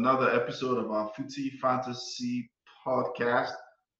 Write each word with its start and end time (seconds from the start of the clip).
Welcome 0.00 0.18
to 0.18 0.24
another 0.24 0.42
episode 0.42 0.78
of 0.78 0.90
our 0.90 1.10
Footy 1.14 1.50
Fantasy 1.60 2.50
podcast. 2.86 3.52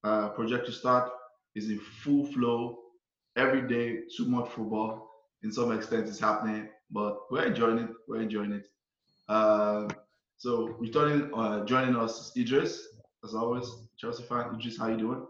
Uh, 0.02 0.30
Project 0.30 0.66
Restart 0.66 1.10
is 1.54 1.68
in 1.68 1.78
full 1.78 2.24
flow 2.24 2.78
every 3.36 3.68
day. 3.68 4.00
Too 4.16 4.26
much 4.26 4.48
football. 4.50 5.10
In 5.42 5.52
some 5.52 5.72
extent, 5.72 6.08
it's 6.08 6.18
happening, 6.18 6.68
but 6.90 7.18
we're 7.30 7.44
enjoying 7.44 7.78
it. 7.78 7.90
We're 8.08 8.22
enjoying 8.22 8.52
it. 8.52 8.66
Uh, 9.28 9.88
so, 10.38 10.68
returning, 10.78 11.30
uh, 11.34 11.66
joining 11.66 11.96
us, 11.96 12.32
Eedris, 12.36 12.78
as 13.24 13.34
always, 13.34 13.66
Chelsea 13.98 14.22
fan. 14.22 14.54
Eedris, 14.54 14.78
how 14.78 14.88
you 14.88 14.96
doing? 14.96 15.26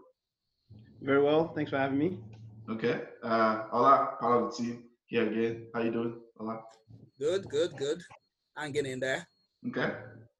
Very 1.01 1.21
well. 1.21 1.53
Thanks 1.53 1.71
for 1.71 1.79
having 1.79 1.97
me. 1.99 2.19
Okay. 2.69 3.01
Uh, 3.23 3.63
Ola, 3.73 4.15
part 4.21 4.41
of 4.41 4.51
the 4.51 4.63
team 4.63 4.83
here 5.07 5.27
again. 5.27 5.67
How 5.73 5.81
you 5.81 5.91
doing, 5.91 6.21
Ola? 6.39 6.61
Good, 7.19 7.49
good, 7.49 7.75
good. 7.77 8.01
I'm 8.55 8.71
getting 8.71 8.93
in 8.93 8.99
there. 9.01 9.27
Okay. 9.67 9.91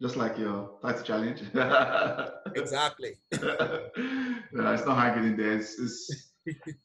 Just 0.01 0.15
like 0.15 0.37
your 0.37 0.71
title 0.81 1.03
challenge. 1.03 1.41
Exactly. 2.55 3.13
no, 3.41 4.73
it's 4.73 4.85
not 4.85 4.97
hanging 4.97 5.31
in 5.31 5.37
there. 5.37 5.53
It's, 5.53 5.79
it's, 5.79 6.31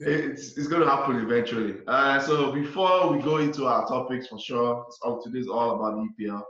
it's, 0.00 0.56
it's 0.58 0.68
going 0.68 0.82
to 0.82 0.88
happen 0.88 1.16
eventually. 1.16 1.76
Uh, 1.88 2.20
so 2.20 2.52
before 2.52 3.12
we 3.12 3.22
go 3.22 3.38
into 3.38 3.66
our 3.66 3.86
topics 3.88 4.28
for 4.28 4.38
sure, 4.38 4.84
it's 4.86 4.98
all, 5.02 5.20
today's 5.22 5.48
all 5.48 5.70
about 5.76 5.96
the 5.96 6.24
EPL, 6.24 6.42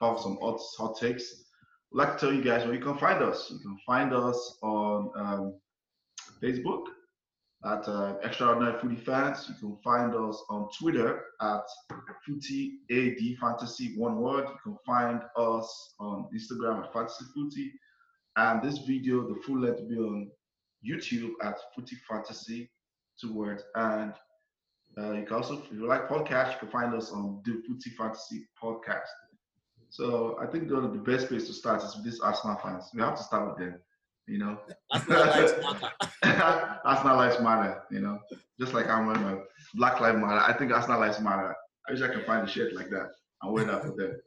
about 0.00 0.20
some 0.20 0.38
hot, 0.40 0.60
hot 0.76 0.98
takes. 0.98 1.44
I'd 1.92 1.98
like 1.98 2.18
to 2.18 2.26
tell 2.26 2.34
you 2.34 2.42
guys 2.44 2.64
where 2.64 2.74
you 2.74 2.80
can 2.80 2.98
find 2.98 3.22
us. 3.22 3.48
You 3.50 3.58
can 3.58 3.78
find 3.86 4.12
us 4.12 4.58
on 4.62 5.10
um, 5.16 5.54
Facebook 6.42 6.84
at 7.64 7.86
uh, 7.88 8.14
Extraordinary 8.22 8.78
Footy 8.80 8.96
Fans. 8.96 9.46
You 9.48 9.54
can 9.54 9.76
find 9.82 10.14
us 10.14 10.42
on 10.48 10.68
Twitter 10.78 11.24
at 11.42 11.62
Footy 12.26 12.78
AD 12.90 13.38
Fantasy, 13.38 13.94
one 13.96 14.16
word. 14.16 14.46
You 14.48 14.58
can 14.62 14.76
find 14.86 15.20
us 15.36 15.94
on 15.98 16.28
Instagram 16.34 16.84
at 16.84 16.92
Fantasy 16.92 17.24
Footy. 17.34 17.72
And 18.36 18.62
this 18.62 18.78
video, 18.78 19.28
the 19.28 19.40
full 19.42 19.60
length 19.60 19.80
will 19.80 19.88
be 19.88 19.96
on 19.96 20.30
YouTube 20.86 21.32
at 21.42 21.58
Footy 21.74 21.96
Fantasy, 22.08 22.70
two 23.20 23.34
words. 23.34 23.62
And 23.74 24.14
uh, 24.96 25.12
you 25.12 25.24
can 25.24 25.36
also, 25.36 25.62
if 25.62 25.72
you 25.72 25.86
like 25.86 26.08
podcast, 26.08 26.52
you 26.52 26.58
can 26.60 26.70
find 26.70 26.94
us 26.94 27.12
on 27.12 27.42
the 27.44 27.62
Footy 27.66 27.90
Fantasy 27.90 28.46
podcast. 28.62 29.08
So 29.90 30.38
I 30.40 30.46
think 30.46 30.68
the 30.68 30.80
best 31.04 31.28
place 31.28 31.46
to 31.48 31.52
start 31.52 31.82
is 31.82 31.94
with 31.96 32.04
these 32.04 32.20
Arsenal 32.20 32.56
fans. 32.62 32.90
We 32.94 33.02
have 33.02 33.16
to 33.16 33.22
start 33.22 33.48
with 33.48 33.58
them, 33.58 33.80
you 34.30 34.38
know. 34.38 34.58
Arsenal 34.92 35.26
lives 35.26 35.52
matter. 35.62 36.80
Arsenal 36.84 37.16
lives 37.22 37.40
matter, 37.40 37.82
you 37.90 38.00
know. 38.00 38.20
Just 38.60 38.74
like 38.74 38.88
I'm 38.88 39.06
wearing 39.06 39.22
my 39.22 39.36
Black 39.74 40.00
life 40.00 40.16
Matter. 40.16 40.40
I 40.40 40.52
think 40.56 40.70
that's 40.70 40.88
not 40.88 41.00
lives 41.00 41.20
matter. 41.20 41.54
I 41.88 41.92
wish 41.92 42.02
I 42.02 42.08
could 42.08 42.24
find 42.24 42.46
a 42.46 42.50
shirt 42.50 42.74
like 42.74 42.90
that 42.90 43.10
and 43.42 43.52
wear 43.52 43.64
that 43.64 43.82
for 43.82 43.94
them. 43.96 44.20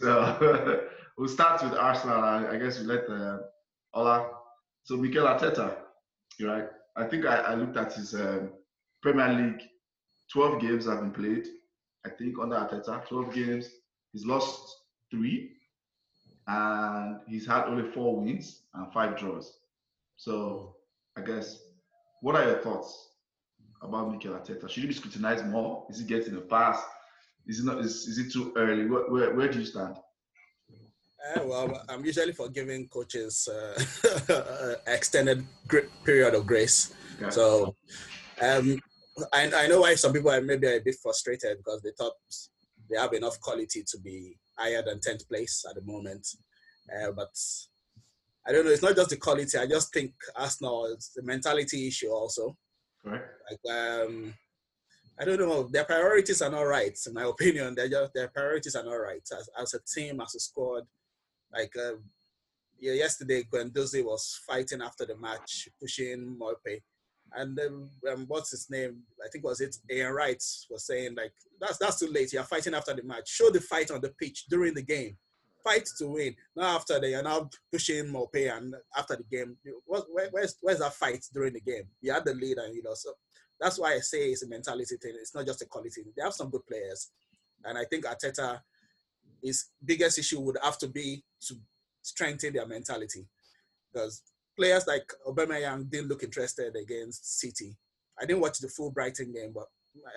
So 0.00 0.88
we'll 1.18 1.28
start 1.28 1.62
with 1.62 1.74
Arsenal. 1.74 2.22
I, 2.22 2.48
I 2.52 2.58
guess 2.58 2.80
we 2.80 2.86
let 2.86 3.08
uh, 3.08 3.38
Ola. 3.94 4.28
So 4.84 4.96
Mikel 4.96 5.26
Arteta, 5.26 5.76
right? 6.40 6.66
I 6.96 7.04
think 7.04 7.24
I, 7.24 7.36
I 7.36 7.54
looked 7.54 7.76
at 7.76 7.92
his 7.92 8.14
um, 8.14 8.50
Premier 9.02 9.28
League. 9.28 9.62
Twelve 10.32 10.60
games 10.60 10.86
have 10.86 11.00
been 11.00 11.12
played. 11.12 11.46
I 12.04 12.10
think 12.10 12.36
under 12.40 12.56
Arteta, 12.56 13.06
twelve 13.06 13.32
games. 13.32 13.68
He's 14.12 14.26
lost 14.26 14.76
three, 15.10 15.52
and 16.46 17.20
he's 17.28 17.46
had 17.46 17.64
only 17.64 17.90
four 17.90 18.20
wins 18.20 18.62
and 18.74 18.92
five 18.92 19.16
draws. 19.16 19.58
So 20.16 20.76
I 21.16 21.20
guess, 21.20 21.58
what 22.20 22.36
are 22.36 22.44
your 22.44 22.58
thoughts 22.58 23.10
about 23.82 24.10
Mikel 24.10 24.32
Arteta? 24.32 24.68
Should 24.68 24.82
he 24.82 24.88
be 24.88 24.94
scrutinized 24.94 25.46
more? 25.46 25.86
Is 25.90 25.98
he 25.98 26.04
getting 26.04 26.36
a 26.36 26.40
pass? 26.40 26.82
Is 27.46 27.60
it 27.60 27.64
not? 27.64 27.78
Is, 27.78 28.06
is 28.06 28.18
it 28.18 28.32
too 28.32 28.52
early? 28.56 28.86
Where, 28.86 29.10
where, 29.10 29.34
where 29.34 29.48
do 29.48 29.58
you 29.58 29.64
stand? 29.64 29.96
Uh, 31.34 31.40
well, 31.44 31.84
I'm 31.88 32.04
usually 32.04 32.32
for 32.32 32.48
giving 32.48 32.88
coaches 32.88 33.48
uh, 33.48 34.74
extended 34.86 35.44
period 36.04 36.34
of 36.34 36.46
grace. 36.46 36.92
Okay. 37.20 37.30
So, 37.30 37.76
um, 38.40 38.80
I, 39.32 39.50
I 39.54 39.66
know 39.68 39.82
why 39.82 39.94
some 39.94 40.12
people 40.12 40.30
are 40.32 40.40
maybe 40.40 40.66
a 40.66 40.80
bit 40.80 40.96
frustrated 41.00 41.58
because 41.58 41.80
they 41.82 41.90
thought 41.96 42.14
they 42.90 42.98
have 42.98 43.12
enough 43.12 43.40
quality 43.40 43.84
to 43.86 43.98
be 44.00 44.36
higher 44.62 44.82
than 44.82 44.98
10th 45.00 45.28
place 45.28 45.64
at 45.68 45.74
the 45.74 45.82
moment. 45.82 46.26
Uh, 46.90 47.12
but 47.12 47.34
I 48.46 48.52
don't 48.52 48.64
know, 48.64 48.70
it's 48.70 48.82
not 48.82 48.96
just 48.96 49.10
the 49.10 49.16
quality. 49.16 49.58
I 49.58 49.66
just 49.66 49.92
think 49.92 50.12
Arsenal, 50.36 50.86
it's 50.86 51.10
the 51.10 51.22
mentality 51.22 51.88
issue 51.88 52.10
also. 52.10 52.56
Right. 53.04 53.20
Like, 53.50 53.74
um, 53.74 54.34
I 55.18 55.24
don't 55.24 55.38
know, 55.38 55.64
their 55.64 55.84
priorities 55.84 56.42
are 56.42 56.50
not 56.50 56.62
right, 56.62 56.98
in 57.06 57.14
my 57.14 57.24
opinion. 57.34 57.74
They're 57.74 57.88
just, 57.88 58.14
their 58.14 58.28
priorities 58.28 58.74
are 58.74 58.84
not 58.84 58.94
right 58.94 59.22
as, 59.38 59.48
as 59.60 59.74
a 59.74 59.80
team, 59.94 60.20
as 60.20 60.34
a 60.34 60.40
squad. 60.40 60.84
Like, 61.52 61.72
uh, 61.76 61.96
yeah, 62.80 62.94
yesterday, 62.94 63.44
Guendouzi 63.44 64.04
was 64.04 64.40
fighting 64.46 64.82
after 64.82 65.06
the 65.06 65.16
match, 65.16 65.68
pushing 65.80 66.36
Maupay. 66.40 66.80
And 67.36 67.58
um, 67.60 67.90
um, 68.10 68.24
what's 68.28 68.50
his 68.50 68.68
name? 68.70 69.02
I 69.24 69.28
think 69.28 69.44
was 69.44 69.60
it 69.60 69.76
Ian 69.90 70.12
Wright 70.12 70.42
was 70.70 70.86
saying 70.86 71.14
like 71.16 71.32
that's 71.60 71.78
that's 71.78 71.98
too 71.98 72.08
late. 72.08 72.32
You're 72.32 72.42
fighting 72.44 72.74
after 72.74 72.94
the 72.94 73.02
match. 73.02 73.28
Show 73.28 73.50
the 73.50 73.60
fight 73.60 73.90
on 73.90 74.00
the 74.00 74.10
pitch 74.10 74.46
during 74.48 74.74
the 74.74 74.82
game. 74.82 75.16
Fight 75.64 75.88
to 75.98 76.08
win. 76.08 76.34
Not 76.56 76.76
after 76.76 77.00
they 77.00 77.14
are 77.14 77.22
now 77.22 77.48
pushing 77.70 78.06
Maupay 78.06 78.56
and 78.56 78.74
after 78.96 79.16
the 79.16 79.24
game. 79.24 79.56
What, 79.86 80.06
where, 80.12 80.28
where's 80.30 80.56
where's 80.60 80.80
that 80.80 80.94
fight 80.94 81.24
during 81.32 81.54
the 81.54 81.60
game? 81.60 81.84
You 82.00 82.12
had 82.12 82.24
the 82.24 82.34
lead 82.34 82.58
and 82.58 82.74
you 82.74 82.82
know 82.82 82.94
so 82.94 83.12
that's 83.62 83.78
why 83.78 83.94
I 83.94 84.00
say 84.00 84.30
it's 84.30 84.42
a 84.42 84.48
mentality 84.48 84.96
thing. 84.96 85.12
It's 85.14 85.34
not 85.34 85.46
just 85.46 85.62
a 85.62 85.66
quality. 85.66 86.02
They 86.16 86.22
have 86.22 86.34
some 86.34 86.50
good 86.50 86.66
players, 86.66 87.10
and 87.64 87.78
I 87.78 87.84
think 87.84 88.04
Arteta, 88.04 88.60
his 89.40 89.66
biggest 89.84 90.18
issue 90.18 90.40
would 90.40 90.58
have 90.62 90.78
to 90.78 90.88
be 90.88 91.22
to 91.42 91.54
strengthen 92.02 92.54
their 92.54 92.66
mentality, 92.66 93.24
because 93.92 94.22
players 94.56 94.86
like 94.86 95.10
Aubameyang 95.26 95.90
didn't 95.90 96.08
look 96.08 96.22
interested 96.22 96.74
against 96.76 97.40
City. 97.40 97.76
I 98.20 98.26
didn't 98.26 98.42
watch 98.42 98.58
the 98.58 98.68
full 98.68 98.90
Brighton 98.90 99.32
game, 99.32 99.52
but 99.54 99.66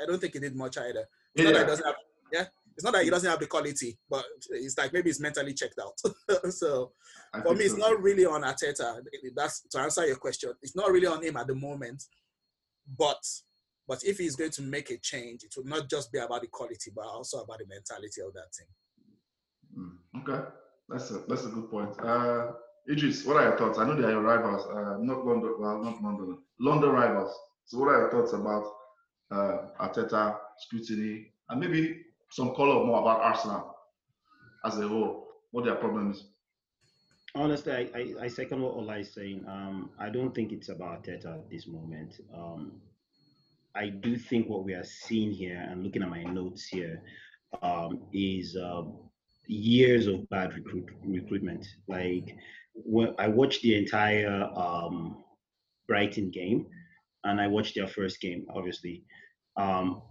I 0.01 0.05
don't 0.05 0.19
think 0.19 0.33
he 0.33 0.39
did 0.39 0.55
much 0.55 0.77
either. 0.77 1.05
It's 1.33 1.43
not 1.43 1.53
that 1.53 1.59
he 1.59 1.65
doesn't 1.65 1.85
have, 1.85 1.95
yeah. 2.31 2.45
It's 2.75 2.83
not 2.83 2.93
that 2.93 3.03
he 3.03 3.09
doesn't 3.09 3.29
have 3.29 3.39
the 3.39 3.47
quality, 3.47 3.97
but 4.09 4.25
it's 4.49 4.77
like 4.77 4.91
maybe 4.91 5.09
he's 5.09 5.21
mentally 5.21 5.53
checked 5.53 5.79
out. 5.81 5.97
so 6.51 6.91
I 7.33 7.41
for 7.41 7.55
me, 7.55 7.65
it's 7.65 7.77
not 7.77 8.01
really 8.01 8.25
on 8.25 8.41
Arteta. 8.41 9.01
That's 9.33 9.61
to 9.69 9.79
answer 9.79 10.05
your 10.05 10.17
question. 10.17 10.51
It's 10.61 10.75
not 10.75 10.91
really 10.91 11.07
on 11.07 11.23
him 11.23 11.37
at 11.37 11.47
the 11.47 11.55
moment. 11.55 12.03
But 12.97 13.23
but 13.87 14.03
if 14.03 14.17
he's 14.17 14.35
going 14.35 14.51
to 14.51 14.61
make 14.61 14.89
a 14.89 14.97
change, 14.97 15.43
it 15.43 15.53
will 15.55 15.65
not 15.65 15.89
just 15.89 16.11
be 16.11 16.19
about 16.19 16.41
the 16.41 16.47
quality, 16.47 16.91
but 16.93 17.05
also 17.05 17.39
about 17.39 17.59
the 17.59 17.65
mentality 17.67 18.21
of 18.21 18.33
that 18.33 18.51
team. 18.51 18.67
Mm, 19.77 20.21
okay, 20.21 20.47
that's 20.89 21.11
a 21.11 21.23
that's 21.27 21.45
a 21.45 21.49
good 21.49 21.69
point. 21.71 21.97
Uh, 21.99 22.51
Eedris, 22.89 23.25
what 23.25 23.37
are 23.37 23.49
your 23.49 23.57
thoughts? 23.57 23.79
I 23.79 23.85
know 23.85 23.95
they 23.95 24.07
are 24.07 24.11
your 24.11 24.21
rivals, 24.21 24.65
uh, 24.67 24.97
not 24.99 25.25
London, 25.25 25.55
well, 25.57 25.83
not 25.83 26.01
London, 26.03 26.37
London 26.59 26.89
rivals. 26.91 27.35
So, 27.65 27.79
what 27.79 27.89
are 27.89 28.01
your 28.01 28.11
thoughts 28.11 28.33
about 28.33 28.65
uh, 29.31 29.69
Arteta 29.81 30.37
scrutiny 30.59 31.31
and 31.49 31.59
maybe 31.59 32.01
some 32.29 32.53
color 32.53 32.85
more 32.85 33.01
about 33.01 33.21
Arsenal 33.21 33.75
as 34.65 34.77
a 34.77 34.87
whole? 34.87 35.27
What 35.51 35.65
their 35.65 35.75
problems? 35.75 36.25
Honestly, 37.33 37.73
I, 37.73 37.89
I, 37.97 38.25
I 38.25 38.27
second 38.27 38.61
what 38.61 38.75
Ola 38.75 38.99
is 38.99 39.13
saying. 39.13 39.43
Um, 39.47 39.89
I 39.99 40.09
don't 40.09 40.33
think 40.35 40.51
it's 40.51 40.69
about 40.69 41.03
Teta 41.03 41.29
at 41.29 41.49
this 41.49 41.67
moment. 41.67 42.19
Um, 42.33 42.73
I 43.73 43.89
do 43.89 44.15
think 44.15 44.47
what 44.47 44.63
we 44.63 44.73
are 44.73 44.85
seeing 44.85 45.31
here, 45.31 45.65
and 45.69 45.83
looking 45.83 46.03
at 46.03 46.09
my 46.09 46.23
notes 46.23 46.65
here, 46.65 47.01
um, 47.61 48.03
is 48.13 48.55
uh, 48.55 48.83
years 49.47 50.07
of 50.07 50.29
bad 50.29 50.53
recruit 50.53 50.89
recruitment. 51.03 51.65
Like 51.87 52.37
I 53.17 53.27
watched 53.27 53.61
the 53.61 53.77
entire 53.77 54.49
um, 54.55 55.23
Brighton 55.87 56.29
game, 56.29 56.67
and 57.23 57.39
I 57.39 57.47
watched 57.47 57.75
their 57.75 57.87
first 57.87 58.19
game, 58.21 58.45
obviously. 58.53 59.03
Um, 59.57 60.01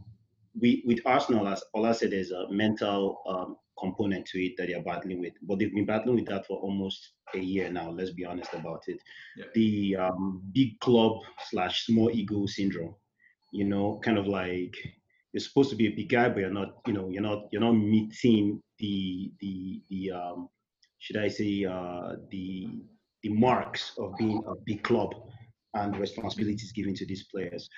we 0.61 0.83
with 0.87 1.01
Arsenal, 1.05 1.49
as 1.49 1.63
Ola 1.75 1.95
said, 1.95 2.13
there's 2.13 2.31
a 2.31 2.49
mental 2.51 3.21
um, 3.29 3.57
component 3.79 4.27
to 4.27 4.39
it 4.39 4.57
that 4.57 4.69
they're 4.69 4.83
battling 4.83 5.21
with. 5.21 5.35
But 5.43 5.59
they've 5.59 5.75
been 5.75 5.87
battling 5.87 6.17
with 6.17 6.27
that 6.27 6.47
for 6.47 6.59
almost 6.59 7.13
a 7.35 7.39
year 7.39 7.71
now. 7.71 7.91
Let's 7.91 8.11
be 8.11 8.25
honest 8.25 8.55
about 8.55 8.85
it. 8.87 8.99
Yeah. 9.37 9.47
The 9.55 9.97
um, 9.97 10.43
big 10.53 10.79
club 10.81 11.19
slash 11.51 11.87
small 11.87 12.11
ego 12.11 12.47
syndrome. 12.47 12.95
You 13.53 13.65
know, 13.65 14.01
kind 14.03 14.19
of 14.19 14.27
like 14.27 14.75
you're 15.33 15.41
supposed 15.41 15.71
to 15.71 15.77
be 15.77 15.89
a 15.89 15.95
big 15.95 16.09
guy, 16.09 16.29
but 16.29 16.41
you're 16.41 16.51
not. 16.51 16.77
You 16.87 16.93
know, 16.93 17.09
you're 17.09 17.23
not. 17.23 17.49
You're 17.53 17.63
not 17.63 17.73
meeting 17.73 18.63
the 18.79 19.33
the 19.41 19.83
the 19.91 20.11
um, 20.13 20.49
should 21.05 21.19
I 21.19 21.29
say 21.29 21.67
uh, 21.67 22.17
the 22.31 22.67
the 23.23 23.29
marks 23.31 23.93
of 23.99 24.17
being 24.19 24.43
a 24.47 24.55
big 24.65 24.83
club 24.83 25.15
and 25.75 25.93
the 25.95 25.99
responsibilities 25.99 26.73
given 26.73 26.95
to 26.95 27.07
these 27.07 27.25
players. 27.25 27.69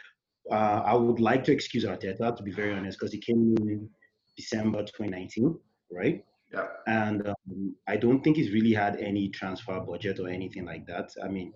Uh, 0.50 0.82
I 0.84 0.94
would 0.94 1.20
like 1.20 1.42
to 1.44 1.52
excuse 1.52 1.84
Arteta, 1.84 2.36
to 2.36 2.42
be 2.42 2.52
very 2.52 2.72
honest, 2.72 2.98
because 2.98 3.12
he 3.12 3.18
came 3.18 3.54
in 3.60 3.88
December 4.36 4.80
2019, 4.82 5.58
right? 5.90 6.24
Yeah. 6.52 6.66
And 6.86 7.26
um, 7.28 7.74
I 7.88 7.96
don't 7.96 8.22
think 8.22 8.36
he's 8.36 8.52
really 8.52 8.72
had 8.72 8.96
any 8.96 9.28
transfer 9.28 9.80
budget 9.80 10.20
or 10.20 10.28
anything 10.28 10.64
like 10.64 10.86
that. 10.86 11.10
I 11.24 11.28
mean, 11.28 11.52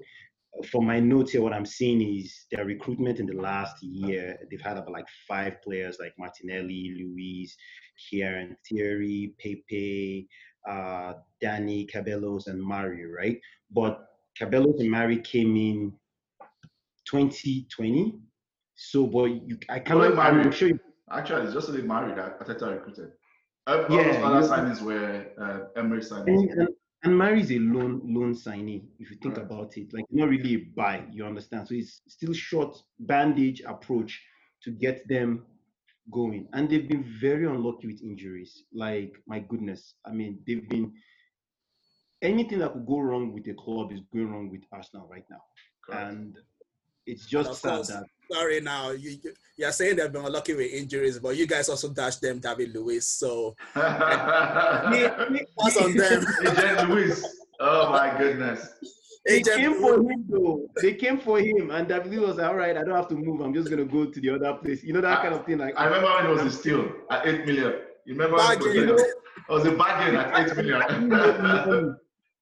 from 0.70 0.87
my 0.87 0.99
notes 0.99 1.32
here, 1.32 1.43
what 1.43 1.52
I'm 1.52 1.66
seeing 1.66 2.00
is 2.00 2.46
their 2.50 2.64
recruitment 2.64 3.20
in 3.20 3.26
the 3.26 3.40
last 3.40 3.82
year, 3.82 4.38
they've 4.50 4.61
had 4.61 4.76
about 4.76 4.93
like 4.93 5.08
five 5.28 5.62
players 5.62 5.99
like 6.00 6.12
Martinelli, 6.19 6.96
Luiz, 6.99 7.56
Kieran, 8.08 8.56
Tierney, 8.64 9.34
Pepe, 9.38 10.28
uh, 10.68 11.14
Danny, 11.40 11.86
Ceballos 11.86 12.46
and 12.46 12.62
Mari, 12.62 13.06
right? 13.06 13.40
But 13.70 14.06
Cabellos 14.38 14.80
and 14.80 14.90
Mari 14.90 15.18
came 15.18 15.56
in 15.56 15.92
2020. 17.06 18.18
So, 18.74 19.06
but 19.06 19.24
you, 19.24 19.58
I 19.68 19.78
cannot. 19.78 20.18
I'm 20.18 20.50
sure. 20.50 20.68
You, 20.68 20.80
Actually, 21.12 21.44
it's 21.46 21.54
just 21.54 21.68
only 21.68 21.82
Mari 21.82 22.14
that 22.14 22.38
Arteta 22.38 22.72
recruited. 22.72 23.10
All 23.66 23.84
yeah, 23.90 24.04
those 24.04 24.24
other 24.24 24.48
signings 24.48 24.80
were 24.80 25.26
uh, 25.40 25.78
Emery 25.78 26.00
signings. 26.00 26.52
And, 26.52 26.68
and 27.02 27.18
Mari 27.18 27.40
is 27.40 27.50
a 27.50 27.58
loan 27.58 28.00
loan 28.04 28.34
signee, 28.34 28.84
if 28.98 29.10
you 29.10 29.16
think 29.22 29.36
right. 29.36 29.46
about 29.46 29.76
it. 29.76 29.92
Like 29.92 30.04
not 30.10 30.28
really 30.28 30.54
a 30.54 30.58
buy, 30.76 31.04
you 31.10 31.24
understand. 31.24 31.68
So 31.68 31.74
it's 31.74 32.02
still 32.08 32.32
short 32.32 32.76
bandage 33.00 33.62
approach 33.66 34.22
to 34.62 34.70
get 34.70 35.06
them 35.08 35.46
going. 36.10 36.48
And 36.52 36.68
they've 36.68 36.88
been 36.88 37.04
very 37.20 37.46
unlucky 37.46 37.86
with 37.88 38.02
injuries. 38.02 38.64
Like 38.72 39.14
my 39.26 39.40
goodness. 39.40 39.94
I 40.04 40.12
mean, 40.12 40.40
they've 40.46 40.68
been 40.68 40.92
anything 42.22 42.58
that 42.58 42.72
could 42.72 42.86
go 42.86 43.00
wrong 43.00 43.32
with 43.32 43.46
a 43.48 43.54
club 43.54 43.92
is 43.92 44.00
going 44.12 44.30
wrong 44.30 44.50
with 44.50 44.62
Arsenal 44.72 45.08
right 45.10 45.24
now. 45.30 45.42
Correct. 45.84 46.12
And 46.12 46.36
it's 47.06 47.26
just 47.26 47.60
sad 47.60 47.76
course, 47.76 47.88
that 47.88 48.04
sorry 48.30 48.60
now 48.60 48.90
you 48.90 49.18
you're 49.56 49.72
saying 49.72 49.96
they've 49.96 50.12
been 50.12 50.24
unlucky 50.24 50.54
with 50.54 50.70
injuries, 50.72 51.18
but 51.18 51.36
you 51.36 51.46
guys 51.46 51.68
also 51.68 51.88
dashed 51.88 52.20
them 52.20 52.38
David 52.38 52.74
Luiz. 52.74 53.06
So 53.06 53.56
that's 53.74 54.96
on 55.76 55.96
them. 55.96 56.26
Agent 56.46 56.90
Luiz. 56.90 57.26
Oh 57.58 57.90
my 57.90 58.16
goodness. 58.16 58.68
They 59.30 59.42
came 59.42 59.74
for 59.80 59.94
him 59.94 60.24
though. 60.28 60.68
They 60.82 60.94
came 60.94 61.18
for 61.18 61.38
him, 61.38 61.70
and 61.70 61.88
David 61.88 62.18
was 62.20 62.36
like, 62.36 62.46
"All 62.46 62.56
right, 62.56 62.76
I 62.76 62.84
don't 62.84 62.96
have 62.96 63.08
to 63.08 63.14
move. 63.14 63.40
I'm 63.40 63.54
just 63.54 63.70
gonna 63.70 63.84
go 63.84 64.06
to 64.06 64.20
the 64.20 64.30
other 64.30 64.54
place." 64.54 64.82
You 64.82 64.92
know 64.92 65.00
that 65.00 65.18
I, 65.18 65.22
kind 65.22 65.34
of 65.34 65.46
thing. 65.46 65.58
Like 65.58 65.74
I 65.78 65.84
remember 65.84 66.08
when 66.08 66.26
it 66.26 66.30
was 66.30 66.40
um, 66.40 66.48
a 66.48 66.50
steal 66.50 66.92
at 67.10 67.26
eight 67.26 67.46
million. 67.46 67.74
You 68.06 68.14
remember? 68.14 68.36
Bargain, 68.36 68.74
you 68.74 68.86
know, 68.86 68.96
it 68.96 69.14
was 69.48 69.66
a 69.66 69.72
bargain 69.72 70.16
at 70.16 70.50
eight 70.50 70.56
million 70.56 71.96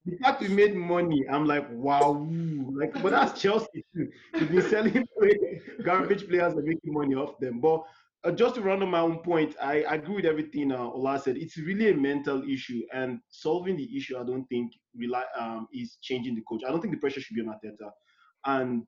the 0.09 0.17
fact 0.19 0.41
we 0.41 0.49
made 0.49 0.75
money, 0.75 1.25
I'm 1.29 1.45
like, 1.45 1.67
wow. 1.71 2.27
Like, 2.73 3.01
but 3.03 3.11
that's 3.11 3.41
Chelsea. 3.41 3.85
We've 3.95 4.51
been 4.51 4.63
selling 4.63 5.07
garbage 5.85 6.29
players 6.29 6.55
and 6.55 6.65
making 6.65 6.93
money 6.93 7.15
off 7.15 7.39
them. 7.39 7.61
But 7.61 7.85
uh, 8.25 8.33
just 8.33 8.57
to 8.57 8.61
round 8.61 8.83
on 8.83 8.91
my 8.91 9.01
own 9.01 9.19
point, 9.19 9.55
I, 9.63 9.83
I 9.83 9.95
agree 9.95 10.17
with 10.17 10.25
everything 10.25 10.73
uh, 10.73 10.79
Ola 10.79 11.19
said. 11.19 11.37
It's 11.37 11.57
really 11.57 11.91
a 11.91 11.95
mental 11.95 12.43
issue, 12.43 12.83
and 12.93 13.21
solving 13.29 13.77
the 13.77 13.97
issue, 13.97 14.19
I 14.19 14.25
don't 14.25 14.45
think 14.47 14.73
rely, 14.97 15.25
um, 15.39 15.69
is 15.73 15.99
changing 16.03 16.35
the 16.35 16.43
coach. 16.49 16.63
I 16.67 16.71
don't 16.71 16.81
think 16.81 16.95
the 16.95 17.01
pressure 17.01 17.21
should 17.21 17.37
be 17.37 17.43
on 17.43 17.49
Arteta. 17.55 17.91
And 18.45 18.85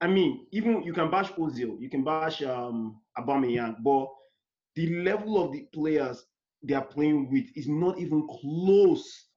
I 0.00 0.06
mean, 0.06 0.46
even 0.52 0.82
you 0.82 0.92
can 0.92 1.10
bash 1.10 1.30
Ozil, 1.32 1.80
you 1.80 1.88
can 1.90 2.04
bash 2.04 2.42
um, 2.42 3.00
Aubameyang, 3.18 3.76
but 3.82 4.08
the 4.74 5.02
level 5.02 5.42
of 5.42 5.52
the 5.52 5.66
players 5.72 6.24
they 6.62 6.74
are 6.74 6.84
playing 6.84 7.30
with 7.30 7.44
is 7.54 7.68
not 7.68 7.98
even 7.98 8.26
close 8.40 9.28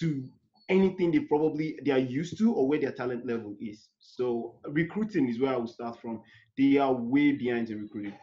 to 0.00 0.24
anything 0.68 1.10
they 1.10 1.20
probably 1.20 1.78
they 1.84 1.92
are 1.92 1.98
used 1.98 2.38
to 2.38 2.52
or 2.52 2.66
where 2.66 2.80
their 2.80 2.92
talent 2.92 3.26
level 3.26 3.56
is. 3.60 3.88
So 3.98 4.56
recruiting 4.66 5.28
is 5.28 5.40
where 5.40 5.52
I 5.52 5.56
will 5.56 5.66
start 5.66 6.00
from. 6.00 6.22
They 6.58 6.78
are 6.78 6.92
way 6.92 7.32
behind 7.32 7.70
in 7.70 7.82
recruiting. 7.82 8.14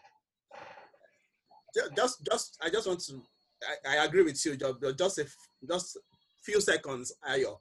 Just, 1.95 2.23
just, 2.25 2.57
I 2.61 2.69
just 2.69 2.87
want 2.87 2.99
to. 3.01 3.21
I, 3.85 3.97
I 3.97 4.05
agree 4.05 4.23
with 4.23 4.45
you, 4.45 4.55
Just 4.97 5.17
a, 5.19 5.25
just 5.67 5.97
few 6.41 6.59
seconds, 6.59 7.13
Ayo. 7.27 7.57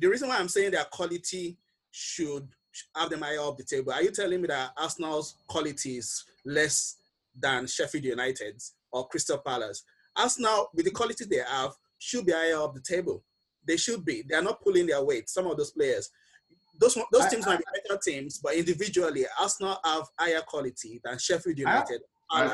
The 0.00 0.06
reason 0.06 0.28
why 0.28 0.38
I'm 0.38 0.48
saying 0.48 0.70
their 0.70 0.84
quality 0.84 1.56
should 1.90 2.48
have 2.94 3.10
them 3.10 3.22
higher 3.22 3.40
up 3.40 3.56
the 3.56 3.64
table. 3.64 3.92
Are 3.92 4.02
you 4.02 4.10
telling 4.10 4.40
me 4.40 4.46
that 4.48 4.72
Arsenal's 4.76 5.34
quality 5.48 5.96
is 5.96 6.24
less 6.44 6.96
than 7.38 7.66
Sheffield 7.66 8.04
United's 8.04 8.74
or 8.92 9.08
Crystal 9.08 9.38
Palace? 9.38 9.82
Arsenal, 10.16 10.70
with 10.74 10.84
the 10.84 10.90
quality 10.90 11.24
they 11.24 11.42
have, 11.46 11.72
should 11.98 12.26
be 12.26 12.32
higher 12.32 12.62
up 12.62 12.74
the 12.74 12.80
table. 12.80 13.24
They 13.68 13.76
should 13.76 14.04
be. 14.04 14.24
They 14.28 14.34
are 14.34 14.42
not 14.42 14.62
pulling 14.62 14.86
their 14.86 15.04
weight. 15.04 15.28
Some 15.28 15.46
of 15.46 15.58
those 15.58 15.70
players, 15.70 16.10
those 16.80 16.98
those 17.12 17.26
teams 17.28 17.46
I, 17.46 17.50
might 17.50 17.58
be 17.58 17.64
better 17.88 18.00
teams, 18.02 18.38
but 18.38 18.54
individually, 18.54 19.26
Arsenal 19.38 19.78
have 19.84 20.04
higher 20.18 20.40
quality 20.40 21.00
than 21.04 21.18
Sheffield 21.18 21.58
United. 21.58 22.00
I, 22.30 22.44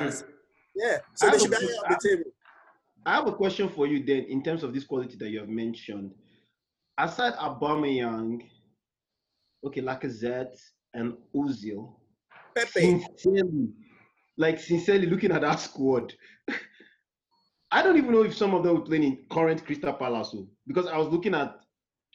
yeah, 0.75 0.99
so 1.15 1.31
they 1.31 1.39
should 1.39 1.51
be 1.51 1.57
up 1.57 1.89
the 1.89 2.09
table. 2.09 2.31
I 3.07 3.15
have 3.15 3.29
a 3.29 3.33
question 3.33 3.69
for 3.69 3.87
you 3.87 4.05
then, 4.05 4.25
in 4.29 4.43
terms 4.43 4.65
of 4.65 4.75
this 4.75 4.85
quality 4.85 5.17
that 5.17 5.31
you 5.31 5.39
have 5.39 5.49
mentioned. 5.49 6.13
Aside 6.97 7.35
Aubameyang, 7.35 8.41
okay, 9.67 9.83
Lacazette 9.83 10.57
and 10.95 11.15
Ozil, 11.35 11.93
Pepe. 12.57 12.71
Sincerely, 12.81 13.69
like 14.37 14.59
sincerely 14.61 15.07
looking 15.07 15.33
at 15.33 15.43
that 15.43 15.61
squad, 15.61 16.13
I 17.71 17.83
don't 17.83 17.97
even 17.97 18.13
know 18.13 18.23
if 18.23 18.37
some 18.37 18.55
of 18.55 18.63
them 18.63 18.75
were 18.77 18.81
playing 18.83 19.05
in 19.05 19.19
current 19.31 19.65
Crystal 19.65 19.93
Palace. 19.93 20.31
Oh. 20.35 20.49
Because 20.67 20.87
I 20.87 20.97
was 20.97 21.09
looking 21.09 21.35
at 21.35 21.57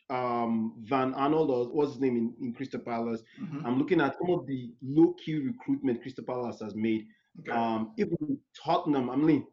um, 0.09 0.73
Van 0.81 1.13
Aanholt, 1.13 1.49
or 1.49 1.67
what's 1.67 1.93
his 1.93 2.01
name 2.01 2.17
in, 2.17 2.33
in 2.41 2.53
Crystal 2.53 2.79
Palace. 2.79 3.21
Mm-hmm. 3.41 3.65
I'm 3.65 3.77
looking 3.77 4.01
at 4.01 4.17
some 4.17 4.31
of 4.31 4.47
the 4.47 4.73
low 4.81 5.13
key 5.23 5.35
recruitment 5.35 6.01
Crystal 6.01 6.23
Palace 6.23 6.59
has 6.61 6.75
made. 6.75 7.05
Okay. 7.41 7.51
Um, 7.51 7.93
even 7.97 8.39
Tottenham, 8.63 9.09
I'm 9.09 9.27
like, 9.27 9.43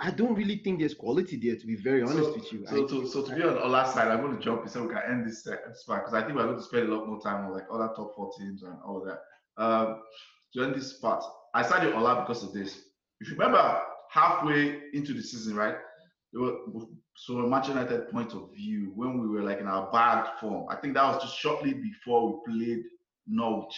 I 0.00 0.10
don't 0.12 0.34
really 0.34 0.58
think 0.58 0.78
there's 0.78 0.94
quality 0.94 1.36
there, 1.36 1.56
to 1.56 1.66
be 1.66 1.74
very 1.74 2.02
honest 2.02 2.18
so, 2.18 2.34
with 2.34 2.52
you. 2.52 2.66
So, 2.66 2.86
to, 2.86 3.06
so 3.06 3.22
to 3.22 3.34
be 3.34 3.42
on 3.42 3.58
our 3.58 3.68
last 3.68 3.94
side, 3.94 4.08
I'm 4.08 4.20
going 4.20 4.36
to 4.36 4.42
jump 4.42 4.62
in 4.62 4.68
so 4.68 4.82
we 4.82 4.94
can 4.94 5.02
end 5.08 5.26
this 5.26 5.42
part 5.42 6.04
because 6.04 6.14
I 6.14 6.22
think 6.22 6.36
we're 6.36 6.44
going 6.44 6.56
to 6.56 6.62
spend 6.62 6.88
a 6.88 6.94
lot 6.94 7.06
more 7.06 7.20
time 7.20 7.44
on 7.44 7.52
like 7.52 7.64
other 7.70 7.88
top 7.96 8.14
four 8.14 8.30
teams 8.38 8.62
and 8.62 8.74
all 8.86 9.04
that. 9.04 9.18
Um, 9.62 10.02
to 10.54 10.62
end 10.62 10.76
this 10.76 10.94
part, 10.94 11.24
I 11.54 11.62
started 11.62 11.94
Ola 11.94 12.20
because 12.20 12.44
of 12.44 12.52
this. 12.52 12.80
If 13.20 13.28
you 13.28 13.34
remember, 13.34 13.80
halfway 14.10 14.82
into 14.94 15.12
the 15.14 15.22
season, 15.22 15.56
right? 15.56 15.74
So 16.34 17.38
a 17.38 17.48
Manchester 17.48 17.80
United 17.80 18.10
point 18.10 18.32
of 18.32 18.50
view, 18.54 18.92
when 18.94 19.20
we 19.20 19.28
were 19.28 19.42
like 19.42 19.60
in 19.60 19.66
our 19.66 19.90
bad 19.90 20.38
form, 20.40 20.66
I 20.70 20.76
think 20.76 20.94
that 20.94 21.04
was 21.04 21.22
just 21.22 21.38
shortly 21.38 21.74
before 21.74 22.40
we 22.44 22.52
played 22.52 22.84
Norwich, 23.26 23.74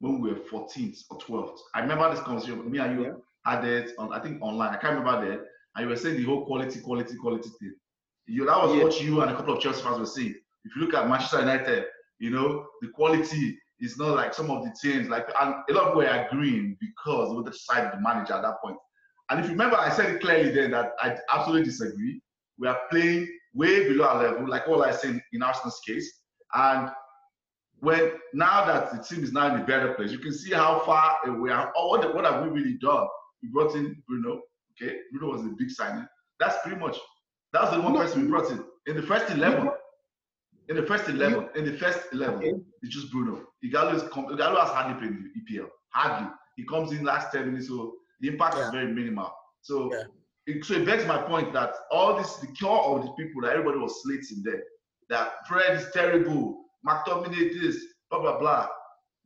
when 0.00 0.20
we 0.20 0.30
were 0.30 0.38
14th 0.38 0.98
or 1.10 1.18
12th. 1.18 1.58
I 1.74 1.80
remember 1.80 2.10
this 2.10 2.20
conversation. 2.20 2.70
Me 2.70 2.78
and 2.78 2.98
you 2.98 3.04
yeah. 3.06 3.12
had 3.44 3.64
it 3.64 3.92
on, 3.98 4.12
I 4.12 4.20
think 4.20 4.40
online. 4.42 4.74
I 4.74 4.78
can't 4.78 4.98
remember 4.98 5.28
that. 5.28 5.44
And 5.74 5.84
you 5.84 5.88
were 5.88 5.96
saying 5.96 6.16
the 6.16 6.24
whole 6.24 6.46
quality, 6.46 6.80
quality, 6.80 7.16
quality 7.16 7.50
thing. 7.60 7.74
You, 8.26 8.46
that 8.46 8.56
was 8.56 8.76
yeah. 8.76 8.84
what 8.84 9.00
you 9.00 9.20
and 9.20 9.30
a 9.30 9.36
couple 9.36 9.54
of 9.54 9.60
Chelsea 9.60 9.82
fans 9.82 9.98
were 9.98 10.06
saying. 10.06 10.34
If 10.64 10.76
you 10.76 10.82
look 10.82 10.94
at 10.94 11.08
Manchester 11.08 11.40
United, 11.40 11.84
you 12.18 12.30
know, 12.30 12.66
the 12.80 12.88
quality 12.88 13.58
is 13.80 13.96
not 13.96 14.16
like 14.16 14.34
some 14.34 14.50
of 14.50 14.64
the 14.64 14.74
teams. 14.82 15.08
Like, 15.08 15.28
and 15.40 15.54
a 15.68 15.72
lot 15.72 15.84
of 15.84 15.88
people 15.88 16.02
were 16.02 16.06
agreeing 16.06 16.76
because 16.80 17.30
they 17.30 17.36
were 17.36 17.42
the 17.42 17.52
side 17.52 17.86
of 17.86 17.92
the 17.92 18.00
manager 18.00 18.34
at 18.34 18.42
that 18.42 18.60
point. 18.62 18.76
And 19.30 19.40
if 19.40 19.46
you 19.46 19.52
remember, 19.52 19.76
I 19.76 19.90
said 19.90 20.14
it 20.14 20.20
clearly 20.20 20.50
then 20.50 20.70
that 20.70 20.92
I 21.00 21.16
absolutely 21.32 21.64
disagree. 21.64 22.20
We 22.58 22.66
are 22.68 22.78
playing 22.90 23.28
way 23.54 23.88
below 23.88 24.06
our 24.06 24.22
level, 24.22 24.48
like 24.48 24.68
all 24.68 24.82
I 24.82 24.92
said 24.92 25.20
in 25.32 25.42
Arsenal's 25.42 25.80
case. 25.86 26.20
And 26.54 26.90
when 27.80 28.12
now 28.32 28.64
that 28.64 28.90
the 28.90 29.02
team 29.02 29.22
is 29.22 29.32
now 29.32 29.54
in 29.54 29.60
a 29.60 29.64
better 29.64 29.94
place, 29.94 30.10
you 30.10 30.18
can 30.18 30.32
see 30.32 30.52
how 30.52 30.80
far 30.80 31.18
we 31.40 31.50
are. 31.50 31.72
Oh, 31.76 31.88
what, 31.88 32.14
what 32.14 32.24
have 32.24 32.42
we 32.42 32.48
really 32.50 32.78
done? 32.80 33.06
We 33.42 33.50
brought 33.50 33.74
in 33.76 34.02
Bruno. 34.08 34.40
Okay, 34.80 34.96
Bruno 35.12 35.34
was 35.34 35.44
a 35.44 35.50
big 35.56 35.70
signing. 35.70 36.06
That's 36.40 36.56
pretty 36.62 36.78
much. 36.78 36.96
That's 37.52 37.70
the 37.70 37.80
one 37.80 37.94
no. 37.94 38.00
person 38.00 38.22
we 38.22 38.28
brought 38.28 38.50
in 38.50 38.64
in 38.86 38.96
the 38.96 39.02
first 39.02 39.30
eleven. 39.30 39.70
In 40.68 40.76
the 40.76 40.82
first 40.82 41.08
eleven, 41.08 41.48
in 41.56 41.64
the 41.64 41.72
first 41.72 42.00
eleven, 42.12 42.36
okay. 42.36 42.52
it's 42.82 42.94
just 42.94 43.10
Bruno. 43.10 43.46
Is 43.62 43.72
Ighalo 43.72 43.92
has 43.92 44.70
hardly 44.70 44.94
played 44.98 45.16
in 45.16 45.30
the 45.34 45.58
EPL. 45.58 45.68
Hardly. 45.94 46.28
He 46.56 46.64
comes 46.66 46.92
in 46.92 47.04
last 47.04 47.32
ten 47.32 47.46
minutes, 47.46 47.68
so 47.68 47.94
the 48.20 48.28
impact 48.28 48.56
yeah. 48.56 48.66
is 48.66 48.70
very 48.70 48.92
minimal. 48.92 49.32
So, 49.62 49.92
yeah. 49.92 50.04
it, 50.46 50.64
so 50.64 50.74
it 50.74 50.86
begs 50.86 51.06
my 51.06 51.18
point 51.18 51.52
that 51.52 51.74
all 51.90 52.16
this, 52.16 52.36
the 52.36 52.48
core 52.60 52.98
of 52.98 53.04
the 53.04 53.12
people 53.12 53.42
that 53.42 53.52
everybody 53.52 53.78
was 53.78 54.02
slating 54.02 54.42
there, 54.42 54.62
that 55.08 55.46
Fred 55.46 55.76
is 55.76 55.86
terrible, 55.92 56.64
McTominay 56.86 57.60
this, 57.60 57.82
blah 58.10 58.20
blah 58.20 58.38
blah. 58.38 58.68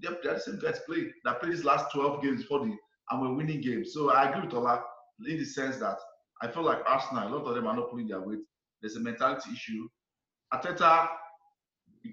Yep, 0.01 0.23
they're 0.23 0.35
the 0.35 0.41
same 0.41 0.59
guys 0.59 0.81
played 0.87 1.13
that 1.25 1.41
played 1.41 1.53
these 1.53 1.65
last 1.65 1.93
12 1.93 2.23
games 2.23 2.45
for 2.45 2.61
the 2.61 2.75
and 3.11 3.21
we're 3.21 3.35
winning 3.35 3.61
games. 3.61 3.93
So 3.93 4.11
I 4.11 4.29
agree 4.29 4.47
with 4.47 4.55
Ola 4.55 4.83
in 5.27 5.39
the 5.39 5.45
sense 5.45 5.77
that 5.79 5.99
I 6.41 6.49
feel 6.49 6.63
like 6.63 6.79
Arsenal, 6.87 7.29
a 7.29 7.31
lot 7.31 7.47
of 7.47 7.55
them 7.55 7.67
are 7.67 7.77
not 7.77 7.91
pulling 7.91 8.09
their 8.09 8.21
weight. 8.21 8.41
There's 8.81 8.97
a 8.97 9.01
mentality 9.01 9.51
issue. 9.53 9.89
Arteta 10.53 11.09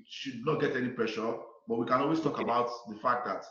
should 0.08 0.46
not 0.46 0.62
get 0.62 0.76
any 0.76 0.90
pressure, 0.90 1.34
but 1.68 1.80
we 1.80 1.86
can 1.86 2.02
always 2.02 2.22
talk 2.22 2.40
about 2.40 2.70
the 2.88 2.96
fact 2.96 3.26
that 3.26 3.44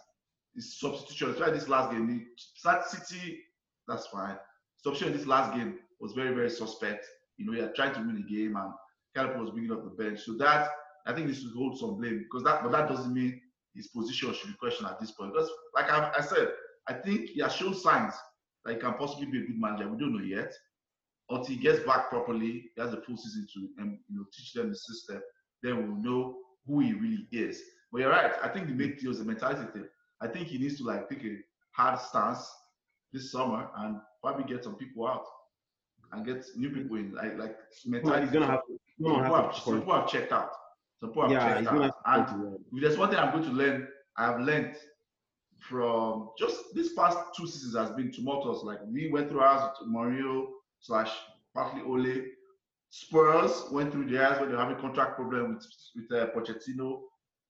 his 0.55 0.79
substitution, 0.79 1.31
especially 1.31 1.59
this 1.59 1.69
last 1.69 1.93
game, 1.93 2.27
the 2.65 2.83
City, 2.83 3.41
that's 3.87 4.07
fine. 4.07 4.37
Substitution 4.77 5.17
this 5.17 5.27
last 5.27 5.55
game 5.55 5.79
was 6.01 6.13
very, 6.13 6.35
very 6.35 6.51
suspect. 6.51 7.07
You 7.37 7.47
know, 7.47 7.61
had 7.61 7.75
tried 7.75 7.95
to 7.95 8.01
win 8.01 8.17
the 8.17 8.35
game 8.35 8.57
and 8.57 8.73
Calippo 9.17 9.41
was 9.41 9.51
bringing 9.51 9.73
up 9.73 9.85
the 9.85 10.03
bench. 10.03 10.21
So 10.21 10.35
that 10.35 10.69
I 11.07 11.15
think 11.15 11.27
this 11.27 11.41
should 11.41 11.55
hold 11.57 11.79
some 11.79 11.97
blame 11.97 12.19
because 12.19 12.45
that, 12.45 12.63
but 12.63 12.73
that 12.73 12.89
doesn't 12.89 13.13
mean 13.13 13.41
his 13.75 13.89
position 13.89 14.35
should 14.35 14.49
be 14.49 14.57
questioned 14.59 14.89
at 14.89 15.01
this 15.01 15.13
point. 15.13 15.33
Because, 15.33 15.51
like 15.75 15.91
I, 15.91 16.13
I 16.17 16.21
said, 16.21 16.49
I 16.89 16.95
think 16.95 17.31
he 17.31 17.41
has 17.41 17.55
shown 17.55 17.75
signs 17.75 18.15
that 18.65 18.75
he 18.75 18.81
can 18.81 18.95
possibly 18.95 19.27
be 19.27 19.39
a 19.39 19.47
good 19.47 19.59
manager. 19.59 19.89
We 19.89 19.99
don't 19.99 20.15
know 20.17 20.25
yet. 20.25 20.53
Until 21.31 21.55
he 21.55 21.57
gets 21.57 21.81
back 21.81 22.09
properly, 22.09 22.71
he 22.75 22.81
has 22.81 22.93
a 22.93 23.01
full 23.03 23.17
season 23.17 23.47
to 23.55 23.83
um, 23.83 23.99
you 24.09 24.17
know 24.17 24.25
teach 24.37 24.53
them 24.53 24.71
the 24.71 24.77
system. 24.77 25.21
then 25.63 25.77
we'll 25.77 26.03
know 26.03 26.37
who 26.67 26.81
he 26.81 26.93
really 26.95 27.29
is. 27.33 27.63
But 27.93 28.03
you're 28.03 28.11
right. 28.11 28.33
I 28.43 28.49
think 28.49 28.67
the 28.67 28.75
main 28.75 28.97
thing 28.97 29.11
is 29.11 29.19
the 29.19 29.25
mentality 29.25 29.71
thing. 29.73 29.89
I 30.21 30.27
think 30.27 30.49
he 30.49 30.59
needs 30.59 30.79
to 30.79 30.85
like 30.85 31.09
take 31.09 31.25
a 31.25 31.37
hard 31.73 32.01
stance 32.01 32.51
this 33.13 33.31
summer 33.33 33.69
and 33.79 34.01
probably 34.23 34.45
get 34.45 34.65
some 34.65 34.75
people 34.75 35.07
out 35.07 35.25
and 36.13 36.25
get 36.25 36.45
new 36.57 36.71
people 36.71 36.97
in. 36.97 37.15
Like 37.15 37.39
like 37.39 37.57
mentality. 37.87 38.23
He's 38.23 38.33
gonna 38.33 38.47
have 38.47 38.61
people, 38.97 39.23
have, 39.23 39.55
some 39.55 39.79
people 39.79 39.95
have 39.95 40.09
checked 40.09 40.33
out. 40.33 40.51
Some 41.01 41.11
people 41.11 41.23
have 41.23 41.33
yeah, 41.33 41.55
checked 41.55 41.69
out. 41.69 41.95
And 42.07 42.59
if 42.73 42.83
there's 42.83 42.99
one 42.99 43.11
thing 43.11 43.19
I'm 43.19 43.33
going 43.33 43.45
to 43.45 43.51
learn, 43.51 43.89
I 44.17 44.27
have 44.27 44.41
learned 44.41 44.77
from 45.61 46.31
just 46.39 46.75
this 46.75 46.93
past 46.95 47.19
two 47.37 47.47
seasons 47.47 47.77
has 47.77 47.91
been 47.91 48.13
tumultuous. 48.13 48.63
Like 48.63 48.79
we 48.87 49.11
went 49.11 49.29
through 49.29 49.41
ours 49.41 49.77
with 49.81 49.89
Mario 49.89 50.49
slash 50.81 51.11
partly 51.55 51.83
Ole. 51.83 52.25
Spurs 52.91 53.65
went 53.71 53.93
through 53.93 54.09
theirs 54.09 54.41
when 54.41 54.49
they 54.49 54.55
were 54.55 54.63
having 54.63 54.79
contract 54.79 55.17
problem 55.17 55.55
with 55.55 55.67
with 55.95 56.21
uh, 56.21 56.27
Pochettino. 56.29 57.03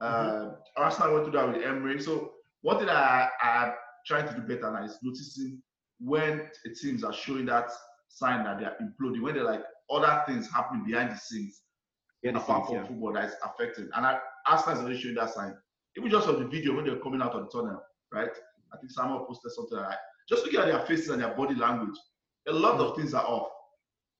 Mm-hmm. 0.03 0.49
Uh, 0.49 0.51
Arsenal 0.77 1.15
went 1.15 1.25
through 1.25 1.39
that 1.39 1.53
with 1.53 1.63
Emery. 1.65 2.01
So 2.01 2.33
one 2.63 2.79
thing 2.79 2.89
I 2.89 3.29
I 3.41 3.73
trying 4.07 4.29
to 4.29 4.35
do 4.35 4.43
better 4.43 4.71
now 4.71 4.85
is 4.85 4.99
noticing 5.03 5.63
when 6.01 6.49
teams 6.81 7.05
are 7.05 7.13
showing 7.13 7.47
that 7.47 7.71
sign 8.09 8.45
that 8.45 8.59
they 8.59 8.65
are 8.65 8.77
imploding, 8.81 9.23
when 9.23 9.35
they're 9.35 9.45
like 9.45 9.63
other 9.91 10.23
things 10.27 10.51
happening 10.51 10.85
behind 10.85 11.11
the 11.11 11.17
scenes, 11.17 11.63
yeah, 12.23 12.37
apart 12.37 12.67
from 12.67 12.77
yeah. 12.77 12.87
football 12.87 13.13
that 13.13 13.25
is 13.27 13.35
affecting. 13.45 13.89
And 13.95 14.07
I, 14.07 14.19
Arsenal 14.47 14.79
is 14.79 14.85
already 14.85 15.01
showing 15.01 15.15
that 15.17 15.35
sign. 15.35 15.55
Even 15.97 16.11
just 16.11 16.29
on 16.29 16.41
the 16.41 16.49
video 16.49 16.75
when 16.75 16.85
they're 16.85 17.01
coming 17.01 17.23
out 17.23 17.33
of 17.33 17.45
the 17.45 17.51
tunnel, 17.51 17.83
right? 18.13 18.31
I 18.73 18.77
think 18.77 18.91
Samuel 18.91 19.25
posted 19.27 19.53
something 19.53 19.79
like 19.79 19.97
just 20.29 20.45
looking 20.45 20.61
at 20.61 20.67
their 20.67 20.81
faces 20.81 21.09
and 21.09 21.23
their 21.23 21.35
body 21.35 21.55
language, 21.55 21.97
a 22.47 22.53
lot 22.53 22.79
of 22.81 22.97
things 22.97 23.15
are 23.15 23.25
off. 23.25 23.49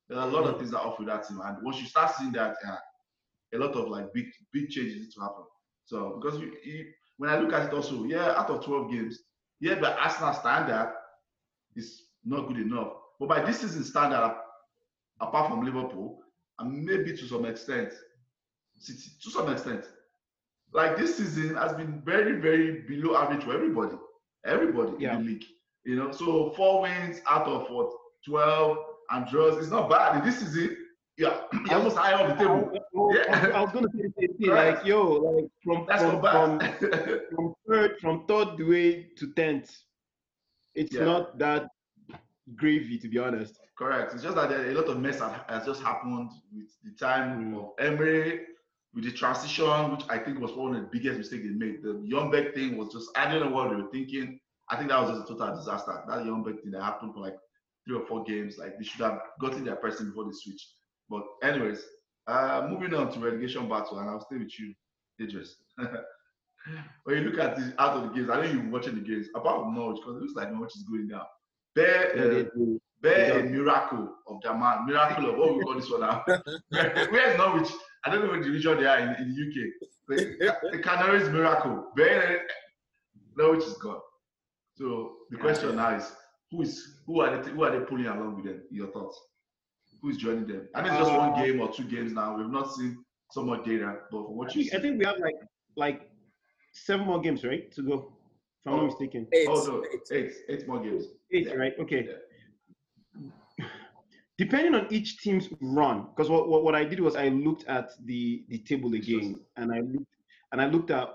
There 0.09 0.19
are 0.19 0.29
a 0.29 0.31
lot 0.31 0.45
of 0.45 0.59
things 0.59 0.73
are 0.73 0.85
off 0.85 0.99
with 0.99 1.09
that 1.09 1.29
team. 1.29 1.41
And 1.45 1.59
once 1.63 1.81
you 1.81 1.87
start 1.87 2.15
seeing 2.15 2.33
that, 2.33 2.57
uh, 2.67 2.77
a 3.55 3.59
lot 3.59 3.75
of 3.75 3.89
like 3.89 4.13
big 4.15 4.27
big 4.53 4.69
changes 4.71 4.97
need 4.97 5.11
to 5.13 5.21
happen. 5.21 5.45
So 5.85 6.21
because 6.21 6.41
you, 6.41 6.53
you, 6.65 6.87
when 7.19 7.31
I 7.31 7.39
look 7.39 7.53
at 7.53 7.67
it 7.67 7.75
also, 7.75 8.05
yeah, 8.05 8.35
out 8.37 8.49
of 8.49 8.65
12 8.65 8.91
games, 8.91 9.19
yeah, 9.61 9.75
the 9.75 9.97
Arsenal 10.01 10.33
standard 10.33 10.93
is 11.77 12.05
not 12.25 12.49
good 12.49 12.59
enough. 12.59 12.93
But 13.19 13.29
by 13.29 13.45
this 13.45 13.61
season 13.61 13.85
standard, 13.85 14.37
apart 15.21 15.51
from 15.51 15.65
Liverpool, 15.65 16.21
and 16.61 16.85
maybe 16.85 17.17
to 17.17 17.27
some 17.27 17.45
extent, 17.45 17.93
City, 18.79 19.11
to 19.23 19.31
some 19.31 19.51
extent, 19.51 19.85
like 20.73 20.97
this 20.97 21.17
season 21.17 21.57
has 21.57 21.73
been 21.73 22.01
very, 22.05 22.41
very 22.41 22.83
below 22.83 23.17
average 23.17 23.43
for 23.45 23.53
everybody. 23.53 23.97
Everybody 24.47 24.93
yeah. 25.01 25.17
in 25.17 25.25
the 25.25 25.33
league. 25.33 25.45
You 25.85 25.97
know, 25.97 26.13
so 26.13 26.51
four 26.51 26.83
wins 26.83 27.21
out 27.29 27.47
of 27.47 27.69
what 27.71 27.91
12 28.27 28.77
and 29.11 29.27
draws 29.27 29.59
is 29.59 29.71
not 29.71 29.91
bad. 29.91 30.25
This 30.25 30.39
season, 30.39 30.77
yeah, 31.19 31.41
you're 31.67 31.75
almost 31.75 31.97
high 31.97 32.15
on 32.15 32.29
the 32.31 32.35
table. 32.37 32.71
I, 32.73 33.17
yeah. 33.17 33.51
I 33.55 33.61
was 33.61 33.73
gonna 33.73 33.89
say 33.95 34.03
the 34.03 34.13
same 34.19 34.39
thing. 34.39 34.51
Like, 34.51 34.85
yo, 34.85 35.13
like 35.15 35.51
from 35.65 35.85
That's 35.89 36.03
from, 36.03 36.21
from, 36.21 36.61
from 37.35 37.55
third 37.69 37.99
from 38.01 38.27
third 38.27 38.61
way 38.61 39.09
to 39.17 39.33
tenth, 39.33 39.77
it's 40.75 40.95
yeah. 40.95 41.05
not 41.05 41.39
that 41.39 41.67
gravy 42.55 42.99
to 42.99 43.09
be 43.09 43.19
honest. 43.19 43.59
Correct. 43.77 44.15
It's 44.15 44.23
just 44.23 44.37
that 44.37 44.51
a 44.51 44.73
lot 44.73 44.87
of 44.87 45.01
mess 45.01 45.21
has 45.49 45.67
just 45.67 45.83
happened 45.83 46.31
with 46.53 46.69
the 46.83 46.93
time 46.93 47.55
of 47.55 47.71
Emery, 47.79 48.41
with 48.95 49.05
the 49.05 49.13
transition, 49.13 49.93
which 49.93 50.05
I 50.09 50.19
think 50.19 50.41
was 50.41 50.53
one 50.53 50.75
of 50.75 50.83
the 50.83 50.89
biggest 50.91 51.19
mistakes 51.19 51.45
they 51.45 51.51
made. 51.51 51.83
The 51.83 52.01
Young 52.05 52.31
Ljungberg 52.31 52.55
thing 52.55 52.77
was 52.77 52.93
just 52.93 53.11
I 53.17 53.31
don't 53.31 53.45
know 53.45 53.55
what 53.55 53.71
they 53.71 53.77
were 53.77 53.91
thinking. 53.91 54.39
I 54.71 54.77
think 54.77 54.91
that 54.91 55.01
was 55.01 55.19
just 55.19 55.31
a 55.31 55.35
total 55.35 55.57
disaster. 55.57 56.01
That 56.09 56.25
Young 56.25 56.45
Ljungberg 56.45 56.63
thing 56.63 56.71
that 56.73 56.83
happened 56.83 57.15
for 57.15 57.21
like 57.21 57.37
three 57.85 57.97
or 57.97 58.07
four 58.07 58.23
games. 58.23 58.57
Like 58.57 58.79
they 58.79 58.85
should 58.85 59.01
have 59.01 59.19
gotten 59.41 59.65
their 59.65 59.77
person 59.77 60.11
before 60.11 60.25
they 60.25 60.33
switched. 60.33 60.78
But 61.09 61.23
anyways, 61.43 61.83
uh, 62.27 62.67
moving 62.71 62.95
on 62.95 63.13
to 63.13 63.21
relegation 63.21 63.69
battle, 63.69 63.99
and 63.99 64.11
I'll 64.11 64.21
stay 64.21 64.37
with 64.39 64.59
you, 64.59 64.75
Eedris. 65.21 65.51
when 67.05 67.17
you 67.17 67.31
look 67.31 67.41
at 67.41 67.57
the 67.57 67.75
out 67.79 67.97
of 67.97 68.03
the 68.03 68.09
games, 68.09 68.31
I 68.31 68.37
know 68.37 68.51
you're 68.53 68.71
watching 68.71 68.95
the 68.95 69.01
games, 69.01 69.29
apart 69.35 69.63
from 69.63 69.75
Norwich, 69.75 70.01
because 70.01 70.17
it 70.17 70.23
looks 70.23 70.35
like 70.35 70.53
Norwich 70.53 70.77
is 70.77 70.85
going 70.85 71.09
down. 71.09 71.25
Bear, 71.75 72.49
uh, 72.51 72.75
bear 73.01 73.41
a 73.41 73.43
miracle 73.45 74.15
of 74.27 74.41
the 74.43 74.53
man, 74.53 74.87
miracle 74.87 75.31
of 75.31 75.39
what 75.39 75.57
we 75.57 75.63
call 75.63 75.75
this 75.75 75.91
one 75.91 76.01
now. 76.01 76.25
Where 76.69 77.31
is 77.31 77.39
Norwich? 77.39 77.71
I 78.05 78.11
don't 78.11 78.25
know 78.25 78.31
what 78.31 78.43
division 78.43 78.79
they 78.79 78.87
are 78.87 78.99
in, 78.99 79.09
in 79.23 79.35
the 79.35 79.49
UK. 79.49 79.89
The, 80.09 80.57
the 80.73 80.79
Canaries 80.79 81.29
miracle. 81.29 81.93
Bear, 81.97 82.43
Norwich 83.37 83.65
is 83.65 83.75
gone. 83.75 84.01
So 84.75 85.13
the 85.31 85.39
question 85.39 85.77
now 85.77 85.97
is, 85.97 86.13
who 86.51 86.63
is 86.63 86.99
who 87.07 87.21
are 87.21 87.43
they 87.43 87.51
who 87.51 87.63
are 87.65 87.79
they 87.79 87.85
pulling 87.85 88.07
along 88.07 88.37
with 88.37 88.45
them? 88.45 88.63
Your 88.71 88.89
thoughts? 88.89 89.19
Who's 90.03 90.17
joining 90.17 90.47
them? 90.47 90.69
I 90.75 90.83
mean, 90.83 90.93
it's 90.93 91.01
just 91.01 91.13
one 91.13 91.33
uh, 91.33 91.43
game 91.43 91.61
or 91.61 91.73
two 91.73 91.85
games 91.85 92.13
now. 92.13 92.37
We've 92.37 92.49
not 92.49 92.73
seen 92.75 93.05
so 93.31 93.43
much 93.43 93.65
data, 93.65 93.97
but 94.11 94.25
from 94.25 94.37
what 94.37 94.55
you 94.55 94.65
see, 94.65 94.77
I 94.77 94.81
think 94.81 94.99
we 94.99 95.05
have 95.05 95.19
like 95.19 95.35
like 95.77 96.11
seven 96.73 97.07
more 97.07 97.21
games, 97.21 97.45
right, 97.45 97.71
to 97.73 97.83
go. 97.83 98.13
If 98.65 98.73
I'm 98.73 98.75
oh, 98.75 98.77
not 98.79 98.87
mistaken. 98.87 99.27
Eight. 99.33 99.49
Oh 99.49 99.65
no, 99.65 99.85
eight, 99.93 100.17
eight, 100.17 100.33
eight 100.49 100.69
more 100.69 100.81
games. 100.81 101.05
Eight, 101.33 101.47
yeah. 101.49 101.55
right? 101.55 101.73
Okay. 101.81 102.09
Yeah. 103.59 103.67
Depending 104.39 104.75
on 104.75 104.87
each 104.91 105.19
team's 105.19 105.49
run, 105.61 106.07
because 106.15 106.31
what, 106.31 106.49
what, 106.49 106.63
what 106.63 106.77
I 106.77 106.85
did 106.85 107.01
was 107.01 107.17
I 107.17 107.29
looked 107.29 107.65
at 107.67 107.91
the 108.05 108.45
the 108.49 108.59
table 108.59 108.95
again, 108.95 109.41
and 109.57 109.73
I 109.73 109.81
looked 109.81 110.15
and 110.53 110.61
I 110.61 110.67
looked 110.67 110.91
at 110.91 111.09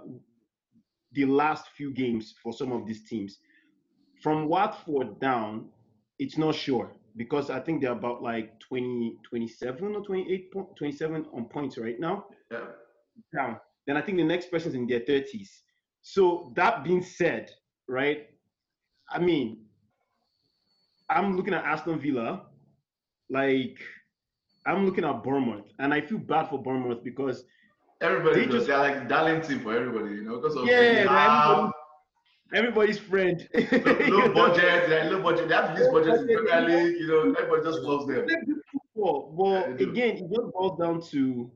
the 1.13 1.25
last 1.25 1.67
few 1.77 1.93
games 1.93 2.33
for 2.41 2.53
some 2.53 2.71
of 2.71 2.85
these 2.85 3.07
teams. 3.07 3.39
From 4.21 4.47
Watford 4.47 5.19
down, 5.19 5.69
it's 6.17 6.37
not 6.37 6.55
sure 6.55 6.91
because 7.15 7.49
I 7.49 7.59
think 7.59 7.81
they're 7.81 7.91
about 7.91 8.23
like 8.23 8.59
20, 8.59 9.17
27 9.27 9.95
or 9.95 10.01
28, 10.01 10.51
27 10.77 11.25
on 11.33 11.45
points 11.45 11.77
right 11.77 11.99
now. 11.99 12.25
Yeah. 12.51 12.65
Down. 13.35 13.57
Then 13.85 13.97
I 13.97 14.01
think 14.01 14.17
the 14.17 14.23
next 14.23 14.49
person's 14.49 14.75
in 14.75 14.87
their 14.87 15.01
30s. 15.01 15.49
So 16.01 16.51
that 16.55 16.83
being 16.83 17.03
said, 17.03 17.51
right? 17.87 18.27
I 19.09 19.19
mean, 19.19 19.65
I'm 21.09 21.35
looking 21.37 21.53
at 21.53 21.63
Aston 21.65 21.99
Villa, 21.99 22.47
like 23.29 23.77
I'm 24.65 24.85
looking 24.85 25.03
at 25.03 25.23
Bournemouth, 25.23 25.65
and 25.79 25.93
I 25.93 26.01
feel 26.01 26.17
bad 26.17 26.49
for 26.49 26.61
Bournemouth 26.61 27.03
because 27.03 27.45
everybody 28.01 28.45
they 28.45 28.51
just, 28.51 28.67
they're 28.67 28.77
like 28.77 29.07
darling 29.07 29.41
team 29.41 29.59
for 29.59 29.75
everybody, 29.75 30.15
you 30.15 30.23
know, 30.23 30.37
because 30.37 30.55
of 30.55 30.65
yeah, 30.65 31.69
everybody's 32.53 32.99
friend. 32.99 33.47
low, 33.53 34.33
budget, 34.33 35.11
low 35.11 35.21
budget. 35.21 35.49
They 35.49 35.55
have 35.55 35.77
this 35.77 35.87
budget 35.89 36.21
in 36.21 36.45
Premier 36.45 36.83
League. 36.83 36.97
You 36.99 37.07
know, 37.07 37.33
everybody 37.33 37.63
just 37.63 37.79
loves 37.79 38.07
them. 38.07 38.27
Well, 38.93 39.31
well 39.33 39.69
yeah, 39.69 39.87
again, 39.87 40.17
it 40.17 40.29
just 40.29 40.51
boils 40.53 40.79
down 40.79 41.01
to, 41.11 41.51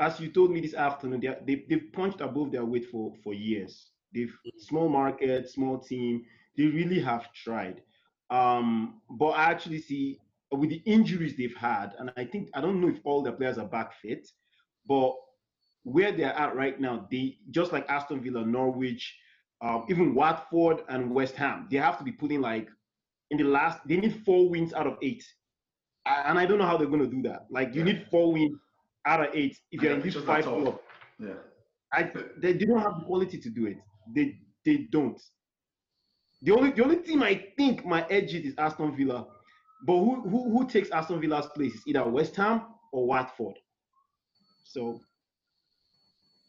as 0.00 0.20
you 0.20 0.28
told 0.30 0.50
me 0.50 0.60
this 0.60 0.74
afternoon, 0.74 1.20
they 1.20 1.36
they 1.46 1.64
they've 1.68 1.92
punched 1.92 2.20
above 2.20 2.52
their 2.52 2.64
weight 2.64 2.88
for 2.90 3.12
for 3.22 3.34
years. 3.34 3.90
They've 4.14 4.34
small 4.58 4.88
market, 4.88 5.48
small 5.50 5.78
team. 5.78 6.24
They 6.56 6.66
really 6.66 7.00
have 7.00 7.32
tried. 7.32 7.82
Um, 8.30 9.00
but 9.10 9.30
I 9.30 9.50
actually 9.50 9.80
see 9.80 10.20
with 10.52 10.70
the 10.70 10.82
injuries 10.86 11.36
they've 11.36 11.56
had, 11.56 11.94
and 11.98 12.10
I 12.16 12.24
think 12.24 12.50
I 12.54 12.60
don't 12.60 12.80
know 12.80 12.88
if 12.88 13.00
all 13.04 13.22
the 13.22 13.32
players 13.32 13.58
are 13.58 13.66
back 13.66 13.92
fit, 14.00 14.28
but 14.86 15.14
where 15.84 16.12
they're 16.12 16.34
at 16.34 16.54
right 16.54 16.78
now, 16.80 17.06
they 17.10 17.38
just 17.50 17.72
like 17.72 17.88
Aston 17.88 18.22
Villa, 18.22 18.44
Norwich, 18.44 19.16
um, 19.60 19.86
even 19.88 20.14
Watford 20.14 20.82
and 20.88 21.10
West 21.10 21.34
Ham, 21.36 21.68
they 21.70 21.78
have 21.78 21.98
to 21.98 22.04
be 22.04 22.12
putting 22.12 22.40
like 22.40 22.68
in 23.30 23.38
the 23.38 23.44
last, 23.44 23.80
they 23.86 23.96
need 23.96 24.22
four 24.24 24.48
wins 24.48 24.72
out 24.72 24.86
of 24.86 24.96
eight. 25.02 25.24
And 26.06 26.38
I 26.38 26.46
don't 26.46 26.58
know 26.58 26.64
how 26.64 26.76
they're 26.76 26.86
going 26.86 27.00
to 27.00 27.06
do 27.06 27.22
that. 27.22 27.46
Like, 27.50 27.74
you 27.74 27.84
yeah. 27.84 27.92
need 27.92 28.06
four 28.10 28.32
wins 28.32 28.58
out 29.04 29.20
of 29.20 29.34
eight 29.34 29.58
if 29.70 29.82
you're 29.82 29.92
in 29.92 30.00
this 30.00 30.14
five 30.16 30.44
club. 30.44 30.78
Yeah. 31.18 31.34
I, 31.92 32.10
they, 32.40 32.52
they 32.52 32.64
don't 32.64 32.80
have 32.80 33.00
the 33.00 33.04
quality 33.04 33.38
to 33.38 33.50
do 33.50 33.66
it. 33.66 33.78
They 34.14 34.38
they 34.64 34.88
don't. 34.90 35.20
The 36.42 36.52
only 36.52 36.70
the 36.70 36.84
only 36.84 36.96
team 36.96 37.22
I 37.22 37.46
think 37.56 37.84
my 37.84 38.06
edge 38.08 38.34
is 38.34 38.54
Aston 38.58 38.96
Villa. 38.96 39.26
But 39.86 39.98
who, 39.98 40.20
who 40.28 40.50
who 40.50 40.68
takes 40.68 40.90
Aston 40.90 41.20
Villa's 41.20 41.46
place 41.54 41.74
is 41.74 41.82
either 41.86 42.04
West 42.04 42.36
Ham 42.36 42.62
or 42.92 43.06
Watford. 43.06 43.58
So 44.64 45.00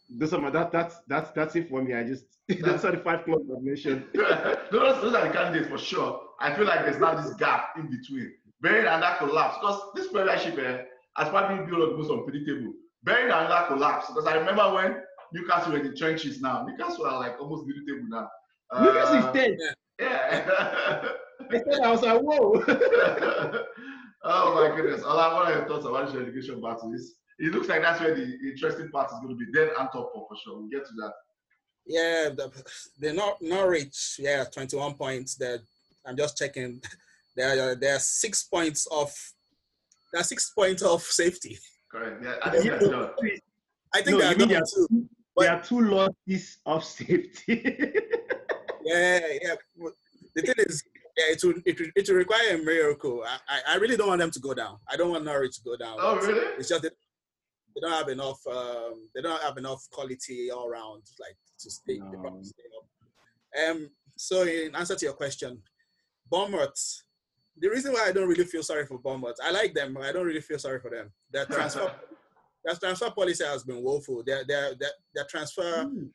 those 0.09 0.33
are 0.33 0.41
my 0.41 0.49
that 0.49 0.71
that's 0.71 0.97
that's 1.07 1.31
that's 1.31 1.55
it 1.55 1.69
for 1.69 1.81
me. 1.81 1.93
I 1.93 2.03
just 2.03 2.25
that's 2.61 2.83
are 2.83 2.91
the 2.91 2.97
five 2.97 3.25
clubs 3.25 3.49
I 3.49 3.59
mentioned. 3.61 4.05
those, 4.13 5.01
those 5.01 5.13
are 5.13 5.27
the 5.27 5.33
candidates 5.33 5.69
for 5.69 5.77
sure. 5.77 6.21
I 6.39 6.53
feel 6.55 6.65
like 6.65 6.81
there's 6.81 6.99
now 6.99 7.21
this 7.21 7.33
gap 7.35 7.69
in 7.77 7.89
between. 7.89 8.31
Bearing 8.61 8.87
and 8.87 9.01
that 9.03 9.19
collapse. 9.19 9.57
Because 9.59 9.81
this 9.95 10.07
premiership 10.07 10.57
eh, 10.57 10.83
has 11.15 11.29
probably 11.29 11.65
been 11.65 11.79
the 11.79 11.97
most 11.97 12.11
unpredictable. 12.11 12.73
Bearing 13.03 13.31
and 13.31 13.49
that 13.51 13.67
collapse. 13.67 14.07
Because 14.07 14.25
I 14.25 14.35
remember 14.35 14.73
when 14.73 15.01
Newcastle 15.33 15.73
were 15.73 15.79
in 15.79 15.91
the 15.91 15.95
trenches 15.95 16.41
now. 16.41 16.65
Newcastle 16.65 17.05
are 17.05 17.19
like 17.19 17.39
almost 17.39 17.65
middle 17.67 17.85
table 17.85 18.07
now. 18.09 18.27
Uh, 18.71 18.83
Newcastle 18.83 19.17
is 19.17 19.33
dead. 19.33 19.57
Yeah. 19.99 21.01
I 21.51 21.57
said 21.57 21.79
I 21.81 21.91
was 21.91 22.01
like, 22.01 22.21
whoa. 22.21 22.63
oh 24.23 24.55
my 24.55 24.75
goodness. 24.75 25.03
All 25.03 25.19
I 25.19 25.33
want 25.33 25.55
your 25.55 25.67
thoughts 25.67 25.85
about 25.85 26.07
this 26.07 26.15
education 26.15 26.61
battle 26.61 26.93
is 26.93 27.15
it 27.39 27.53
looks 27.53 27.67
like 27.67 27.81
that's 27.81 27.99
where 28.01 28.13
the 28.15 28.37
interesting 28.51 28.89
part 28.89 29.11
is 29.11 29.17
going 29.19 29.29
to 29.29 29.35
be. 29.35 29.45
Then 29.53 29.69
Antwerp 29.79 30.11
for 30.13 30.27
sure. 30.43 30.57
We'll 30.59 30.67
get 30.69 30.85
to 30.85 30.93
that. 30.97 31.13
Yeah, 31.85 32.29
the, 32.29 32.51
the 32.99 33.13
Nor- 33.13 33.37
Norwich, 33.41 34.17
yeah, 34.19 34.43
21 34.43 34.93
points. 34.93 35.35
They're, 35.35 35.59
I'm 36.05 36.17
just 36.17 36.37
checking. 36.37 36.81
There 37.35 37.71
are 37.71 37.75
they're 37.75 37.99
six 37.99 38.43
points 38.43 38.85
of 38.91 39.13
They're 40.11 40.23
six 40.23 40.49
points 40.49 40.83
off 40.83 41.03
safety. 41.03 41.57
Correct. 41.89 42.21
Yeah, 42.21 42.35
I 42.43 42.49
think 42.49 42.65
that's 42.65 42.87
done. 42.89 43.09
I 43.95 44.01
think 44.01 44.17
No, 44.17 44.17
there 44.19 44.37
you 44.37 44.43
are 44.43 44.47
mean 44.47 44.61
two. 44.75 45.09
there 45.37 45.51
are 45.51 45.63
two 45.63 45.79
losses 45.81 46.57
of 46.65 46.83
safety. 46.83 47.93
Yeah, 48.83 49.19
yeah. 49.41 49.55
The 50.35 50.41
thing 50.41 50.55
is, 50.57 50.83
yeah, 51.17 51.33
it 51.33 51.43
will 51.43 51.53
it 51.65 51.79
will, 51.79 51.87
it 51.95 52.07
will 52.09 52.15
require 52.15 52.55
a 52.55 52.57
miracle. 52.57 53.23
I, 53.25 53.37
I 53.47 53.73
I 53.73 53.75
really 53.77 53.95
don't 53.97 54.07
want 54.07 54.19
them 54.19 54.31
to 54.31 54.39
go 54.39 54.53
down. 54.53 54.79
I 54.89 54.97
don't 54.97 55.11
want 55.11 55.23
Norwich 55.25 55.57
to 55.57 55.63
go 55.63 55.77
down. 55.77 55.97
Oh, 55.99 56.15
really? 56.17 56.45
It's 56.57 56.69
just 56.69 56.81
that 56.81 56.93
they 57.79 57.87
don't 57.87 57.97
have 57.97 58.09
enough. 58.09 58.39
Um, 58.47 59.07
they 59.15 59.21
don't 59.21 59.41
have 59.41 59.57
enough 59.57 59.87
quality 59.91 60.51
all 60.51 60.67
around, 60.67 61.03
like 61.19 61.37
to 61.59 61.71
stay. 61.71 61.99
they 61.99 62.17
probably 62.17 62.43
stay 62.43 62.63
up. 62.77 63.69
Um. 63.71 63.89
So 64.17 64.43
in 64.43 64.75
answer 64.75 64.95
to 64.95 65.05
your 65.05 65.13
question, 65.13 65.61
Bournemouth. 66.29 67.03
The 67.61 67.69
reason 67.69 67.91
why 67.91 68.05
I 68.07 68.11
don't 68.13 68.27
really 68.29 68.45
feel 68.45 68.63
sorry 68.63 68.85
for 68.85 68.99
Bournemouth, 68.99 69.35
I 69.43 69.51
like 69.51 69.73
them, 69.73 69.93
but 69.93 70.03
I 70.03 70.13
don't 70.13 70.25
really 70.25 70.39
feel 70.41 70.59
sorry 70.59 70.79
for 70.79 70.89
them. 70.89 71.11
Their 71.31 71.45
transfer, 71.55 71.91
their 72.63 72.75
transfer 72.75 73.09
policy 73.11 73.43
has 73.43 73.63
been 73.63 73.83
woeful. 73.83 74.23
Their 74.25 74.43
their 74.45 74.75
their, 74.75 74.91
their 75.15 75.25
transfer, 75.25 75.83
Hmm. 75.83 76.05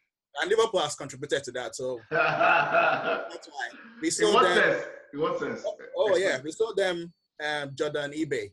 and 0.40 0.50
Liverpool 0.50 0.80
has 0.80 0.94
contributed 0.94 1.44
to 1.44 1.52
that. 1.52 1.74
So 1.76 1.98
that's 2.10 3.48
why 3.48 3.68
we 4.00 4.10
what 4.32 4.42
them. 4.42 4.54
sense? 4.56 4.84
In 5.12 5.20
what 5.20 5.38
sense? 5.38 5.64
Oh 5.96 6.16
yeah, 6.16 6.40
we 6.42 6.50
sold 6.52 6.76
them 6.76 7.12
um, 7.42 7.70
Jordon 7.70 8.12
Ibe 8.18 8.50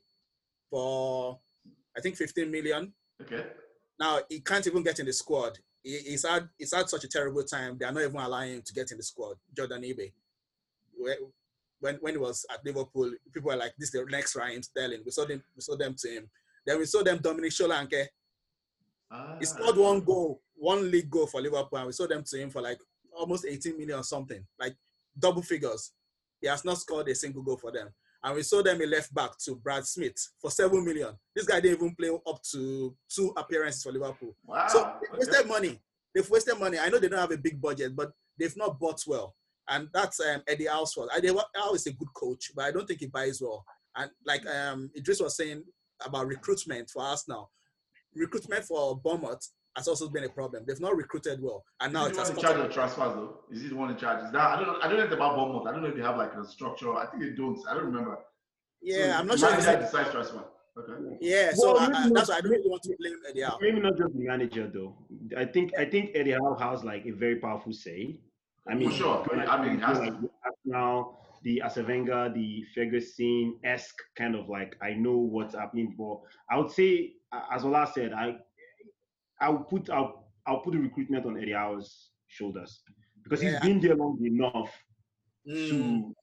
for 0.69 1.39
I 1.97 2.01
think 2.01 2.15
15 2.15 2.49
million. 2.49 2.93
Okay. 3.21 3.45
Now 3.99 4.19
he 4.29 4.39
can't 4.39 4.65
even 4.67 4.83
get 4.83 4.99
in 4.99 5.05
the 5.05 5.13
squad. 5.13 5.57
He, 5.83 5.97
he's 5.99 6.27
had 6.27 6.49
he's 6.57 6.73
had 6.73 6.89
such 6.89 7.03
a 7.03 7.07
terrible 7.07 7.43
time. 7.43 7.77
They 7.77 7.85
are 7.85 7.91
not 7.91 8.03
even 8.03 8.15
allowing 8.15 8.53
him 8.53 8.61
to 8.65 8.73
get 8.73 8.91
in 8.91 8.97
the 8.97 9.03
squad. 9.03 9.37
Jordon 9.55 9.83
Ibe. 9.83 10.11
When 11.79 11.95
when 11.95 12.13
he 12.13 12.17
was 12.17 12.45
at 12.51 12.63
Liverpool, 12.65 13.11
people 13.33 13.49
were 13.49 13.57
like, 13.57 13.73
"This 13.77 13.93
is 13.93 14.01
the 14.01 14.05
next 14.09 14.35
Raheem 14.35 14.61
Sterling." 14.61 15.01
We 15.03 15.11
sold 15.11 15.31
him. 15.31 15.43
We 15.55 15.61
sold 15.61 15.79
them 15.79 15.95
to 15.97 16.09
him. 16.09 16.29
Then 16.65 16.77
we 16.77 16.85
saw 16.85 17.03
them 17.03 17.17
Dominic 17.17 17.51
Solanke. 17.51 18.07
Ah. 19.09 19.35
He 19.39 19.45
scored 19.45 19.77
one 19.77 20.01
goal, 20.01 20.41
one 20.55 20.89
league 20.91 21.09
goal 21.09 21.27
for 21.27 21.41
Liverpool, 21.41 21.79
and 21.79 21.87
we 21.87 21.93
sold 21.93 22.11
them 22.11 22.23
to 22.23 22.37
him 22.37 22.49
for 22.49 22.61
like 22.61 22.79
almost 23.17 23.45
18 23.47 23.77
million 23.77 23.99
or 23.99 24.03
something, 24.03 24.45
like 24.59 24.75
double 25.17 25.41
figures. 25.41 25.91
He 26.39 26.47
has 26.47 26.63
not 26.63 26.77
scored 26.77 27.07
a 27.09 27.15
single 27.15 27.41
goal 27.41 27.57
for 27.57 27.71
them. 27.71 27.89
And 28.23 28.35
we 28.35 28.43
sold 28.43 28.65
them 28.65 28.81
a 28.81 28.85
left 28.85 29.13
back 29.13 29.31
to 29.45 29.55
Brad 29.55 29.85
Smith 29.85 30.15
for 30.39 30.51
seven 30.51 30.85
million. 30.85 31.13
This 31.35 31.45
guy 31.45 31.59
didn't 31.59 31.77
even 31.77 31.95
play 31.95 32.09
up 32.09 32.41
to 32.51 32.95
two 33.09 33.33
appearances 33.35 33.83
for 33.83 33.91
Liverpool. 33.91 34.35
Wow. 34.45 34.67
So 34.67 34.93
they 35.01 35.17
wasted 35.17 35.47
money. 35.47 35.79
They've 36.13 36.29
wasted 36.29 36.59
money. 36.59 36.77
I 36.77 36.89
know 36.89 36.99
they 36.99 37.09
don't 37.09 37.19
have 37.19 37.31
a 37.31 37.37
big 37.37 37.59
budget, 37.59 37.95
but 37.95 38.11
they've 38.37 38.55
not 38.57 38.79
bought 38.79 39.01
well. 39.07 39.35
And 39.69 39.87
that's 39.93 40.19
um, 40.19 40.43
Eddie 40.47 40.67
Howe's 40.67 40.93
fault. 40.93 41.09
Eddie 41.15 41.29
Howe 41.55 41.73
is 41.73 41.87
a 41.87 41.93
good 41.93 42.13
coach, 42.15 42.51
but 42.55 42.65
I 42.65 42.71
don't 42.71 42.87
think 42.87 42.99
he 42.99 43.07
buys 43.07 43.41
well. 43.41 43.63
And 43.95 44.11
like 44.25 44.45
um, 44.45 44.91
Eedris 44.97 45.21
was 45.21 45.37
saying 45.37 45.63
about 46.05 46.27
recruitment 46.27 46.89
for 46.89 47.03
us 47.03 47.27
now, 47.27 47.49
recruitment 48.13 48.65
for 48.65 48.97
Bournemouth 48.97 49.47
has 49.75 49.87
also 49.87 50.09
been 50.09 50.23
a 50.23 50.29
problem. 50.29 50.63
They've 50.67 50.79
not 50.79 50.95
recruited 50.95 51.41
well, 51.41 51.63
and 51.79 51.93
now 51.93 52.05
Is 52.05 52.11
it 52.11 52.17
has 52.17 52.29
one 52.29 52.37
in 52.37 52.43
charge 52.43 52.57
of 52.59 52.73
transfers 52.73 53.13
though? 53.13 53.39
Is 53.51 53.61
he 53.61 53.67
the 53.69 53.75
one 53.75 53.89
in 53.91 53.97
charge? 53.97 54.23
Is 54.25 54.31
that 54.31 54.41
I 54.41 54.55
don't 54.57 54.67
know. 54.67 54.77
I 54.81 54.87
don't 54.87 54.93
know 54.97 54.99
anything 55.03 55.17
about 55.17 55.35
Bournemouth. 55.35 55.67
I 55.67 55.71
don't 55.71 55.81
know 55.83 55.89
if 55.89 55.95
they 55.95 56.01
have 56.01 56.17
like 56.17 56.33
a 56.33 56.45
structure. 56.45 56.93
I 56.95 57.05
think 57.07 57.23
they 57.23 57.29
don't. 57.29 57.57
I 57.69 57.73
don't 57.73 57.85
remember. 57.85 58.17
Yeah, 58.81 59.13
So 59.13 59.19
I'm 59.19 59.27
not 59.27 59.39
sure. 59.39 59.49
Manager 59.51 59.71
If 59.71 59.79
decides 59.81 60.11
transfer. 60.11 60.43
Okay. 60.77 61.17
yeah, 61.19 61.51
so 61.53 61.73
Well, 61.73 61.81
I, 61.81 61.85
I, 61.85 61.89
maybe 62.03 62.13
that's 62.15 62.29
not- 62.29 62.33
why 62.33 62.37
I 62.37 62.41
don't 62.41 62.51
really 62.51 62.69
want 62.69 62.81
to 62.83 62.95
blame 62.97 63.15
Eddie 63.29 63.41
Howe. 63.41 63.57
Maybe 63.61 63.79
not 63.81 63.97
just 63.97 64.13
the 64.13 64.23
manager 64.23 64.71
though. 64.73 64.95
I 65.37 65.43
think 65.45 65.73
I 65.77 65.83
think 65.85 66.11
Eddie 66.15 66.31
Howe 66.31 66.55
has 66.59 66.83
like 66.83 67.05
a 67.05 67.11
very 67.11 67.35
powerful 67.37 67.73
say. 67.73 68.17
I 68.69 68.75
mean, 68.75 68.89
For 68.89 68.95
sure. 68.95 69.25
going 69.29 69.47
I 69.47 69.61
mean, 69.61 69.75
he 69.79 69.81
has 69.83 69.99
like 69.99 70.13
the 70.21 70.29
Arsenal, 70.45 71.19
the 71.43 71.61
Arsène 71.65 71.87
Wenger, 71.87 72.31
the 72.33 72.63
Ferguson 72.73 73.57
esque 73.65 73.97
kind 74.15 74.33
of 74.35 74.47
like 74.49 74.75
I 74.81 74.93
know 74.93 75.17
what's 75.17 75.55
happening. 75.55 75.93
But 75.97 76.19
I 76.49 76.57
would 76.57 76.71
say, 76.71 77.13
a- 77.33 77.53
as 77.53 77.65
Ola 77.65 77.89
said, 77.93 78.13
I 78.13 78.37
I'll 79.41 79.59
put 79.59 79.89
I'll 79.89 80.27
I'll 80.45 80.59
put 80.59 80.73
the 80.73 80.79
recruitment 80.79 81.25
on 81.25 81.37
Eddie 81.37 81.53
Howe's 81.53 82.11
shoulders 82.27 82.81
because 83.23 83.43
Yeah. 83.43 83.51
he's 83.51 83.59
been 83.61 83.79
there 83.81 83.95
long 83.95 84.17
enough 84.23 84.71
Mm. 85.49 86.13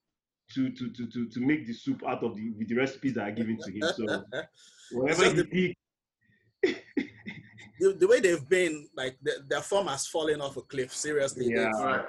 to, 0.54 0.70
to 0.70 0.70
to 0.70 0.90
to 0.92 1.07
to 1.11 1.28
to 1.28 1.40
make 1.40 1.66
the 1.66 1.72
soup 1.72 2.02
out 2.07 2.22
of 2.22 2.37
the 2.37 2.50
with 2.57 2.68
the 2.68 2.76
recipes 2.76 3.14
that 3.14 3.28
are 3.28 3.33
given 3.33 3.59
to 3.59 3.70
him. 3.72 3.83
So 3.96 4.24
whatever 4.92 5.24
just 5.35 5.48
he 5.52 5.74
the- 6.62 6.76
the, 7.81 7.92
the 7.94 8.07
way 8.09 8.20
they've 8.20 8.48
been, 8.48 8.88
like 8.96 9.16
the, 9.22 9.33
their 9.48 9.61
form 9.61 9.87
has 9.88 10.07
fallen 10.07 10.40
off 10.40 10.57
a 10.57 10.62
cliff. 10.62 10.92
Seriously, 10.94 11.46
Yeah. 11.48 11.64
They've- 11.72 11.85
Right. 11.85 12.04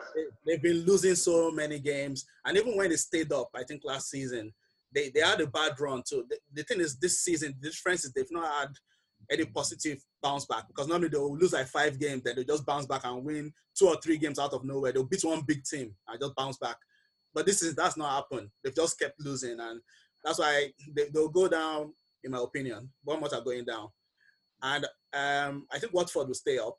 they've 0.45 0.61
been 0.61 0.85
losing 0.85 1.15
so 1.15 1.49
many 1.51 1.79
games, 1.79 2.25
and 2.45 2.55
even 2.57 2.77
when 2.77 2.89
they 2.91 2.95
stayed 2.95 3.31
up, 3.31 3.49
I 3.55 3.63
think 3.63 3.81
last 3.83 4.09
season 4.11 4.53
they, 4.93 5.09
they 5.09 5.21
had 5.21 5.41
a 5.41 5.47
bad 5.47 5.79
run 5.79 6.03
too. 6.07 6.25
The, 6.29 6.37
the 6.53 6.63
thing 6.63 6.79
is, 6.79 6.95
this 6.97 7.21
season 7.21 7.55
the 7.59 7.69
difference 7.69 8.05
is 8.05 8.13
they've 8.13 8.25
not 8.31 8.51
had 8.61 8.69
any 9.31 9.45
positive 9.45 10.03
bounce 10.21 10.45
back 10.45 10.67
because 10.67 10.87
normally 10.87 11.09
they'll 11.09 11.35
lose 11.35 11.53
like 11.53 11.67
five 11.67 11.99
games, 11.99 12.23
then 12.23 12.35
they 12.35 12.43
just 12.43 12.65
bounce 12.65 12.85
back 12.85 13.01
and 13.05 13.23
win 13.23 13.53
two 13.77 13.87
or 13.87 13.97
three 14.01 14.17
games 14.17 14.39
out 14.39 14.53
of 14.53 14.63
nowhere. 14.63 14.91
They'll 14.91 15.03
beat 15.03 15.23
one 15.23 15.41
big 15.41 15.63
team 15.63 15.93
and 16.07 16.19
just 16.19 16.35
bounce 16.35 16.57
back. 16.57 16.77
But 17.33 17.45
this 17.45 17.61
is 17.61 17.75
that's 17.75 17.97
not 17.97 18.11
happened. 18.11 18.49
They've 18.63 18.75
just 18.75 18.99
kept 18.99 19.19
losing, 19.19 19.59
and 19.59 19.81
that's 20.23 20.39
why 20.39 20.71
they, 20.93 21.09
they'll 21.13 21.29
go 21.29 21.47
down. 21.47 21.93
In 22.23 22.31
my 22.31 22.39
opinion, 22.39 22.89
Bournemouth 23.03 23.33
are 23.33 23.41
going 23.41 23.63
down, 23.65 23.87
and 24.61 24.85
um, 25.13 25.67
I 25.71 25.79
think 25.79 25.93
Watford 25.93 26.27
will 26.27 26.33
stay 26.33 26.57
up. 26.57 26.77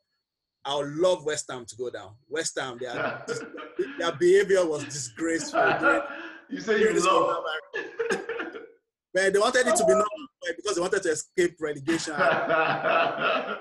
I 0.65 0.77
would 0.77 0.89
love 0.89 1.25
West 1.25 1.47
Ham 1.51 1.65
to 1.65 1.77
go 1.77 1.89
down. 1.89 2.11
West 2.29 2.59
Ham, 2.59 2.79
their, 2.79 3.25
their 3.99 4.13
behavior 4.13 4.67
was 4.67 4.85
disgraceful. 4.85 5.61
you 6.51 6.61
say 6.61 6.81
you 6.81 6.93
love. 7.01 7.45
Man, 9.13 9.33
they 9.33 9.39
wanted 9.39 9.67
it 9.67 9.77
to 9.77 9.85
be 9.85 9.93
oh. 9.93 10.05
normal 10.05 10.29
because 10.57 10.77
they 10.77 10.81
wanted 10.81 11.03
to 11.03 11.11
escape 11.11 11.57
relegation. 11.61 12.15
Karren 12.15 13.57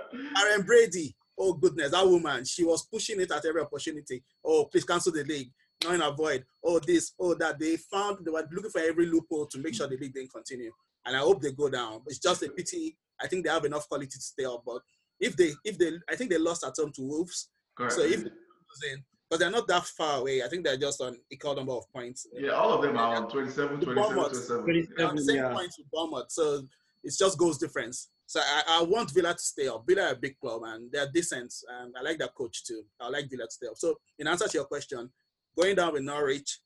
Brady, 0.65 1.15
oh 1.37 1.53
goodness, 1.53 1.91
that 1.91 2.07
woman, 2.07 2.45
she 2.45 2.63
was 2.63 2.85
pushing 2.85 3.19
it 3.19 3.31
at 3.31 3.45
every 3.45 3.61
opportunity. 3.61 4.23
Oh, 4.45 4.65
please 4.65 4.83
cancel 4.83 5.11
the 5.11 5.23
league. 5.23 5.51
No, 5.83 5.91
in 5.91 6.01
avoid. 6.01 6.45
Oh, 6.63 6.79
this, 6.79 7.13
oh, 7.19 7.33
that. 7.35 7.57
They 7.57 7.77
found, 7.77 8.25
they 8.25 8.31
were 8.31 8.47
looking 8.51 8.69
for 8.69 8.81
every 8.81 9.05
loophole 9.05 9.47
to 9.47 9.59
make 9.59 9.73
sure 9.73 9.87
the 9.87 9.97
league 9.97 10.13
didn't 10.13 10.31
continue. 10.31 10.71
And 11.05 11.15
I 11.15 11.19
hope 11.19 11.41
they 11.41 11.53
go 11.53 11.69
down. 11.69 12.01
It's 12.07 12.19
just 12.19 12.43
a 12.43 12.49
pity. 12.49 12.97
I 13.21 13.27
think 13.27 13.45
they 13.45 13.49
have 13.49 13.65
enough 13.65 13.87
quality 13.87 14.07
to 14.07 14.21
stay 14.21 14.43
up. 14.45 14.63
But 14.65 14.81
if 15.19 15.37
they, 15.37 15.51
if 15.63 15.77
they, 15.77 15.93
I 16.09 16.15
think 16.15 16.29
they 16.29 16.37
lost 16.37 16.65
at 16.65 16.73
home 16.77 16.91
to 16.95 17.01
Wolves. 17.01 17.49
Correct. 17.77 17.93
So 17.93 18.01
if 18.01 18.17
they 18.17 18.29
lose 18.29 18.93
in, 18.93 19.03
but 19.29 19.39
they're 19.39 19.51
not 19.51 19.67
that 19.67 19.85
far 19.85 20.19
away. 20.19 20.41
I 20.43 20.47
think 20.47 20.63
they're 20.65 20.77
just 20.77 21.01
on 21.01 21.17
equal 21.31 21.55
number 21.55 21.73
of 21.73 21.91
points. 21.91 22.27
yeah, 22.33 22.51
all 22.51 22.73
of 22.73 22.81
them 22.81 22.97
are 22.97 23.15
on 23.15 23.29
27, 23.29 23.81
27, 23.81 23.95
Bournemouth. 23.95 24.47
27. 24.63 24.93
They're 24.97 25.07
on 25.07 25.15
the 25.15 25.21
27, 25.21 25.23
same 25.23 25.35
yeah. 25.35 25.53
points 25.53 25.77
with 25.77 25.91
Bournemouth. 25.91 26.31
So 26.31 26.61
it's 27.03 27.17
just 27.17 27.37
goals 27.37 27.59
difference. 27.59 28.09
So 28.25 28.39
I, 28.39 28.79
I 28.81 28.83
want 28.83 29.11
Villa 29.11 29.33
to 29.33 29.39
stay 29.39 29.67
up. 29.67 29.85
Villa 29.87 30.03
are 30.03 30.13
a 30.13 30.15
big 30.15 30.39
club 30.39 30.61
and 30.65 30.91
they're 30.91 31.09
decent. 31.11 31.53
And 31.79 31.93
I 31.97 32.01
like 32.01 32.17
that 32.19 32.35
coach 32.35 32.65
too. 32.65 32.83
I 32.99 33.09
like 33.09 33.29
Villa 33.29 33.45
to 33.45 33.51
stay 33.51 33.67
up. 33.67 33.77
So 33.77 33.95
in 34.17 34.27
answer 34.27 34.47
to 34.47 34.57
your 34.57 34.65
question, 34.65 35.09
going 35.57 35.75
down 35.75 35.93
with 35.93 36.03
Norwich, 36.03 36.59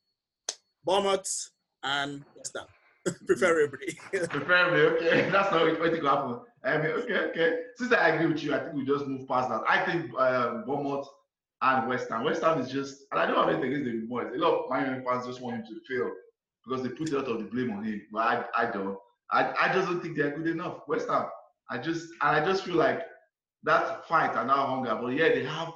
Bournemouth, 0.83 1.51
and 1.83 2.23
West 2.35 2.57
Ham, 2.57 2.67
preferably. 3.25 3.97
Preferably, 4.11 4.81
okay. 4.81 5.29
That's 5.31 5.51
not 5.51 5.79
what 5.79 5.93
it 5.93 6.01
will 6.01 6.09
happen. 6.09 6.39
I 6.63 6.77
mean, 6.77 6.91
okay, 6.91 7.17
okay. 7.29 7.59
Since 7.75 7.91
I 7.91 8.09
agree 8.09 8.27
with 8.27 8.43
you, 8.43 8.55
I 8.55 8.59
think 8.59 8.75
we 8.75 8.85
just 8.85 9.05
move 9.05 9.27
past 9.27 9.49
that. 9.49 9.63
I 9.67 9.85
think 9.85 10.17
um, 10.17 10.63
Bournemouth 10.65 11.09
and 11.63 11.87
West 11.87 12.09
Ham. 12.09 12.23
West 12.25 12.43
Ham 12.43 12.59
is 12.59 12.69
just, 12.69 13.05
and 13.11 13.19
I 13.19 13.25
don't 13.25 13.37
have 13.37 13.49
anything 13.49 13.71
against 13.71 13.85
David 13.85 14.09
Moyes. 14.09 14.35
A 14.35 14.37
lot 14.37 14.53
of 14.65 14.69
my 14.69 14.79
United 14.83 15.05
fans 15.05 15.25
just 15.25 15.41
want 15.41 15.55
him 15.57 15.63
to 15.65 15.79
fail 15.89 16.11
because 16.65 16.83
they 16.83 16.89
put 16.89 17.11
a 17.11 17.17
lot 17.17 17.25
of 17.27 17.39
the 17.39 17.45
blame 17.45 17.71
on 17.71 17.83
him. 17.83 18.01
But 18.11 18.19
I, 18.19 18.45
I 18.63 18.71
don't. 18.71 18.97
I, 19.31 19.53
I 19.59 19.73
just 19.73 19.87
don't 19.87 20.01
think 20.01 20.17
they're 20.17 20.35
good 20.37 20.47
enough. 20.47 20.81
West 20.87 21.07
Ham. 21.09 21.25
I 21.69 21.77
just, 21.77 22.09
and 22.21 22.35
I 22.35 22.45
just 22.45 22.65
feel 22.65 22.75
like 22.75 23.01
that 23.63 24.07
fight 24.07 24.35
and 24.35 24.49
that 24.49 24.55
hunger. 24.55 24.97
But 25.01 25.09
yeah, 25.13 25.29
they 25.29 25.43
have. 25.45 25.69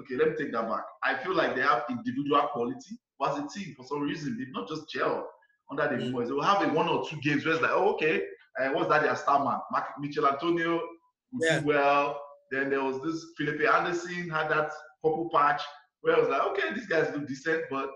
Okay, 0.00 0.16
let 0.16 0.30
me 0.30 0.34
take 0.38 0.52
that 0.52 0.68
back. 0.68 0.84
I 1.02 1.16
feel 1.22 1.34
like 1.34 1.54
they 1.54 1.62
have 1.62 1.84
individual 1.88 2.40
quality, 2.52 2.98
but 3.18 3.32
as 3.32 3.38
a 3.38 3.48
team, 3.58 3.74
for 3.76 3.84
some 3.86 4.00
reason, 4.00 4.36
they've 4.38 4.52
not 4.52 4.68
just 4.68 4.88
gel 4.90 5.28
under 5.70 5.88
the 5.88 6.02
Mm. 6.02 6.12
Moyes. 6.12 6.26
They 6.26 6.32
will 6.32 6.42
have 6.42 6.62
a 6.62 6.72
one 6.72 6.88
or 6.88 7.06
two 7.08 7.16
games 7.22 7.44
where 7.44 7.54
it's 7.54 7.62
like, 7.62 7.70
oh, 7.72 7.92
okay, 7.94 8.22
uh, 8.60 8.68
what's 8.70 8.88
that? 8.88 9.02
Their 9.02 9.16
star 9.16 9.44
man, 9.44 9.60
Mark, 9.70 9.84
Michail 9.98 10.26
Antonio, 10.26 10.80
who 11.30 11.38
Yeah. 11.44 11.60
do 11.60 11.66
well. 11.66 12.20
Then 12.50 12.68
there 12.70 12.82
was 12.84 13.00
this 13.02 13.24
Felipe 13.36 13.62
Anderson 13.66 14.28
had 14.28 14.50
that 14.50 14.70
purple 15.02 15.28
patch 15.32 15.62
where 16.00 16.16
I 16.16 16.20
was 16.20 16.28
like, 16.28 16.42
okay, 16.42 16.74
these 16.74 16.86
guys 16.86 17.12
look 17.14 17.26
decent, 17.28 17.64
but 17.70 17.88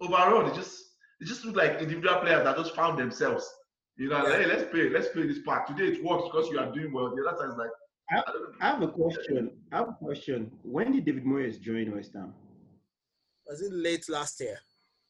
overall, 0.00 0.48
they 0.48 0.54
just 0.54 0.76
they 1.20 1.26
just 1.26 1.44
look 1.44 1.56
like 1.56 1.80
individual 1.80 2.16
players 2.20 2.44
that 2.44 2.56
just 2.56 2.74
found 2.74 2.98
themselves. 2.98 3.48
You 3.96 4.08
know, 4.08 4.22
like, 4.22 4.34
hey, 4.40 4.46
let's 4.46 4.70
play, 4.70 4.88
let's 4.88 5.08
play 5.08 5.26
this 5.26 5.40
part. 5.40 5.66
Today 5.66 5.92
it 5.92 6.04
works 6.04 6.24
because 6.30 6.48
you 6.50 6.58
are 6.58 6.72
doing 6.72 6.92
well. 6.92 7.14
The 7.14 7.26
other 7.28 7.36
time 7.38 7.50
it's 7.50 7.58
like, 7.58 7.70
I- 8.10 8.18
I 8.26 8.32
don't 8.32 8.42
know. 8.42 8.56
I 8.60 8.66
have 8.70 8.82
a 8.82 8.88
question. 8.88 9.50
I 9.72 9.76
have 9.78 9.88
a 9.90 9.92
question. 10.04 10.50
When 10.62 10.92
did 10.92 11.04
David 11.04 11.24
Moyes 11.24 11.60
join 11.60 11.94
West 11.94 12.12
Ham? 12.14 12.32
Was 13.46 13.60
it 13.62 13.72
late 13.72 14.08
last 14.08 14.40
year? 14.40 14.58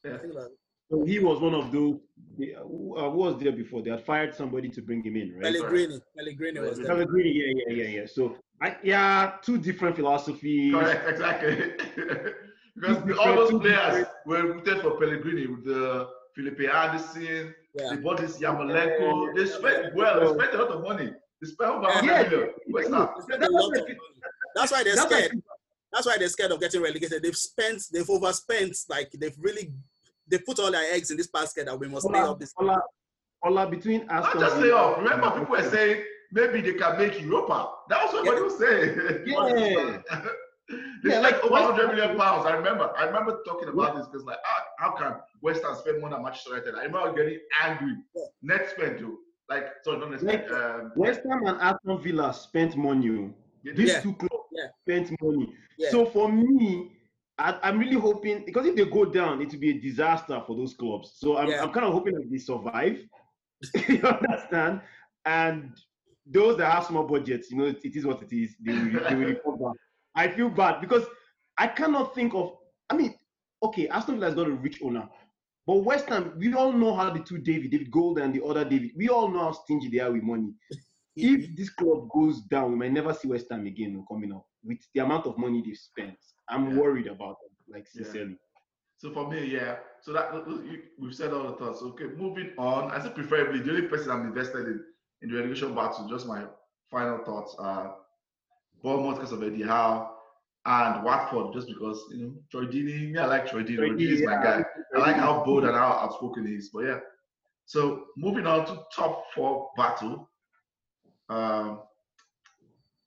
Yeah. 0.03 0.15
I 0.15 0.17
think 0.17 0.33
about 0.33 0.49
So 0.91 1.05
he 1.05 1.19
was 1.19 1.39
one 1.39 1.53
of 1.55 1.71
those. 1.71 1.95
the- 2.37 2.55
Who 2.61 2.95
uh, 2.97 3.09
who 3.11 3.17
was 3.17 3.41
there 3.41 3.51
before? 3.53 3.81
They 3.81 3.91
had 3.91 4.05
fired 4.05 4.35
somebody 4.35 4.69
to 4.69 4.81
bring 4.81 5.01
him 5.03 5.15
in, 5.15 5.33
right? 5.35 5.43
Pellegrini. 5.43 5.99
Pellegrini 6.17 6.59
was 6.59 6.77
there. 6.77 6.87
Pellegrini, 6.87 7.31
yeah, 7.31 7.51
yeah, 7.67 7.83
yeah, 7.83 7.89
yeah. 7.99 8.05
So 8.05 8.37
I, 8.61 8.77
yeah, 8.83 9.33
two 9.41 9.57
different 9.57 9.95
philosophies. 9.95 10.73
Correct, 10.73 11.09
exactly. 11.09 11.55
because 12.75 12.97
Two 13.05 13.19
all 13.19 13.35
those 13.35 13.51
players 13.61 14.05
were 14.25 14.43
recruited 14.53 14.81
for 14.81 14.91
Pellegrini 14.99 15.47
with 15.47 15.65
the 15.65 16.07
Felipe 16.35 16.61
Anderson, 16.73 17.53
Yeah. 17.75 17.89
they 17.91 17.97
bought 17.97 18.17
this 18.17 18.37
Yarmolenko. 18.39 19.35
They 19.35 19.45
spent 19.45 19.95
well, 19.95 20.19
they 20.19 20.43
spent 20.43 20.53
a 20.55 20.63
lot 20.63 20.71
of 20.71 20.81
money. 20.83 21.09
They 21.41 21.47
spent 21.47 21.71
over 21.71 21.87
Yeah. 22.05 22.23
100 22.23 22.31
million. 22.31 22.53
West 22.69 22.91
Ham. 22.91 23.09
They 23.17 23.23
spent 23.35 23.43
a 23.43 23.49
lot 23.51 23.77
of 23.77 23.81
money. 23.83 23.97
That's 24.55 24.71
why 24.71 24.83
they're 24.83 24.95
scared. 24.97 25.41
That's 25.93 26.05
why 26.05 26.17
they're 26.17 26.29
scared 26.29 26.51
of 26.51 26.59
getting 26.61 26.81
relegated. 26.81 27.21
They've 27.23 27.35
spent, 27.35 27.83
they've 27.91 28.09
overspent, 28.09 28.77
like 28.89 29.11
they've 29.11 29.35
really, 29.37 29.73
they 30.31 30.39
put 30.39 30.59
all 30.59 30.71
their 30.71 30.93
eggs 30.93 31.11
in 31.11 31.17
this 31.17 31.27
basket 31.27 31.65
that 31.67 31.77
we 31.79 31.87
must 31.87 32.07
stay 32.07 32.19
Ola, 32.19 32.31
up 32.31 32.39
this. 32.39 32.53
Ola, 32.57 32.81
Ola, 33.43 33.67
between 33.69 34.05
Not 34.07 34.25
Aston 34.25 34.41
just 34.41 34.55
say 34.55 34.61
Villa- 34.63 34.75
off. 34.77 34.97
Remember, 34.97 35.31
people 35.31 35.55
were 35.55 35.69
saying 35.69 36.03
maybe 36.31 36.61
they 36.61 36.73
can 36.73 36.97
make 36.97 37.21
Europa. 37.21 37.69
That 37.89 38.03
was 38.05 38.13
what 38.13 38.25
Yeah. 38.25 38.31
everybody 38.31 38.43
was 38.43 38.59
saying. 38.59 39.23
Yeah. 39.27 40.01
they 41.03 41.09
Yeah, 41.09 41.19
spent 41.19 41.23
like, 41.23 41.43
over 41.43 41.53
100 41.53 41.87
million 41.95 42.17
pounds. 42.17 42.45
I 42.45 42.53
remember. 42.55 42.91
I 42.97 43.03
remember 43.05 43.39
talking 43.45 43.67
about 43.69 43.95
this 43.97 44.07
because, 44.07 44.23
like, 44.25 44.37
how, 44.43 44.63
how 44.91 44.95
can 44.95 45.15
West 45.41 45.63
Ham 45.63 45.75
spend 45.75 45.99
more 45.99 46.09
than 46.09 46.23
Manchester 46.23 46.51
United? 46.51 46.75
I 46.75 46.83
remember 46.85 47.13
getting 47.13 47.39
angry. 47.61 47.95
Yeah. 48.15 48.23
Net 48.41 48.69
spend, 48.71 48.99
too. 48.99 49.17
Like, 49.49 49.65
sorry, 49.83 49.97
not 49.99 50.11
net 50.11 50.21
spend. 50.21 50.51
Um, 50.51 50.91
West 50.95 51.21
Ham 51.29 51.45
and 51.45 51.59
Aston 51.59 51.97
Villa 52.01 52.33
spent 52.33 52.77
money. 52.77 53.09
oh. 53.09 53.33
These 53.75 53.89
Yeah. 53.89 54.01
two 54.01 54.13
clubs 54.13 54.45
Yeah. 54.53 54.67
spent 54.85 55.21
money. 55.21 55.53
Yeah. 55.77 55.89
So 55.89 56.05
for 56.05 56.31
me, 56.31 56.93
I, 57.41 57.59
I'm 57.69 57.79
really 57.79 57.99
hoping 57.99 58.45
because 58.45 58.65
if 58.65 58.75
they 58.75 58.85
go 58.85 59.05
down, 59.05 59.41
it 59.41 59.51
will 59.51 59.59
be 59.59 59.71
a 59.71 59.79
disaster 59.79 60.41
for 60.45 60.55
those 60.55 60.73
clubs. 60.73 61.13
So 61.17 61.37
I'm, 61.37 61.49
Yeah. 61.49 61.63
I'm 61.63 61.71
kind 61.71 61.85
of 61.85 61.93
hoping 61.93 62.15
that 62.15 62.29
they 62.29 62.37
survive. 62.37 62.99
you 63.87 64.01
understand? 64.03 64.81
And 65.25 65.71
those 66.25 66.57
that 66.57 66.71
have 66.71 66.85
small 66.85 67.03
budgets, 67.03 67.51
you 67.51 67.57
know, 67.57 67.65
it, 67.65 67.83
it 67.83 67.95
is 67.95 68.05
what 68.05 68.21
it 68.21 68.33
is. 68.33 68.55
They 68.59 68.73
will, 68.73 69.09
they 69.09 69.15
will 69.15 69.25
recover. 69.25 69.71
I 70.15 70.27
feel 70.29 70.49
bad 70.49 70.81
because 70.81 71.05
I 71.57 71.67
cannot 71.67 72.15
think 72.15 72.33
of. 72.33 72.57
I 72.89 72.95
mean, 72.95 73.15
okay, 73.63 73.87
Aston 73.87 74.15
Villa 74.15 74.27
has 74.27 74.35
got 74.35 74.47
a 74.47 74.51
rich 74.51 74.81
owner, 74.83 75.07
but 75.65 75.77
West 75.77 76.09
Ham, 76.09 76.33
we 76.37 76.53
all 76.53 76.73
know 76.73 76.93
how 76.93 77.09
the 77.11 77.19
two 77.19 77.37
David, 77.37 77.71
David 77.71 77.91
Gold 77.91 78.19
and 78.19 78.33
the 78.33 78.43
other 78.43 78.65
David, 78.65 78.91
we 78.95 79.09
all 79.09 79.29
know 79.29 79.39
how 79.39 79.51
stingy 79.51 79.89
they 79.89 79.99
are 79.99 80.11
with 80.11 80.23
money 80.23 80.53
if 81.15 81.55
this 81.55 81.69
club 81.69 82.09
goes 82.13 82.41
down, 82.41 82.71
we 82.71 82.77
might 82.77 82.91
never 82.93 83.13
see 83.13 83.27
West 83.27 83.47
Ham 83.51 83.65
again 83.65 84.03
coming 84.09 84.31
up 84.33 84.45
with 84.63 84.79
the 84.93 85.01
amount 85.01 85.25
of 85.25 85.37
money 85.37 85.61
they've 85.65 85.77
spent. 85.77 86.17
I'm 86.49 86.71
Yeah. 86.71 86.77
worried 86.81 87.07
about 87.07 87.37
them, 87.41 87.51
like 87.67 87.87
Yeah. 87.93 88.03
sincerely. 88.03 88.37
So 88.97 89.11
for 89.11 89.27
me, 89.29 89.45
yeah. 89.45 89.79
So 90.01 90.13
that 90.13 90.31
we've 90.99 91.15
said 91.15 91.33
all 91.33 91.43
the 91.51 91.57
thoughts. 91.57 91.81
Okay, 91.81 92.05
moving 92.15 92.53
on. 92.57 92.91
I 92.91 93.01
say 93.01 93.09
preferably 93.09 93.59
the 93.61 93.71
only 93.71 93.87
person 93.87 94.11
I'm 94.11 94.27
invested 94.27 94.67
in 94.67 94.85
in 95.21 95.29
the 95.29 95.35
relegation 95.37 95.73
battle. 95.75 96.07
Just 96.07 96.27
my 96.27 96.47
final 96.89 97.23
thoughts 97.23 97.55
are 97.59 97.97
Bournemouth 98.83 99.15
because 99.15 99.31
of 99.31 99.43
Eddie 99.43 99.63
Howe 99.63 100.15
and 100.65 101.03
Watford 101.03 101.53
just 101.53 101.67
because 101.67 102.03
you 102.11 102.17
know 102.27 102.33
Troy 102.51 102.65
Deeney. 102.65 103.13
Yeah, 103.15 103.23
I 103.23 103.27
like 103.27 103.47
Troy 103.47 103.63
Deeney. 103.63 103.77
Troy 103.77 103.89
Deeney 103.89 104.11
is 104.13 104.23
my 104.23 104.35
guy. 104.35 104.63
I 104.95 104.99
like 104.99 105.15
how 105.15 105.43
bold 105.43 105.63
and 105.65 105.75
how 105.75 105.93
outspoken 105.93 106.45
he 106.45 106.55
is. 106.55 106.69
But 106.69 106.85
yeah. 106.85 106.99
So 107.65 108.05
moving 108.17 108.45
on 108.45 108.65
to 108.67 108.83
top 108.95 109.25
four 109.33 109.71
battle. 109.77 110.29
Um, 111.31 111.79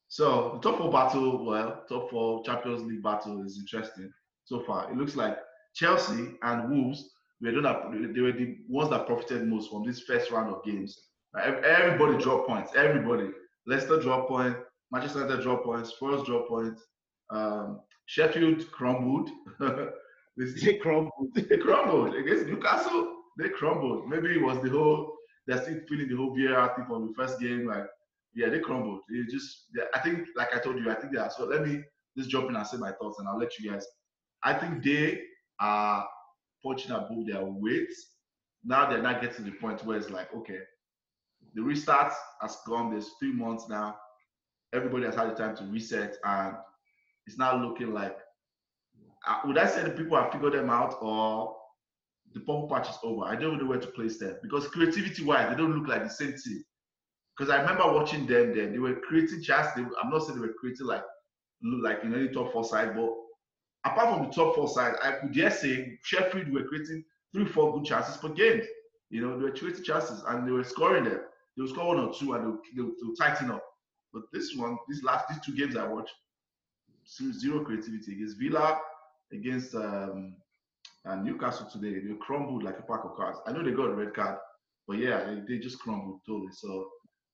so 0.08 0.58
the 0.62 0.70
top 0.70 0.78
four 0.78 0.90
battle, 0.90 1.44
well, 1.44 1.84
top 1.88 2.10
four 2.10 2.42
Champions 2.44 2.82
League 2.82 3.02
battle 3.02 3.44
is 3.44 3.58
interesting 3.58 4.12
so 4.44 4.60
far. 4.60 4.90
It 4.90 4.96
looks 4.96 5.16
like 5.16 5.38
Chelsea 5.74 6.34
and 6.42 6.70
Wolves 6.70 7.10
were 7.42 7.50
the 7.52 8.10
they 8.14 8.20
were 8.20 8.32
the 8.32 8.56
ones 8.68 8.90
that 8.90 9.06
profited 9.06 9.46
most 9.46 9.70
from 9.70 9.84
this 9.84 10.00
first 10.00 10.30
round 10.30 10.54
of 10.54 10.64
games. 10.64 10.98
Everybody 11.36 12.22
dropped 12.22 12.48
points. 12.48 12.72
Everybody. 12.76 13.30
Leicester 13.66 14.00
dropped 14.00 14.28
points. 14.28 14.58
Manchester 14.92 15.20
United 15.20 15.42
dropped 15.42 15.64
points. 15.64 15.90
Spurs 15.90 16.22
dropped 16.24 16.48
points. 16.48 16.82
Um, 17.30 17.80
Sheffield 18.06 18.70
crumbled. 18.70 19.30
They 20.36 20.74
crumbled. 20.78 21.30
they 21.34 21.56
crumbled 21.58 22.14
against 22.16 22.46
Newcastle. 22.46 23.18
They 23.38 23.50
crumbled. 23.50 24.08
Maybe 24.08 24.34
it 24.34 24.42
was 24.42 24.60
the 24.62 24.70
whole. 24.70 25.16
They're 25.46 25.62
still 25.62 25.78
feeling 25.88 26.08
the 26.08 26.16
whole 26.16 26.34
VAR 26.36 26.74
thing 26.74 26.86
from 26.86 27.06
the 27.06 27.14
first 27.14 27.38
game. 27.38 27.66
Like, 27.66 27.86
yeah, 28.34 28.48
they 28.48 28.60
crumbled. 28.60 29.00
It 29.10 29.30
just. 29.30 29.66
they- 29.74 29.86
I 29.94 30.00
think, 30.00 30.26
like 30.36 30.54
I 30.54 30.58
told 30.58 30.78
you, 30.78 30.90
I 30.90 30.94
think 30.94 31.12
they 31.12 31.18
are. 31.20 31.30
So 31.30 31.44
let 31.44 31.66
me 31.66 31.82
just 32.16 32.30
jump 32.30 32.48
in 32.50 32.56
and 32.56 32.66
say 32.66 32.76
my 32.76 32.92
thoughts, 32.92 33.18
and 33.18 33.28
I'll 33.28 33.38
let 33.38 33.58
you 33.58 33.70
guys. 33.70 33.86
I 34.42 34.54
think 34.54 34.82
they 34.84 35.22
are 35.60 36.06
punching 36.64 36.90
above 36.92 37.26
their 37.26 37.44
weight. 37.44 37.90
Now 38.64 38.88
they're 38.88 39.02
not 39.02 39.20
getting 39.20 39.36
to 39.44 39.50
the 39.50 39.56
point 39.56 39.84
where 39.84 39.96
it's 39.98 40.10
like, 40.10 40.34
okay, 40.34 40.58
the 41.54 41.62
restart 41.62 42.12
has 42.40 42.56
gone. 42.66 42.90
There's 42.90 43.10
three 43.18 43.32
months 43.32 43.68
now. 43.68 43.96
Everybody 44.72 45.04
has 45.06 45.14
had 45.14 45.30
the 45.30 45.34
time 45.34 45.56
to 45.56 45.64
reset, 45.64 46.16
and 46.24 46.56
it's 47.26 47.38
now 47.38 47.56
looking 47.62 47.92
like. 47.92 48.16
uh, 49.26 49.40
Would 49.46 49.58
I 49.58 49.66
say 49.66 49.82
the 49.84 49.90
people 49.90 50.16
have 50.20 50.32
figured 50.32 50.54
them 50.54 50.70
out, 50.70 50.96
or 51.00 51.56
the 52.34 52.40
pump 52.40 52.70
patch 52.70 52.88
is 52.90 52.98
over? 53.04 53.24
I 53.24 53.36
don't 53.36 53.58
know 53.58 53.66
where 53.68 53.80
to 53.80 53.86
place 53.88 54.18
them 54.18 54.36
because 54.42 54.66
creativity-wise, 54.68 55.50
they 55.50 55.56
don't 55.56 55.76
look 55.78 55.88
like 55.88 56.02
the 56.04 56.10
same 56.10 56.34
team. 56.44 56.64
Because 57.36 57.52
I 57.52 57.60
remember 57.60 57.92
watching 57.92 58.26
them. 58.26 58.54
Then 58.54 58.72
they 58.72 58.78
were 58.78 58.94
creating 59.08 59.42
chances. 59.42 59.84
I'm 60.02 60.10
not 60.10 60.22
saying 60.22 60.40
they 60.40 60.46
were 60.46 60.54
creating 60.58 60.86
like 60.86 61.02
like 61.62 62.04
in 62.04 62.14
any 62.14 62.28
top 62.28 62.52
four 62.52 62.64
side, 62.64 62.94
but 62.94 63.10
apart 63.84 64.14
from 64.14 64.26
the 64.26 64.32
top 64.32 64.54
four 64.54 64.68
side, 64.68 64.94
I 65.02 65.12
could 65.12 65.32
dare 65.32 65.50
say 65.50 65.98
Sheffield 66.02 66.52
were 66.52 66.64
creating 66.64 67.04
three, 67.32 67.46
four 67.46 67.72
good 67.72 67.84
chances 67.86 68.16
per 68.16 68.28
game. 68.28 68.62
You 69.10 69.22
know, 69.22 69.38
they 69.38 69.44
were 69.44 69.52
creating 69.52 69.84
chances 69.84 70.22
and 70.28 70.46
they 70.46 70.52
were 70.52 70.64
scoring 70.64 71.04
them. 71.04 71.20
They 71.56 71.62
would 71.62 71.70
score 71.70 71.88
one 71.88 72.00
or 72.00 72.12
two 72.12 72.34
and 72.34 72.44
they 72.44 72.82
would, 72.82 72.94
they 72.98 73.06
would 73.06 73.18
tighten 73.18 73.50
up. 73.50 73.64
But 74.12 74.22
this 74.32 74.54
one, 74.54 74.76
these 74.88 75.02
last 75.02 75.28
these 75.28 75.40
two 75.40 75.54
games 75.54 75.76
I 75.76 75.86
watched, 75.86 76.14
zero 77.06 77.64
creativity 77.64 78.12
against 78.12 78.38
Villa, 78.38 78.78
against 79.32 79.74
um, 79.74 80.36
and 81.04 81.24
Newcastle 81.24 81.68
today. 81.70 82.00
They 82.00 82.14
crumbled 82.20 82.62
like 82.62 82.78
a 82.78 82.82
pack 82.82 83.04
of 83.04 83.16
cards. 83.16 83.38
I 83.46 83.52
know 83.52 83.62
they 83.62 83.72
got 83.72 83.90
a 83.90 83.94
red 83.94 84.14
card, 84.14 84.38
but 84.86 84.98
yeah, 84.98 85.24
they, 85.24 85.40
they 85.46 85.58
just 85.58 85.78
crumbled 85.80 86.20
totally. 86.26 86.52
So 86.52 86.88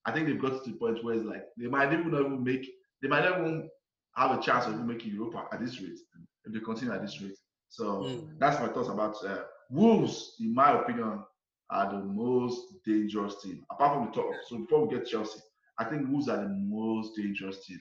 I 0.07 0.13
think 0.13 0.27
they've 0.27 0.41
got 0.41 0.63
to 0.65 0.71
the 0.71 0.77
point 0.77 1.05
where 1.05 1.15
it's 1.15 1.25
like 1.25 1.45
they 1.59 1.67
might 1.67 1.93
even 1.93 2.11
not 2.11 2.21
even 2.23 2.43
make 2.43 2.67
they 3.03 3.09
might 3.09 3.25
not 3.25 3.41
even 3.41 3.69
have 4.17 4.39
a 4.39 4.43
chance 4.43 4.67
of 4.67 4.75
even 4.75 4.87
making 4.87 5.13
Europa 5.15 5.47
at 5.53 5.61
this 5.61 5.81
rate 5.81 5.99
if 6.45 6.53
they 6.53 6.61
continue 6.61 6.95
at 6.95 7.03
this 7.03 7.21
rate. 7.23 7.37
So 7.69 7.85
Mm. 8.03 8.39
that's 8.39 8.61
my 8.61 8.69
thoughts 8.69 8.89
about 8.89 9.17
uh, 9.25 9.43
Wolves. 9.71 10.37
In 10.41 10.55
my 10.55 10.73
opinion, 10.81 11.23
are 11.71 11.91
the 11.93 12.01
most 12.05 12.61
dangerous 12.85 13.41
team 13.43 13.65
apart 13.71 13.95
from 13.95 14.07
the 14.07 14.13
top. 14.13 14.33
So 14.49 14.59
before 14.59 14.87
we 14.87 14.97
get 14.97 15.07
Chelsea, 15.07 15.41
I 15.79 15.85
think 15.85 16.09
Wolves 16.09 16.29
are 16.29 16.39
the 16.43 16.49
most 16.49 17.17
dangerous 17.17 17.65
team. 17.65 17.81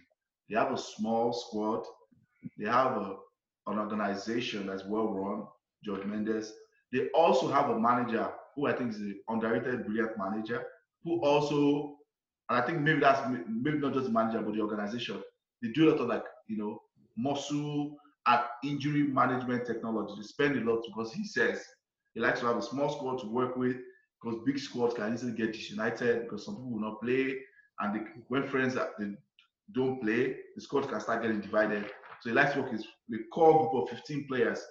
They 0.50 0.56
have 0.58 0.72
a 0.72 0.78
small 0.78 1.34
squad. 1.34 1.84
They 2.58 2.70
have 2.70 2.92
a, 2.98 3.16
an 3.68 3.80
organization 3.80 4.68
that's 4.68 4.86
well 4.86 5.08
run. 5.14 5.48
Jorge 5.86 6.06
Mendes. 6.06 6.54
They 6.92 7.10
also 7.10 7.48
have 7.52 7.70
a 7.70 7.80
manager 7.80 8.30
who 8.56 8.68
I 8.68 8.74
think 8.74 8.92
is 8.92 9.00
an 9.00 9.20
underrated, 9.30 9.86
brilliant 9.86 10.18
manager 10.18 10.64
who 11.04 11.22
also, 11.24 11.96
and 12.50 12.58
I 12.58 12.62
think 12.62 12.80
maybe 12.80 13.00
that's 13.00 13.22
maybe 13.48 13.78
not 13.78 13.94
just 13.94 14.08
the 14.08 14.12
manager 14.12 14.42
but 14.42 14.54
the 14.54 14.62
organization. 14.62 15.22
They 15.62 15.70
do 15.70 15.90
a 15.90 15.92
lot 15.92 16.02
of 16.02 16.08
like 16.08 16.24
you 16.48 16.58
know 16.58 16.82
muscle 17.18 17.98
and 18.28 18.42
injury 18.64 19.04
management 19.04 19.66
technology. 19.66 20.14
They 20.18 20.28
spend 20.28 20.58
a 20.58 20.72
lot 20.72 20.84
because 20.86 21.14
he 21.14 21.26
says 21.26 21.64
he 22.14 22.20
likes 22.20 22.40
to 22.42 22.48
have 22.48 22.58
a 22.58 22.62
small 22.62 22.90
squad 22.90 23.20
to 23.20 23.28
work 23.28 23.56
with 23.56 23.78
because 24.22 24.40
big 24.46 24.60
squads 24.60 24.96
can 24.96 25.14
easily 25.14 25.34
get 25.34 25.54
disunited 25.54 26.24
because 26.24 26.46
some 26.46 26.56
people 26.56 26.72
will 26.72 26.82
not 26.82 27.02
play 27.02 27.38
and 27.80 27.96
they, 27.96 28.00
when 28.28 28.48
friends 28.48 28.74
that 28.76 28.90
they 29.00 29.12
don't 29.74 30.02
play, 30.02 30.36
the 30.56 30.62
squad 30.62 30.90
can 30.90 31.00
start 31.00 31.22
getting 31.22 31.42
divided. 31.42 31.86
So 32.22 32.30
he 32.30 32.36
likes 32.36 32.54
to 32.54 32.62
work 32.62 32.72
with 32.72 32.84
a 33.14 33.18
core 33.34 33.70
group 33.70 33.84
of 33.84 33.98
15 33.98 34.28
players, 34.28 34.62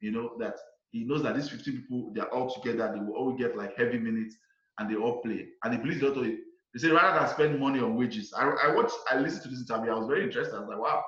you 0.00 0.10
know, 0.10 0.32
that 0.38 0.54
he 0.90 1.04
knows 1.04 1.22
that 1.24 1.34
these 1.34 1.48
15 1.50 1.76
people, 1.82 2.12
they're 2.14 2.32
all 2.32 2.50
together, 2.50 2.90
they 2.94 3.00
will 3.00 3.14
all 3.16 3.32
get 3.32 3.56
like 3.56 3.76
heavy 3.76 3.98
minutes 3.98 4.36
and 4.78 4.90
they 4.90 4.96
all 4.96 5.20
play. 5.20 5.48
And 5.62 5.74
he 5.74 5.80
believes 5.80 6.02
a 6.02 6.08
lot 6.08 6.24
of. 6.24 6.32
He 6.74 6.80
said 6.80 6.92
rather 6.92 7.20
than 7.20 7.28
spend 7.28 7.60
money 7.60 7.80
on 7.80 7.96
wages. 7.96 8.34
I, 8.36 8.44
I 8.48 8.74
watched, 8.74 8.96
I 9.10 9.18
listened 9.18 9.44
to 9.44 9.48
this 9.48 9.60
interview, 9.60 9.92
I 9.92 9.98
was 9.98 10.08
very 10.08 10.24
interested. 10.24 10.56
I 10.56 10.60
was 10.60 10.68
like, 10.68 10.80
wow. 10.80 11.02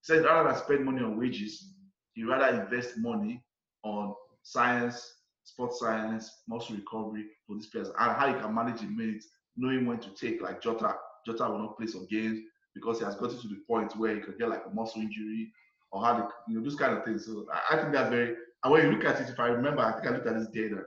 He 0.00 0.14
said 0.14 0.24
rather 0.24 0.48
than 0.48 0.58
spend 0.58 0.84
money 0.84 1.02
on 1.02 1.18
wages, 1.18 1.74
he 2.14 2.24
rather 2.24 2.62
invest 2.62 2.96
money 2.98 3.44
on 3.84 4.14
science, 4.42 5.16
sports 5.44 5.80
science, 5.80 6.42
muscle 6.48 6.76
recovery 6.76 7.26
for 7.46 7.56
these 7.56 7.66
players, 7.66 7.88
and 7.88 8.12
how 8.12 8.26
you 8.26 8.38
can 8.38 8.54
manage 8.54 8.80
the 8.80 8.86
minutes, 8.86 9.28
knowing 9.56 9.86
when 9.86 9.98
to 10.00 10.10
take 10.14 10.40
like 10.40 10.62
Jota. 10.62 10.94
Jota 11.26 11.44
will 11.50 11.58
not 11.58 11.76
play 11.76 11.86
some 11.86 12.06
games 12.10 12.40
because 12.74 12.98
he 12.98 13.04
has 13.04 13.14
gotten 13.14 13.38
to 13.38 13.48
the 13.48 13.60
point 13.68 13.94
where 13.96 14.14
he 14.14 14.20
could 14.20 14.38
get 14.38 14.48
like 14.48 14.64
a 14.66 14.74
muscle 14.74 15.02
injury 15.02 15.52
or 15.92 16.02
how 16.02 16.28
you 16.48 16.56
know 16.56 16.64
those 16.64 16.74
kind 16.74 16.96
of 16.96 17.04
things. 17.04 17.26
So 17.26 17.46
I, 17.52 17.74
I 17.76 17.80
think 17.80 17.92
that's 17.92 18.10
very. 18.10 18.34
And 18.64 18.72
when 18.72 18.86
you 18.86 18.92
look 18.92 19.04
at 19.04 19.20
it, 19.20 19.28
if 19.28 19.38
I 19.38 19.48
remember, 19.48 19.82
I 19.82 19.92
think 19.92 20.06
I 20.06 20.10
looked 20.10 20.26
at 20.26 20.38
this 20.38 20.48
data 20.48 20.82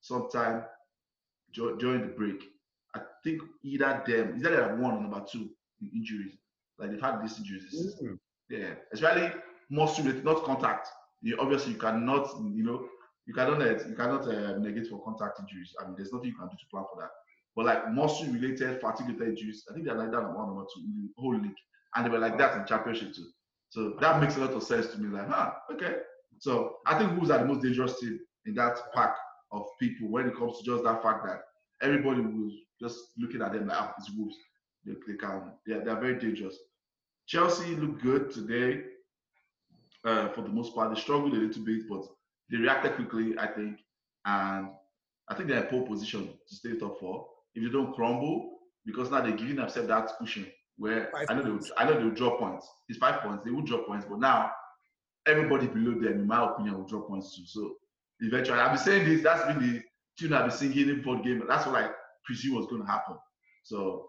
sometime 0.00 0.62
during 1.52 2.02
the 2.02 2.14
break. 2.16 2.42
Think 3.24 3.42
either 3.62 4.02
them, 4.06 4.34
either 4.38 4.50
they 4.50 4.62
have 4.62 4.78
one 4.78 4.94
or 4.94 5.00
number 5.00 5.24
two 5.30 5.50
in 5.80 5.90
injuries. 5.94 6.32
Like 6.78 6.90
they've 6.90 7.00
had 7.00 7.22
these 7.22 7.38
injuries. 7.38 7.66
season. 7.70 8.18
Yeah, 8.48 8.74
especially 8.92 9.32
muscle 9.70 10.04
related, 10.04 10.24
not 10.24 10.44
contact. 10.44 10.88
You, 11.20 11.36
obviously, 11.40 11.72
you 11.72 11.78
cannot, 11.78 12.28
you 12.54 12.64
know, 12.64 12.88
you 13.26 13.34
cannot, 13.34 13.60
you 13.60 13.94
cannot 13.94 14.22
uh, 14.26 14.56
negate 14.58 14.86
for 14.86 15.02
contact 15.04 15.40
injuries. 15.40 15.74
I 15.80 15.84
mean, 15.86 15.94
there's 15.96 16.12
nothing 16.12 16.30
you 16.30 16.36
can 16.36 16.48
do 16.48 16.56
to 16.56 16.66
plan 16.70 16.84
for 16.92 17.00
that. 17.02 17.10
But 17.56 17.66
like 17.66 17.90
muscle 17.92 18.26
related, 18.32 18.80
fatigue 18.80 19.08
related 19.08 19.30
injuries, 19.30 19.64
I 19.68 19.74
think 19.74 19.84
they're 19.84 19.96
like 19.96 20.12
that 20.12 20.18
on 20.18 20.34
one 20.34 20.46
number 20.46 20.64
two 20.72 20.80
in 20.84 21.10
the 21.14 21.20
whole 21.20 21.34
league, 21.34 21.50
and 21.94 22.06
they 22.06 22.10
were 22.10 22.18
like 22.18 22.38
that 22.38 22.56
in 22.56 22.66
championship 22.66 23.14
too. 23.14 23.26
So 23.70 23.94
that 24.00 24.20
makes 24.20 24.36
a 24.36 24.40
lot 24.40 24.52
of 24.52 24.62
sense 24.62 24.86
to 24.88 24.98
me. 24.98 25.08
Like, 25.08 25.28
huh, 25.28 25.52
okay. 25.72 25.96
So 26.38 26.76
I 26.86 26.96
think 26.98 27.12
Wolves 27.12 27.30
are 27.30 27.38
the 27.38 27.44
most 27.44 27.62
dangerous 27.62 27.98
team 27.98 28.18
in 28.46 28.54
that 28.54 28.78
pack 28.94 29.16
of 29.50 29.66
people 29.80 30.08
when 30.08 30.28
it 30.28 30.36
comes 30.36 30.58
to 30.58 30.64
just 30.64 30.84
that 30.84 31.02
fact 31.02 31.26
that 31.26 31.40
everybody 31.82 32.20
was 32.20 32.52
just 32.80 32.98
looking 33.18 33.42
at 33.42 33.52
them 33.52 33.68
like, 33.68 33.76
ah, 33.80 33.94
it's 33.98 34.10
Wolves. 34.16 34.36
they, 34.84 34.94
they 35.06 35.16
can, 35.16 35.52
yeah, 35.66 35.78
they're 35.78 36.00
very 36.00 36.18
dangerous. 36.18 36.56
Chelsea 37.26 37.74
look 37.76 38.00
good 38.00 38.30
today 38.30 38.82
uh, 40.04 40.28
for 40.28 40.42
the 40.42 40.48
most 40.48 40.74
part. 40.74 40.94
They 40.94 41.00
struggled 41.00 41.34
a 41.34 41.36
little 41.36 41.64
bit, 41.64 41.88
but 41.88 42.04
they 42.50 42.56
reacted 42.56 42.94
quickly, 42.94 43.34
I 43.38 43.46
think, 43.48 43.78
and 44.24 44.68
I 45.28 45.34
think 45.34 45.48
they're 45.48 45.62
in 45.62 45.68
pole 45.68 45.86
position 45.86 46.28
to 46.48 46.54
stay 46.54 46.76
top 46.78 46.98
four. 46.98 47.26
If 47.54 47.62
they 47.64 47.70
don't 47.70 47.94
crumble, 47.94 48.58
because 48.86 49.10
now 49.10 49.20
they're 49.20 49.32
giving 49.32 49.56
themselves 49.56 49.88
that 49.88 50.10
cushion 50.18 50.46
where 50.78 51.10
five 51.12 51.26
I 51.28 51.34
know 51.34 51.42
they 51.42 51.50
would, 51.50 51.64
I 51.76 51.84
know 51.84 51.98
they 51.98 52.04
will 52.04 52.10
drop 52.12 52.38
points. 52.38 52.66
It's 52.88 52.98
five 52.98 53.20
points, 53.20 53.44
they 53.44 53.50
will 53.50 53.62
drop 53.62 53.86
points, 53.86 54.06
but 54.08 54.20
now 54.20 54.50
everybody 55.26 55.66
below 55.66 56.00
them, 56.00 56.20
in 56.20 56.26
my 56.26 56.44
opinion, 56.46 56.78
will 56.78 56.86
drop 56.86 57.08
points 57.08 57.36
too. 57.36 57.42
So 57.46 57.74
eventually, 58.20 58.58
I've 58.58 58.72
been 58.72 58.82
saying 58.82 59.08
this. 59.08 59.22
That's 59.22 59.44
been 59.44 59.60
the 59.60 59.82
tune 60.18 60.32
I've 60.32 60.48
been 60.48 60.56
singing 60.56 60.88
in 60.88 61.02
fourth 61.02 61.22
game. 61.22 61.42
That's 61.46 61.66
what 61.66 61.76
I 61.76 61.90
presume 62.28 62.54
was 62.54 62.66
going 62.66 62.82
to 62.82 62.86
happen. 62.86 63.16
So 63.64 64.06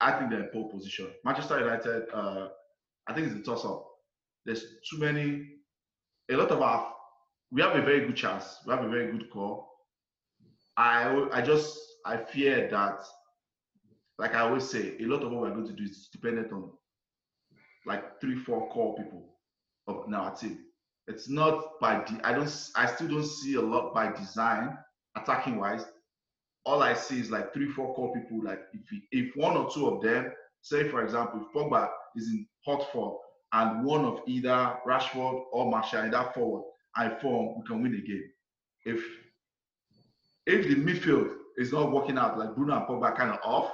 I 0.00 0.12
think 0.12 0.30
they're 0.30 0.44
in 0.44 0.48
pole 0.48 0.70
position. 0.70 1.08
Manchester 1.24 1.60
United, 1.60 2.04
uh, 2.12 2.48
I 3.06 3.12
think 3.12 3.28
it's 3.28 3.36
a 3.36 3.42
toss 3.42 3.64
up. 3.64 3.86
There's 4.46 4.64
too 4.90 4.98
many, 4.98 5.46
a 6.30 6.36
lot 6.36 6.50
of 6.50 6.62
our, 6.62 6.92
we 7.52 7.60
have 7.60 7.76
a 7.76 7.82
very 7.82 8.06
good 8.06 8.16
chance. 8.16 8.56
We 8.66 8.72
have 8.72 8.82
a 8.84 8.88
very 8.88 9.12
good 9.12 9.30
core. 9.30 9.66
I, 10.76 11.28
I 11.32 11.42
just, 11.42 11.78
I 12.06 12.16
fear 12.16 12.68
that, 12.70 13.04
like 14.18 14.34
I 14.34 14.40
always 14.40 14.68
say, 14.68 14.96
a 15.00 15.04
lot 15.04 15.22
of 15.22 15.30
what 15.30 15.42
we're 15.42 15.54
going 15.54 15.66
to 15.66 15.74
do 15.74 15.84
is 15.84 16.08
dependent 16.10 16.52
on 16.52 16.70
like 17.86 18.20
three, 18.20 18.36
four 18.36 18.70
core 18.70 18.96
people 18.96 19.36
of 19.86 20.06
in 20.06 20.14
our 20.14 20.34
team. 20.34 20.58
It's 21.08 21.28
not 21.28 21.78
by, 21.80 22.04
de- 22.04 22.20
I 22.26 22.32
don't, 22.32 22.70
I 22.76 22.86
still 22.86 23.08
don't 23.08 23.26
see 23.26 23.54
a 23.54 23.60
lot 23.60 23.92
by 23.92 24.12
design, 24.12 24.78
attacking 25.16 25.58
wise. 25.58 25.84
All 26.64 26.82
I 26.82 26.94
see 26.94 27.20
is 27.20 27.30
like 27.30 27.52
three, 27.54 27.68
four 27.68 27.94
core 27.94 28.12
people. 28.14 28.42
Like 28.42 28.60
if 28.72 29.02
if 29.12 29.36
one 29.36 29.56
or 29.56 29.70
two 29.70 29.88
of 29.88 30.02
them, 30.02 30.32
say 30.62 30.88
for 30.88 31.02
example, 31.02 31.40
if 31.40 31.54
Pogba 31.54 31.88
is 32.16 32.28
in 32.28 32.46
hot 32.64 32.90
form 32.92 33.16
and 33.52 33.84
one 33.84 34.04
of 34.04 34.20
either 34.26 34.76
Rashford 34.86 35.44
or 35.52 35.70
Martial 35.70 36.02
in 36.02 36.10
that 36.10 36.34
forward 36.34 36.62
I 36.96 37.08
form, 37.20 37.58
we 37.58 37.66
can 37.66 37.82
win 37.82 37.92
the 37.92 38.02
game. 38.02 38.30
If 38.84 39.02
if 40.46 40.66
the 40.68 40.76
midfield 40.76 41.34
is 41.56 41.72
not 41.72 41.92
working 41.92 42.18
out, 42.18 42.38
like 42.38 42.54
Bruno 42.54 42.76
and 42.76 42.86
Pogba 42.86 43.16
kind 43.16 43.30
of 43.30 43.38
off, 43.44 43.72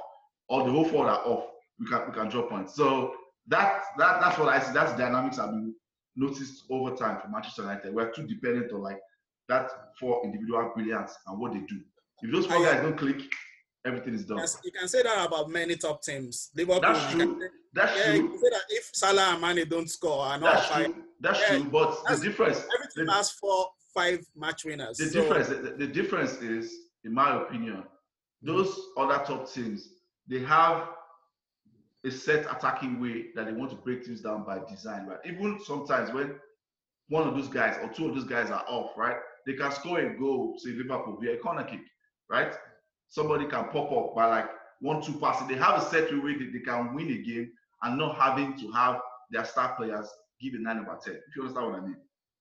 or 0.49 0.64
the 0.64 0.70
whole 0.70 0.85
forward 0.85 1.11
are 1.11 1.25
off, 1.27 1.46
we 1.79 1.87
can 1.87 2.07
we 2.07 2.12
can 2.12 2.29
drop 2.29 2.51
points. 2.51 2.75
So 2.75 3.14
that 3.49 3.83
that 3.99 4.20
that's 4.20 4.38
what 4.38 4.49
I 4.49 4.61
see. 4.61 4.72
That's 4.72 4.96
dynamics 4.96 5.38
I've 5.38 5.51
been 5.51 5.75
noticed 6.16 6.64
over 6.70 6.94
time 6.96 7.20
for 7.20 7.29
Manchester 7.29 7.62
United. 7.62 7.94
We're 7.94 8.11
too 8.11 8.27
dependent 8.27 8.72
on 8.72 8.83
like 8.83 9.01
that 9.49 9.70
for 9.99 10.25
individual 10.25 10.72
brilliance 10.75 11.16
and 11.27 11.38
what 11.38 11.53
they 11.53 11.61
do. 11.61 11.81
If 12.22 12.33
those 12.33 12.46
four 12.46 12.64
guys 12.64 12.83
don't 12.83 12.96
click, 12.96 13.20
everything 13.87 14.14
is 14.14 14.24
done. 14.24 14.38
Yes, 14.38 14.59
you 14.64 14.72
can 14.72 14.88
say 14.88 15.02
that 15.02 15.26
about 15.26 15.50
many 15.50 15.76
top 15.76 16.02
teams. 16.02 16.50
Liverpool. 16.55 16.81
That's 16.81 17.12
true. 17.12 17.40
Say, 17.40 17.46
that's 17.74 17.96
yeah, 17.96 18.05
true. 18.05 18.14
You 18.14 18.29
can 18.29 18.38
say 18.38 18.50
that 18.50 18.62
if 18.70 18.90
Salah 18.92 19.33
and 19.33 19.40
Mane 19.40 19.68
don't 19.68 19.90
score 19.90 20.26
and 20.26 20.42
that's 20.42 20.70
all 20.70 20.85
true. 20.85 20.94
That's 21.20 21.40
yeah, 21.40 21.59
true. 21.59 21.64
But 21.64 21.98
the 22.09 22.16
difference. 22.16 22.59
Every 22.59 22.87
team 22.94 23.07
the, 23.07 23.12
has 23.12 23.31
four, 23.33 23.68
five 23.94 24.20
match 24.35 24.64
winners. 24.64 24.96
The 24.98 25.07
so. 25.07 25.20
difference. 25.20 25.48
The, 25.48 25.74
the 25.76 25.87
difference 25.87 26.35
is, 26.42 26.72
in 27.05 27.12
my 27.12 27.42
opinion, 27.42 27.85
those 28.42 28.79
other 28.96 29.22
top 29.24 29.50
teams 29.50 29.88
they 30.29 30.40
have 30.40 30.88
a 32.05 32.11
set 32.11 32.46
attacking 32.50 33.00
way 33.00 33.26
that 33.35 33.46
they 33.46 33.52
want 33.52 33.70
to 33.70 33.76
break 33.76 34.05
things 34.05 34.20
down 34.20 34.44
by 34.44 34.61
design, 34.68 35.07
right? 35.07 35.18
Even 35.24 35.59
sometimes 35.64 36.12
when 36.12 36.35
one 37.09 37.26
of 37.26 37.35
those 37.35 37.48
guys 37.48 37.76
or 37.83 37.88
two 37.88 38.09
of 38.09 38.14
those 38.14 38.24
guys 38.24 38.50
are 38.50 38.64
off, 38.68 38.90
right? 38.96 39.16
They 39.46 39.55
can 39.55 39.70
score 39.72 39.98
a 39.98 40.18
goal, 40.18 40.57
say 40.59 40.70
Liverpool 40.70 41.18
via 41.20 41.35
a 41.35 41.38
corner 41.38 41.64
kick, 41.64 41.81
right? 42.30 42.54
Somebody 43.08 43.46
can 43.46 43.64
pop 43.68 43.92
up 43.92 44.14
by 44.14 44.26
like 44.26 44.48
one, 44.80 45.02
two 45.02 45.14
passes. 45.14 45.48
They 45.48 45.56
have 45.56 45.80
a 45.80 45.84
set 45.84 46.10
way 46.22 46.34
that 46.38 46.50
they 46.52 46.60
can 46.60 46.94
win 46.94 47.10
a 47.10 47.18
game 47.18 47.50
and 47.82 47.98
not 47.98 48.16
having 48.16 48.58
to 48.58 48.70
have 48.72 49.00
their 49.30 49.44
star 49.44 49.74
players 49.76 50.08
give 50.40 50.54
a 50.54 50.58
nine 50.58 50.78
over 50.78 50.98
ten. 51.02 51.14
If 51.14 51.36
you 51.36 51.42
understand 51.42 51.72
what 51.72 51.80
I 51.80 51.82
mean, 51.82 51.96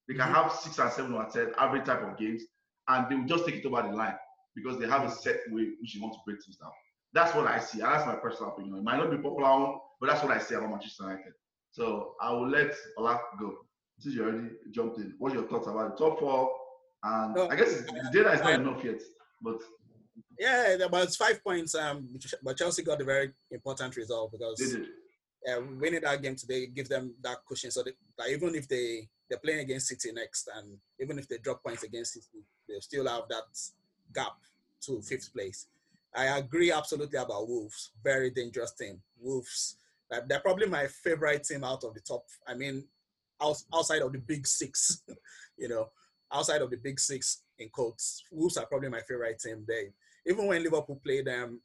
they 0.08 0.14
can 0.16 0.24
mm-hmm. 0.24 0.34
have 0.34 0.52
six 0.52 0.78
and 0.80 0.92
seven 0.92 1.14
over 1.14 1.28
ten, 1.32 1.52
every 1.60 1.82
type 1.82 2.04
of 2.04 2.18
games, 2.18 2.44
and 2.88 3.10
they 3.10 3.16
will 3.16 3.26
just 3.26 3.46
take 3.46 3.56
it 3.56 3.66
over 3.66 3.82
the 3.82 3.96
line 3.96 4.16
because 4.56 4.80
they 4.80 4.88
have 4.88 5.04
a 5.04 5.12
set 5.12 5.38
way 5.50 5.70
which 5.82 5.96
you 5.96 6.02
want 6.02 6.14
to 6.14 6.20
break 6.26 6.44
things 6.44 6.58
down. 6.58 6.72
That's 7.14 7.34
what 7.36 7.48
I 7.48 7.60
see. 7.60 7.82
And 7.82 7.92
that's 7.92 8.06
my 8.06 8.16
personal 8.16 8.52
opinion. 8.52 8.78
It 8.78 8.84
might 8.84 8.98
not 8.98 9.12
be 9.12 9.18
popular, 9.18 9.76
but 10.00 10.08
that's 10.08 10.24
what 10.24 10.32
I 10.32 10.40
see 10.40 10.56
about 10.56 10.70
Manchester 10.70 11.04
United. 11.04 11.34
So 11.72 12.16
I 12.22 12.32
will 12.32 12.50
let 12.50 12.74
Ola 12.98 13.20
go. 13.40 13.54
Since 14.00 14.16
you 14.16 14.24
already 14.24 14.50
jumped 14.72 14.98
in, 14.98 15.14
what's 15.20 15.34
your 15.34 15.48
thoughts 15.48 15.68
about 15.68 15.98
the 15.98 16.06
top 16.06 16.20
four? 16.20 16.52
And 17.04 17.36
no, 17.36 17.50
I 17.50 17.56
guess 17.56 17.82
the 17.82 18.10
data 18.12 18.34
is 18.34 18.42
not 18.42 18.54
enough 18.54 18.84
yet, 18.84 19.02
but 19.46 19.62
yeah, 20.40 20.76
but 20.90 21.04
it's 21.04 21.16
five 21.16 21.44
points. 21.44 21.76
Um, 21.76 22.10
but 22.44 22.58
Chelsea 22.58 22.84
got 22.84 23.02
a 23.02 23.06
very 23.06 23.32
important 23.52 23.96
result 23.96 24.32
because 24.32 24.58
they 24.58 24.80
did. 24.80 24.88
Yeah, 25.46 25.60
winning 25.60 26.02
that 26.02 26.24
game 26.24 26.36
today 26.36 26.66
gives 26.66 26.90
them 26.90 27.14
that 27.22 27.38
cushion. 27.48 27.70
So 27.70 27.84
that 27.84 28.30
even 28.30 28.56
if 28.56 28.68
they 28.68 29.08
they're 29.30 29.40
playing 29.40 29.60
against 29.60 29.88
City 29.88 30.12
next, 30.12 30.50
and 30.58 30.78
even 31.00 31.20
if 31.20 31.28
they 31.28 31.38
drop 31.38 31.64
points 31.64 31.84
against 31.84 32.14
City, 32.14 32.44
they 32.68 32.80
still 32.80 33.08
have 33.08 33.24
that 33.30 33.44
gap 34.14 34.34
to 34.82 35.02
fifth 35.02 35.32
place. 35.34 35.68
I 36.16 36.38
agree 36.38 36.72
absolutely 36.72 37.20
about 37.20 37.48
Wolves. 37.48 37.92
Very 38.04 38.32
dangerous 38.32 38.74
team. 38.74 39.02
Wolves. 39.20 39.78
They're 40.28 40.40
probably 40.40 40.68
my 40.68 40.88
favorite 40.88 41.44
team 41.44 41.64
out 41.64 41.84
of 41.84 41.94
the 41.94 42.00
top. 42.00 42.24
I 42.48 42.54
mean, 42.54 42.86
outside 43.42 44.02
of 44.02 44.14
the 44.14 44.20
big 44.20 44.48
six, 44.48 45.04
you 45.58 45.68
know, 45.68 45.90
outside 46.32 46.62
of 46.62 46.70
the 46.70 46.78
big 46.78 47.00
six 47.00 47.42
in 47.60 47.70
quotes, 47.70 48.24
Wolves 48.32 48.58
are 48.58 48.66
probably 48.66 48.90
my 48.90 49.02
favorite 49.02 49.40
team. 49.40 49.66
They 49.68 49.92
even 50.28 50.48
when 50.48 50.64
Liverpool 50.64 51.00
played 51.04 51.26
them 51.26 51.62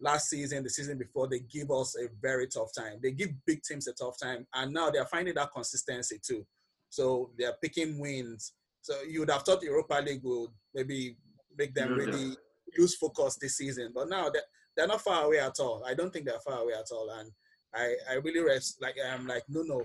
last 0.00 0.28
season, 0.28 0.62
the 0.62 0.70
season 0.70 0.98
before, 0.98 1.28
they 1.28 1.40
give 1.40 1.70
us 1.70 1.96
a 1.96 2.08
very 2.20 2.46
tough 2.46 2.70
time. 2.76 2.98
They 3.02 3.12
give 3.12 3.30
big 3.46 3.62
teams 3.62 3.88
a 3.88 3.92
tough 3.92 4.18
time, 4.22 4.46
and 4.54 4.72
now 4.72 4.90
they're 4.90 5.06
finding 5.06 5.34
that 5.34 5.52
consistency 5.54 6.20
too. 6.24 6.46
So 6.88 7.30
they're 7.38 7.56
picking 7.62 7.98
wins. 7.98 8.52
So 8.82 9.02
you 9.02 9.20
would 9.20 9.30
have 9.30 9.42
thought 9.42 9.62
Europa 9.62 10.00
League 10.04 10.22
would 10.22 10.50
maybe 10.74 11.16
make 11.56 11.74
them 11.74 11.94
really 11.94 12.36
lose 12.78 12.94
focus 12.94 13.36
this 13.40 13.56
season, 13.56 13.92
but 13.94 14.08
now 14.08 14.28
they're, 14.30 14.42
they're 14.76 14.86
not 14.86 15.00
far 15.00 15.24
away 15.24 15.40
at 15.40 15.58
all. 15.58 15.82
I 15.86 15.94
don't 15.94 16.12
think 16.12 16.26
they're 16.26 16.38
far 16.40 16.60
away 16.60 16.74
at 16.74 16.92
all, 16.92 17.10
and 17.18 17.30
I 17.74 17.94
I 18.10 18.14
really 18.14 18.40
rest 18.40 18.78
like 18.80 18.96
I'm 19.04 19.26
like 19.26 19.44
no 19.48 19.62
no, 19.62 19.82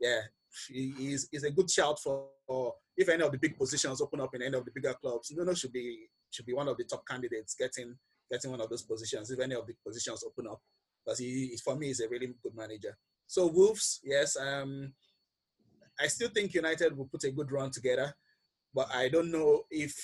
yeah, 0.00 0.20
he's 0.68 1.28
is 1.32 1.44
a 1.44 1.50
good 1.50 1.70
shout 1.70 1.98
for, 2.00 2.28
for 2.46 2.74
if 2.96 3.08
any 3.08 3.22
of 3.22 3.32
the 3.32 3.38
big 3.38 3.58
positions 3.58 4.00
open 4.00 4.20
up 4.20 4.34
in 4.34 4.42
any 4.42 4.56
of 4.56 4.64
the 4.64 4.70
bigger 4.74 4.94
clubs. 4.94 5.32
Nuno 5.34 5.54
should 5.54 5.72
be 5.72 6.08
should 6.30 6.46
be 6.46 6.54
one 6.54 6.68
of 6.68 6.76
the 6.76 6.84
top 6.84 7.06
candidates 7.06 7.54
getting 7.54 7.94
getting 8.30 8.50
one 8.50 8.60
of 8.60 8.68
those 8.68 8.82
positions 8.82 9.30
if 9.30 9.38
any 9.38 9.54
of 9.54 9.66
the 9.66 9.74
positions 9.86 10.24
open 10.24 10.50
up 10.50 10.60
because 11.04 11.18
he 11.18 11.56
for 11.64 11.76
me 11.76 11.90
is 11.90 12.00
a 12.00 12.08
really 12.08 12.34
good 12.42 12.54
manager. 12.54 12.96
So 13.26 13.46
Wolves, 13.46 14.00
yes, 14.04 14.36
um, 14.36 14.92
I 15.98 16.06
still 16.08 16.28
think 16.28 16.54
United 16.54 16.96
will 16.96 17.06
put 17.06 17.24
a 17.24 17.30
good 17.30 17.50
run 17.50 17.70
together, 17.70 18.14
but 18.74 18.88
I 18.94 19.08
don't 19.08 19.30
know 19.30 19.64
if 19.70 19.94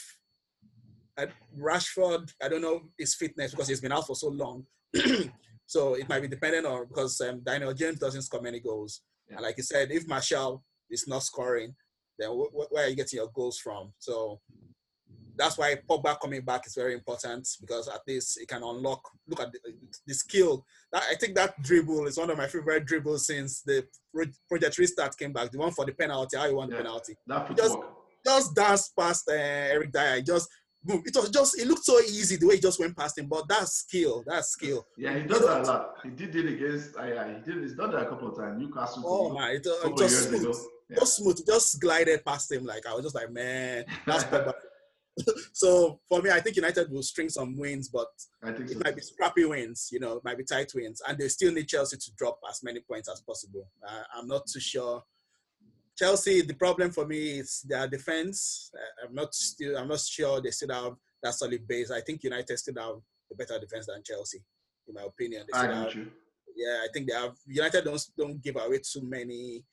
uh, 1.18 1.26
Rashford, 1.59 2.33
I 2.42 2.48
don't 2.48 2.62
know 2.62 2.83
his 2.98 3.14
fitness 3.14 3.52
because 3.52 3.68
he's 3.68 3.81
been 3.81 3.92
out 3.92 4.07
for 4.07 4.16
so 4.16 4.28
long. 4.28 4.64
so 5.66 5.94
it 5.94 6.09
might 6.09 6.22
be 6.22 6.28
dependent 6.28 6.66
on 6.66 6.87
because 6.88 7.20
um, 7.20 7.42
Daniel 7.44 7.74
James 7.74 7.98
doesn't 7.98 8.22
score 8.22 8.40
many 8.40 8.61
goals. 8.61 9.02
Yeah. 9.28 9.37
And 9.37 9.44
like 9.44 9.57
you 9.57 9.62
said, 9.62 9.90
if 9.90 10.07
Martial 10.07 10.64
is 10.90 11.07
not 11.07 11.22
scoring, 11.22 11.74
then 12.18 12.31
wh- 12.31 12.72
where 12.72 12.87
are 12.87 12.88
you 12.88 12.96
getting 12.96 13.18
your 13.18 13.31
goals 13.35 13.59
from? 13.59 13.92
So 13.98 14.40
that's 15.37 15.59
why 15.59 15.77
Pogba 15.88 16.20
coming 16.20 16.42
back 16.42 16.66
is 16.66 16.75
very 16.75 16.94
important 16.94 17.48
because 17.61 17.88
at 17.88 18.01
least 18.07 18.40
it 18.40 18.48
can 18.48 18.62
unlock. 18.62 19.01
Look 19.27 19.40
at 19.40 19.53
the, 19.53 19.59
the 20.07 20.14
skill. 20.14 20.64
That, 20.92 21.05
I 21.11 21.14
think 21.14 21.35
that 21.37 21.61
dribble 21.62 22.07
is 22.07 22.18
one 22.18 22.31
of 22.31 22.38
my 22.38 22.46
favorite 22.46 22.85
dribbles 22.85 23.27
since 23.27 23.62
the 23.62 23.87
Project 24.48 24.79
Restart 24.79 25.16
came 25.16 25.33
back. 25.33 25.51
The 25.51 25.59
one 25.59 25.72
for 25.72 25.85
the 25.85 25.92
penalty, 25.92 26.37
how 26.37 26.46
you 26.46 26.57
want 26.57 26.70
yeah, 26.70 26.79
the 26.79 26.83
penalty. 26.85 27.14
That 27.27 27.57
just 27.57 27.79
just 28.25 28.55
dance 28.55 28.92
past 28.96 29.29
uh, 29.29 29.35
Eric 29.35 29.92
Dier. 29.92 30.22
Just 30.22 30.48
boom. 30.85 31.03
It 31.05 31.14
was 31.16 31.31
just 31.31 31.59
it 31.59 31.66
looked 31.66 31.85
so 31.85 32.01
easy 32.01 32.37
the 32.37 32.47
way 32.47 32.57
he 32.57 32.61
just 32.61 32.81
went 32.81 32.97
past 32.97 33.18
him. 33.18 33.27
But 33.27 33.49
that 33.49 33.68
skill, 33.68 34.23
that 34.27 34.45
skill. 34.45 34.87
Yeah, 34.97 35.18
he 35.18 35.23
does 35.25 35.40
that 35.40 35.61
a 35.61 35.64
lot. 35.64 35.95
He 36.03 36.11
did 36.11 36.35
it 36.35 36.47
against. 36.47 36.97
Uh, 36.97 37.05
yeah, 37.05 37.35
he 37.35 37.40
did. 37.42 37.62
He's 37.62 37.75
done 37.75 37.92
that 37.92 38.03
a 38.03 38.09
couple 38.09 38.29
of 38.29 38.37
times. 38.37 38.61
Newcastle. 38.61 39.03
Oh 39.07 39.31
my! 39.33 39.51
It, 39.51 39.66
uh, 39.66 39.90
just 39.97 40.29
smooth. 40.29 40.57
Yeah. 40.88 40.97
Just 40.99 41.16
smooth. 41.16 41.47
Just 41.47 41.81
glided 41.81 42.25
past 42.25 42.51
him. 42.53 42.64
Like 42.64 42.87
I 42.87 42.95
was 42.95 43.05
just 43.05 43.14
like, 43.14 43.31
man, 43.31 43.85
that's 44.07 44.25
so 45.53 46.01
for 46.09 46.23
me, 46.23 46.31
I 46.31 46.40
think 46.40 46.57
United 46.57 46.90
will 46.90 47.03
string 47.03 47.29
some 47.29 47.59
wins, 47.59 47.88
but 47.88 48.09
it 48.45 48.71
so. 48.71 48.79
might 48.83 48.97
be 48.97 49.03
scrappy 49.03 49.45
wins. 49.45 49.88
You 49.92 50.01
know, 50.01 50.16
it 50.16 50.25
might 50.25 50.38
be 50.38 50.45
tight 50.45 50.73
wins, 50.75 51.03
and 51.07 51.18
they 51.18 51.29
still 51.29 51.53
need 51.53 51.68
Chelsea 51.68 51.97
to 51.97 52.12
drop 52.16 52.38
as 52.49 52.62
many 52.62 52.81
points 52.81 53.09
as 53.11 53.21
possible. 53.21 53.68
Uh, 53.87 54.03
I'm 54.16 54.27
not 54.27 54.47
too 54.47 54.61
sure. 54.61 55.03
Chelsea, 55.96 56.42
the 56.42 56.55
problem 56.55 56.90
for 56.90 57.07
me 57.07 57.38
is 57.40 57.64
their 57.68 57.87
defense. 57.87 58.70
Uh, 58.74 59.07
I'm 59.07 59.14
not 59.14 59.35
still. 59.35 59.76
I'm 59.76 59.88
not 59.88 60.00
sure 60.00 60.40
they 60.40 60.50
still 60.50 60.72
have 60.74 60.94
that 61.22 61.35
solid 61.35 61.66
base. 61.66 61.90
I 61.90 62.00
think 62.00 62.22
United 62.24 62.59
still 62.59 62.74
have 62.78 62.96
a 63.31 63.35
better 63.37 63.59
defense 63.59 63.87
than 63.87 64.02
Chelsea, 64.05 64.42
in 64.88 64.94
my 64.94 65.02
opinion. 65.02 65.46
I 65.55 65.66
have, 65.66 65.94
you. 65.94 66.11
Yeah, 66.57 66.81
I 66.85 66.88
think 66.92 67.09
they 67.09 67.14
have. 67.14 67.35
United 67.46 67.85
don't 67.85 68.02
don't 68.16 68.42
give 68.42 68.57
away 68.57 68.78
too 68.78 69.02
many 69.02 69.64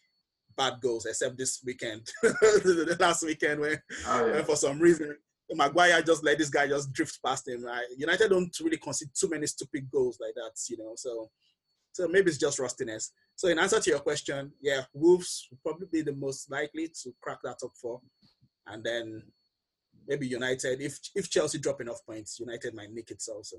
bad 0.57 0.73
goals, 0.81 1.05
except 1.05 1.37
this 1.37 1.61
weekend, 1.65 2.01
the 2.21 2.97
last 2.99 3.23
weekend 3.23 3.61
when, 3.61 3.81
oh, 4.07 4.25
yeah. 4.25 4.33
when 4.33 4.43
for 4.43 4.57
some 4.57 4.79
reason 4.79 5.15
Maguire 5.51 6.01
just 6.01 6.23
let 6.23 6.37
this 6.37 6.49
guy 6.49 6.67
just 6.67 6.91
drift 6.93 7.19
past 7.25 7.47
him. 7.47 7.63
Right? 7.63 7.85
United 7.97 8.29
don't 8.29 8.55
really 8.61 8.77
concede 8.77 9.09
too 9.17 9.29
many 9.29 9.47
stupid 9.47 9.89
goals 9.91 10.19
like 10.19 10.33
that, 10.35 10.51
you 10.69 10.77
know. 10.77 10.93
So 10.95 11.29
So 11.93 12.07
maybe 12.07 12.29
it's 12.29 12.37
just 12.37 12.59
rustiness. 12.59 13.11
So 13.39 13.47
in 13.47 13.57
answer 13.57 13.79
to 13.79 13.89
your 13.89 13.99
question, 13.99 14.51
yeah, 14.59 14.81
Wolves 14.93 15.47
will 15.49 15.59
probably 15.63 15.87
be 15.89 16.01
the 16.01 16.11
most 16.13 16.51
likely 16.51 16.89
to 17.03 17.13
crack 17.21 17.37
that 17.45 17.55
top 17.61 17.71
four, 17.81 18.01
and 18.67 18.83
then 18.83 19.23
maybe 20.05 20.27
United. 20.27 20.81
If 20.81 20.99
if 21.15 21.29
Chelsea 21.29 21.57
drop 21.57 21.79
enough 21.79 22.05
points, 22.05 22.37
United 22.37 22.75
might 22.75 22.91
nick 22.91 23.11
it 23.11 23.23
also. 23.33 23.55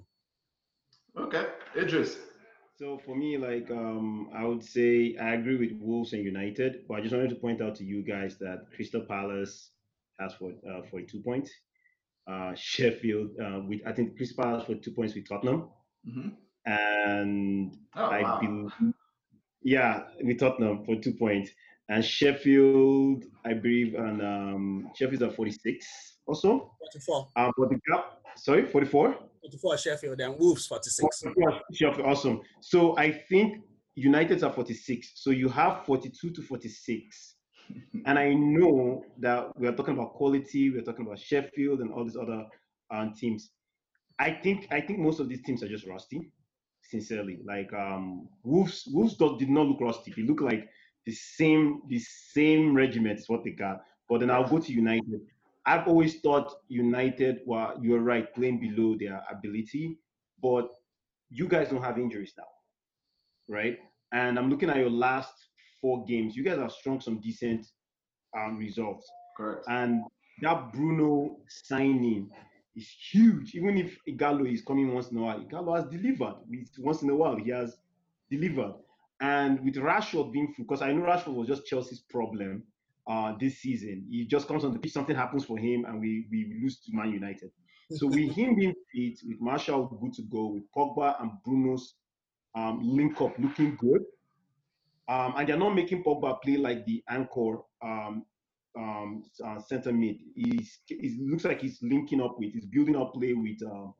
Okay, 1.18 1.46
Eedris. 1.74 2.18
So 2.78 2.98
for 3.06 3.16
me, 3.16 3.38
like 3.38 3.70
um, 3.70 4.28
I 4.34 4.44
would 4.44 4.62
say 4.62 5.16
I 5.16 5.32
agree 5.32 5.56
with 5.56 5.72
Wolves 5.80 6.12
and 6.12 6.22
United, 6.26 6.84
but 6.86 6.98
I 6.98 7.00
just 7.00 7.14
wanted 7.14 7.30
to 7.30 7.36
point 7.36 7.62
out 7.62 7.74
to 7.76 7.84
you 7.84 8.02
guys 8.02 8.36
that 8.40 8.66
Crystal 8.76 9.00
Palace 9.08 9.70
has 10.18 10.34
for 10.34 10.52
uh, 10.70 10.82
42 10.90 11.20
points. 11.22 11.50
Uh, 12.30 12.52
Sheffield 12.54 13.30
uh, 13.42 13.60
with 13.66 13.80
I 13.86 13.92
think 13.92 14.18
Crystal 14.18 14.44
Palace 14.44 14.66
for 14.66 14.74
two 14.74 14.92
points 14.92 15.14
with 15.14 15.26
Tottenham, 15.26 15.70
Mm-hmm. 16.06 16.28
and 16.66 17.74
Oh, 17.96 18.04
I 18.04 18.20
wow. 18.22 18.40
believe 18.40 18.92
yeah 19.62 20.02
with 20.22 20.38
Tottenham 20.38 20.84
for 20.84 20.96
two 20.96 21.12
points, 21.14 21.50
and 21.88 22.04
Sheffield 22.04 23.24
I 23.44 23.54
believe 23.54 23.94
and 23.94 24.22
um, 24.22 24.90
Sheffield's 24.96 25.22
at 25.22 25.34
46 25.36 25.86
also. 26.26 26.72
44, 26.92 27.26
Um, 27.36 27.52
but 27.56 27.68
the 27.70 27.80
gap 27.90 28.20
sorry 28.36 28.66
44. 28.66 29.16
44 29.42 29.78
Sheffield, 29.78 30.20
and 30.20 30.38
Wolves 30.38 30.66
46. 30.66 31.24
Sheffield, 31.72 32.06
awesome. 32.06 32.40
So 32.60 32.96
I 32.98 33.10
think 33.28 33.62
United's 33.94 34.42
are 34.42 34.52
46. 34.52 35.12
So 35.14 35.30
you 35.30 35.48
have 35.48 35.84
42 35.86 36.30
to 36.30 36.42
46. 36.42 37.36
And 38.06 38.18
I 38.18 38.34
know 38.34 39.04
that 39.20 39.56
we 39.56 39.68
are 39.68 39.72
talking 39.72 39.94
about 39.94 40.14
quality, 40.14 40.70
we're 40.70 40.82
talking 40.82 41.06
about 41.06 41.20
Sheffield 41.20 41.80
and 41.80 41.92
all 41.92 42.04
these 42.04 42.16
other 42.16 42.44
um, 42.90 43.14
teams. 43.14 43.50
I 44.18 44.32
think 44.32 44.66
I 44.72 44.80
think 44.80 44.98
most 44.98 45.20
of 45.20 45.28
these 45.28 45.42
teams 45.42 45.62
are 45.62 45.68
just 45.68 45.86
rusty, 45.86 46.32
sincerely. 46.90 47.38
Like 47.44 47.72
um, 47.72 48.28
Wolves, 48.42 48.88
Wolves 48.92 49.16
did 49.16 49.48
not 49.50 49.66
look 49.66 49.80
rusty. 49.80 50.12
They 50.16 50.22
looked 50.22 50.42
like 50.42 50.68
the 51.06 51.12
same 51.12 51.82
the 51.88 51.98
same 51.98 52.74
regiment 52.74 53.18
is 53.20 53.28
what 53.28 53.44
they 53.44 53.50
got. 53.50 53.82
But 54.08 54.20
then 54.20 54.30
I'll 54.30 54.48
go 54.48 54.58
to 54.58 54.72
United. 54.72 55.20
I've 55.66 55.86
always 55.86 56.20
thought 56.20 56.52
United 56.68 57.40
were 57.46 57.74
you're 57.80 58.00
right, 58.00 58.32
playing 58.34 58.60
below 58.60 58.96
their 58.98 59.22
ability, 59.30 59.98
but 60.42 60.68
you 61.30 61.46
guys 61.46 61.68
don't 61.68 61.82
have 61.82 61.98
injuries 61.98 62.32
now, 62.36 62.48
right? 63.48 63.78
And 64.12 64.38
I'm 64.38 64.50
looking 64.50 64.70
at 64.70 64.76
your 64.76 64.90
last 64.90 65.32
four 65.80 66.04
games. 66.06 66.34
You 66.36 66.42
guys 66.42 66.58
have 66.58 66.72
strung 66.72 67.00
some 67.00 67.20
decent 67.20 67.66
um, 68.36 68.56
results. 68.58 69.08
Correct. 69.36 69.64
And 69.68 70.02
that 70.42 70.72
Bruno 70.72 71.36
signing 71.48 72.30
is 72.80 72.90
huge. 73.12 73.54
Even 73.54 73.78
if 73.78 73.98
Ighalo 74.08 74.52
is 74.52 74.62
coming 74.62 74.92
once 74.92 75.10
in 75.10 75.18
a 75.18 75.22
while, 75.22 75.40
Ighalo 75.40 75.76
has 75.76 75.84
delivered. 75.86 76.36
Once 76.78 77.02
in 77.02 77.10
a 77.10 77.14
while, 77.14 77.36
he 77.36 77.50
has 77.50 77.76
delivered. 78.30 78.74
And 79.20 79.62
with 79.64 79.74
Rashford 79.74 80.32
being 80.32 80.52
full, 80.54 80.64
because 80.64 80.82
I 80.82 80.92
know 80.92 81.02
Rashford 81.02 81.34
was 81.34 81.46
just 81.46 81.66
Chelsea's 81.66 82.00
problem 82.00 82.62
uh, 83.06 83.34
this 83.38 83.58
season. 83.58 84.06
He 84.10 84.26
just 84.26 84.48
comes 84.48 84.64
on 84.64 84.72
the 84.72 84.78
pitch, 84.78 84.92
something 84.92 85.16
happens 85.16 85.44
for 85.44 85.58
him, 85.58 85.84
and 85.84 86.00
we, 86.00 86.26
we 86.30 86.58
lose 86.62 86.78
to 86.80 86.92
Man 86.92 87.10
United. 87.12 87.50
So 87.90 88.06
with 88.06 88.32
him 88.36 88.56
being 88.56 88.74
fit, 88.92 89.20
with 89.26 89.40
Martial 89.40 89.86
good 90.00 90.14
to 90.14 90.22
go, 90.22 90.46
with 90.46 90.62
Pogba 90.74 91.20
and 91.20 91.32
Bruno's 91.46 91.94
um, 92.54 92.80
link 92.82 93.20
up 93.20 93.34
looking 93.38 93.76
good, 93.76 94.02
um, 95.08 95.34
and 95.36 95.48
they're 95.48 95.58
not 95.58 95.74
making 95.74 96.02
Pogba 96.04 96.40
play 96.40 96.56
like 96.56 96.86
the 96.86 97.02
anchor 97.08 97.58
um, 97.82 98.24
um, 98.78 99.22
uh, 99.44 99.58
center 99.58 99.92
mid. 99.92 100.16
He's, 100.34 100.80
it 100.88 101.20
looks 101.20 101.44
like 101.44 101.60
he's 101.60 101.78
linking 101.82 102.20
up 102.20 102.36
with, 102.38 102.52
he's 102.52 102.66
building 102.66 102.96
up 102.96 103.14
play 103.14 103.32
with 103.34 103.58
um, 103.70 103.94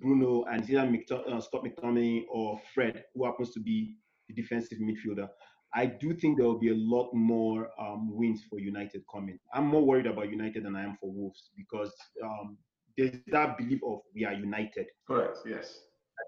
Bruno 0.00 0.44
and 0.50 0.68
either 0.68 0.82
McTo- 0.82 1.30
uh, 1.30 1.40
Scott 1.40 1.64
McTominay 1.64 2.24
or 2.30 2.60
Fred, 2.74 3.04
who 3.14 3.24
happens 3.26 3.52
to 3.52 3.60
be 3.60 3.96
the 4.28 4.34
defensive 4.34 4.78
midfielder. 4.78 5.28
I 5.74 5.86
do 5.86 6.14
think 6.14 6.36
there 6.36 6.46
will 6.46 6.58
be 6.58 6.70
a 6.70 6.76
lot 6.76 7.10
more 7.14 7.68
um, 7.80 8.08
wins 8.12 8.42
for 8.50 8.58
United 8.58 9.02
coming. 9.12 9.38
I'm 9.54 9.66
more 9.66 9.84
worried 9.84 10.06
about 10.06 10.30
United 10.30 10.64
than 10.64 10.74
I 10.74 10.82
am 10.82 10.96
for 11.00 11.12
Wolves 11.12 11.50
because 11.56 11.92
um, 12.24 12.56
there's 12.96 13.16
that 13.28 13.56
belief 13.56 13.80
of 13.86 14.00
we 14.14 14.24
are 14.24 14.32
united 14.32 14.86
Correct. 15.06 15.38
Yes. 15.46 15.80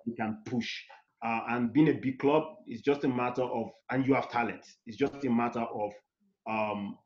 you 0.06 0.14
can 0.14 0.38
push. 0.46 0.70
Uh, 1.24 1.40
and 1.50 1.72
being 1.72 1.88
a 1.88 1.92
big 1.92 2.18
club 2.18 2.42
is 2.66 2.80
just 2.80 3.04
a 3.04 3.08
matter 3.08 3.42
of, 3.42 3.68
and 3.90 4.06
you 4.06 4.14
have 4.14 4.28
talent. 4.30 4.64
It's 4.86 4.96
just 4.96 5.24
a 5.24 5.30
matter 5.30 5.60
of 5.60 5.90
um, 6.48 6.96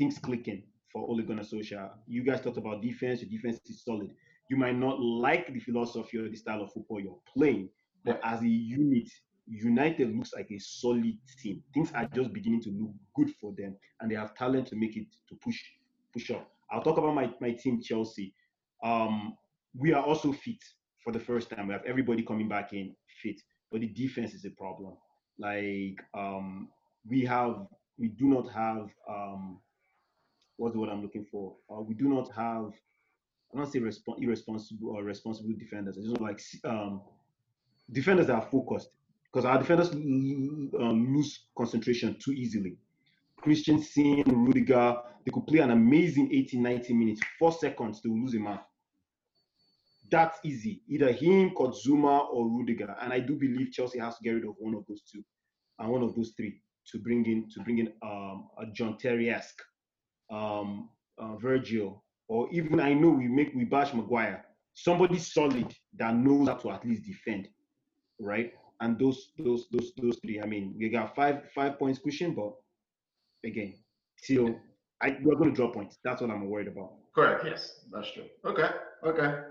things 0.00 0.18
clicking 0.18 0.62
for 0.90 1.06
Ole 1.06 1.20
Gunnar 1.22 1.42
Solskjaer. 1.42 1.90
You 2.08 2.24
guys 2.24 2.40
talked 2.40 2.56
about 2.56 2.80
defense. 2.80 3.20
Your 3.20 3.30
defense 3.30 3.60
is 3.68 3.84
solid. 3.84 4.10
You 4.48 4.56
might 4.56 4.74
not 4.76 4.98
like 4.98 5.52
the 5.52 5.60
philosophy 5.60 6.16
or 6.16 6.28
the 6.28 6.36
style 6.36 6.62
of 6.62 6.72
football 6.72 7.00
you're 7.00 7.18
playing, 7.36 7.68
but 8.02 8.18
as 8.24 8.40
a 8.40 8.48
unit, 8.48 9.08
United 9.46 10.16
looks 10.16 10.32
like 10.34 10.50
a 10.50 10.58
solid 10.58 11.18
team. 11.38 11.62
Things 11.74 11.92
are 11.94 12.08
just 12.14 12.32
beginning 12.32 12.62
to 12.62 12.70
look 12.70 12.92
good 13.14 13.30
for 13.38 13.52
them, 13.58 13.76
and 14.00 14.10
they 14.10 14.14
have 14.14 14.34
talent 14.34 14.68
to 14.68 14.76
make 14.76 14.96
it 14.96 15.06
to 15.28 15.34
push 15.44 15.60
push 16.14 16.30
up. 16.30 16.50
I'll 16.72 16.82
talk 16.82 16.96
about 16.96 17.14
my, 17.14 17.30
my 17.40 17.52
team, 17.52 17.82
Chelsea. 17.82 18.32
Um, 18.82 19.36
we 19.78 19.92
are 19.92 20.02
also 20.02 20.32
fit 20.32 20.62
for 21.04 21.12
the 21.12 21.20
first 21.20 21.50
time. 21.50 21.66
We 21.66 21.74
have 21.74 21.84
everybody 21.86 22.22
coming 22.22 22.48
back 22.48 22.72
in 22.72 22.94
fit, 23.22 23.38
but 23.70 23.82
the 23.82 23.88
defense 23.88 24.32
is 24.32 24.46
a 24.46 24.50
problem. 24.50 24.94
Like 25.38 25.98
um, 26.14 26.70
we 27.06 27.22
have, 27.26 27.66
we 27.98 28.08
do 28.08 28.26
not 28.26 28.50
have 28.52 28.88
um, 29.08 29.58
what's 30.60 30.74
the 30.74 30.80
word 30.80 30.90
I'm 30.90 31.02
looking 31.02 31.24
for? 31.24 31.56
Uh, 31.70 31.80
we 31.80 31.94
do 31.94 32.08
not 32.08 32.30
have. 32.36 32.72
I 33.52 33.56
don't 33.56 33.72
say 33.72 33.80
respon 33.80 34.22
irresponsible 34.22 34.90
or 34.90 35.02
responsible 35.02 35.54
defenders. 35.58 35.98
I 35.98 36.02
just 36.02 36.20
like 36.20 36.40
um, 36.64 37.00
defenders 37.90 38.26
that 38.26 38.34
are 38.34 38.48
focused 38.50 38.90
because 39.24 39.44
our 39.44 39.58
defenders 39.58 39.90
um, 39.90 41.14
lose 41.16 41.46
concentration 41.56 42.16
too 42.22 42.32
easily. 42.32 42.76
Christensen, 43.38 44.22
Rudiger, 44.26 44.98
they 45.24 45.32
could 45.32 45.46
play 45.46 45.60
an 45.60 45.70
amazing 45.70 46.28
80, 46.30 46.58
90 46.58 46.92
minutes. 46.92 47.20
Four 47.38 47.52
seconds, 47.52 48.02
they 48.02 48.10
will 48.10 48.20
lose 48.20 48.34
a 48.34 48.38
man. 48.38 48.60
That's 50.10 50.38
easy. 50.44 50.82
Either 50.88 51.10
him, 51.10 51.52
Kurt 51.56 51.74
Zouma, 51.74 52.28
or 52.30 52.48
Rudiger. 52.48 52.94
And 53.00 53.12
I 53.14 53.20
do 53.20 53.36
believe 53.36 53.72
Chelsea 53.72 53.98
has 53.98 54.18
to 54.18 54.22
get 54.22 54.32
rid 54.32 54.44
of 54.44 54.56
one 54.58 54.74
of 54.74 54.84
those 54.86 55.00
two 55.10 55.24
and 55.78 55.88
one 55.88 56.02
of 56.02 56.14
those 56.14 56.32
three 56.36 56.60
to 56.88 56.98
bring 56.98 57.24
in 57.24 57.48
to 57.54 57.60
bring 57.60 57.78
in 57.78 57.92
um, 58.02 58.48
a 58.58 58.66
John 58.74 58.98
Terry-esque 58.98 59.62
um, 60.30 60.88
uh, 61.18 61.36
Virgil, 61.36 62.02
or 62.28 62.48
even 62.52 62.80
I 62.80 62.94
know 62.94 63.10
we 63.10 63.28
make 63.28 63.54
we 63.54 63.64
bash 63.64 63.92
Maguire. 63.92 64.44
Somebody 64.74 65.18
solid 65.18 65.74
that 65.98 66.14
knows 66.14 66.48
how 66.48 66.54
to 66.54 66.70
at 66.70 66.86
least 66.86 67.04
defend, 67.04 67.48
right? 68.20 68.52
And 68.80 68.98
those 68.98 69.32
those 69.38 69.66
those 69.72 69.92
those 70.00 70.18
three. 70.22 70.40
I 70.40 70.46
mean, 70.46 70.74
we 70.78 70.88
got 70.88 71.14
five 71.14 71.50
five 71.54 71.78
points 71.78 71.98
cushion, 71.98 72.34
but 72.34 72.52
again, 73.44 73.74
still, 74.16 74.54
I 75.02 75.16
we're 75.22 75.34
going 75.34 75.50
to 75.50 75.56
draw 75.56 75.70
points. 75.70 75.98
That's 76.04 76.20
what 76.20 76.30
I'm 76.30 76.48
worried 76.48 76.68
about. 76.68 76.92
Correct. 77.14 77.44
Yes, 77.44 77.80
that's 77.92 78.10
true. 78.12 78.24
Okay. 78.44 78.70
Okay. 79.04 79.42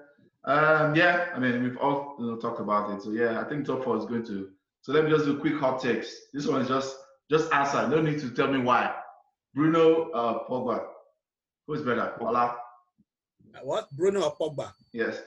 Um, 0.46 0.96
yeah, 0.96 1.28
I 1.36 1.40
mean, 1.40 1.62
we've 1.64 1.78
all 1.78 2.16
you 2.18 2.28
know, 2.28 2.38
talked 2.38 2.62
about 2.62 2.92
it. 2.92 3.02
So 3.02 3.12
yeah, 3.12 3.42
I 3.42 3.44
think 3.44 3.66
top 3.66 3.84
four 3.84 3.98
is 3.98 4.06
going 4.06 4.26
to. 4.28 4.50
So 4.82 4.94
let 4.94 5.04
me 5.04 5.12
just 5.12 5.26
do 5.26 5.38
quick 5.38 5.56
hot 5.56 5.82
takes. 5.82 6.16
This 6.34 6.48
one 6.48 6.62
is 6.62 6.70
just 6.70 6.96
just 7.30 7.52
answer. 7.54 7.88
No 7.88 8.02
need 8.02 8.20
to 8.22 8.32
tell 8.32 8.52
me 8.52 8.60
why. 8.60 8.96
Bruno, 9.54 10.10
uh, 10.12 10.48
Pogba. 10.48 10.84
Who's 11.68 11.82
better? 11.82 12.14
Ola. 12.22 12.56
Uh, 13.56 13.60
What? 13.64 13.90
Bruno 13.92 14.22
or 14.22 14.36
Pogba? 14.38 14.72
Yes. 14.94 15.22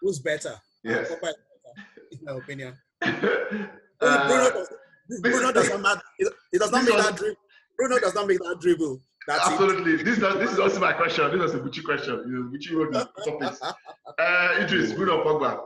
Who's 0.00 0.18
better? 0.20 0.54
Yes. 0.82 1.10
Pogba 1.10 1.28
is 1.30 1.36
better, 1.64 2.08
in 2.12 2.18
my 2.24 2.32
opinion. 2.32 2.76
uh, 3.02 4.28
Bruno, 4.28 4.50
does, 4.50 5.20
Bruno 5.20 5.52
does 5.52 5.70
not 5.70 5.80
matter. 5.80 6.02
It, 6.18 6.32
it 6.52 6.58
does 6.58 6.70
not 6.72 6.84
make 6.84 6.94
was- 6.94 7.04
that 7.06 7.16
dribble. 7.16 7.36
Bruno 7.76 7.98
does 7.98 8.14
not 8.14 8.26
make 8.28 8.38
that 8.38 8.58
dribble. 8.60 9.00
That's 9.26 9.48
absolutely. 9.48 9.96
This 9.96 10.16
is 10.16 10.22
not, 10.22 10.38
this 10.38 10.52
is 10.52 10.58
also 10.60 10.78
my 10.80 10.92
question. 10.92 11.30
This 11.32 11.40
was 11.40 11.54
a 11.54 11.58
Bucci 11.58 11.82
question. 11.82 12.50
Bucci 12.52 12.72
wrote 12.76 12.92
the 12.92 13.08
topics. 13.24 13.60
Uh, 14.16 14.60
Eedris, 14.60 14.94
Bruno, 14.94 15.24
Pogba. 15.24 15.58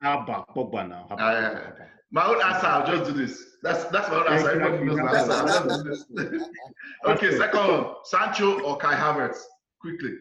How 0.00 0.20
about 0.22 0.54
Pogba 0.54 0.88
now? 0.88 1.06
How 1.08 1.14
about 1.16 1.42
yeah. 1.42 1.60
Pogba? 1.60 1.86
My 2.10 2.26
own 2.26 2.40
answer, 2.42 2.66
I'll 2.66 2.86
just 2.86 3.10
do 3.10 3.16
this. 3.26 3.44
That's 3.62 3.84
that's 3.84 4.08
my 4.08 4.16
own 4.16 4.32
answer. 4.32 4.50
Everybody 4.50 4.84
knows 4.84 4.96
my 4.98 5.18
answer. 5.18 5.32
I'll 5.32 5.84
just 5.84 6.08
do 6.14 6.30
this. 6.30 6.42
okay, 7.06 7.36
second 7.36 7.60
one. 7.60 7.94
Sancho 8.04 8.60
or 8.60 8.76
Kai 8.78 8.94
Havertz? 8.94 9.38
Quickly. 9.80 10.14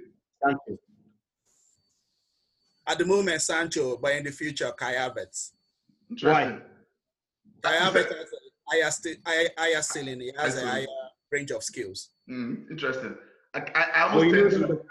Sancho. 0.43 0.77
At 2.87 2.97
the 2.97 3.05
moment, 3.05 3.41
Sancho, 3.41 3.97
but 3.97 4.15
in 4.15 4.23
the 4.23 4.31
future, 4.31 4.71
Kai 4.71 4.93
Havertz. 4.93 5.51
Interesting. 6.09 6.61
Kai 7.61 7.75
Havertz 7.77 8.07
has 8.07 8.11
a 8.11 8.69
higher, 8.69 8.91
sti- 8.91 9.17
higher, 9.25 9.49
higher 9.57 9.81
ceiling. 9.81 10.19
He 10.21 10.31
has 10.37 10.61
a 10.61 10.65
higher 10.67 10.85
range 11.31 11.51
of 11.51 11.63
skills. 11.63 12.09
Mm, 12.29 12.69
interesting. 12.71 13.15
I, 13.53 13.59
I, 13.59 14.05
I 14.05 14.13
But 14.13 14.17
almost 14.17 14.25
you 14.25 14.31
know, 14.31 14.49
tend 14.49 14.67
to. 14.67 14.81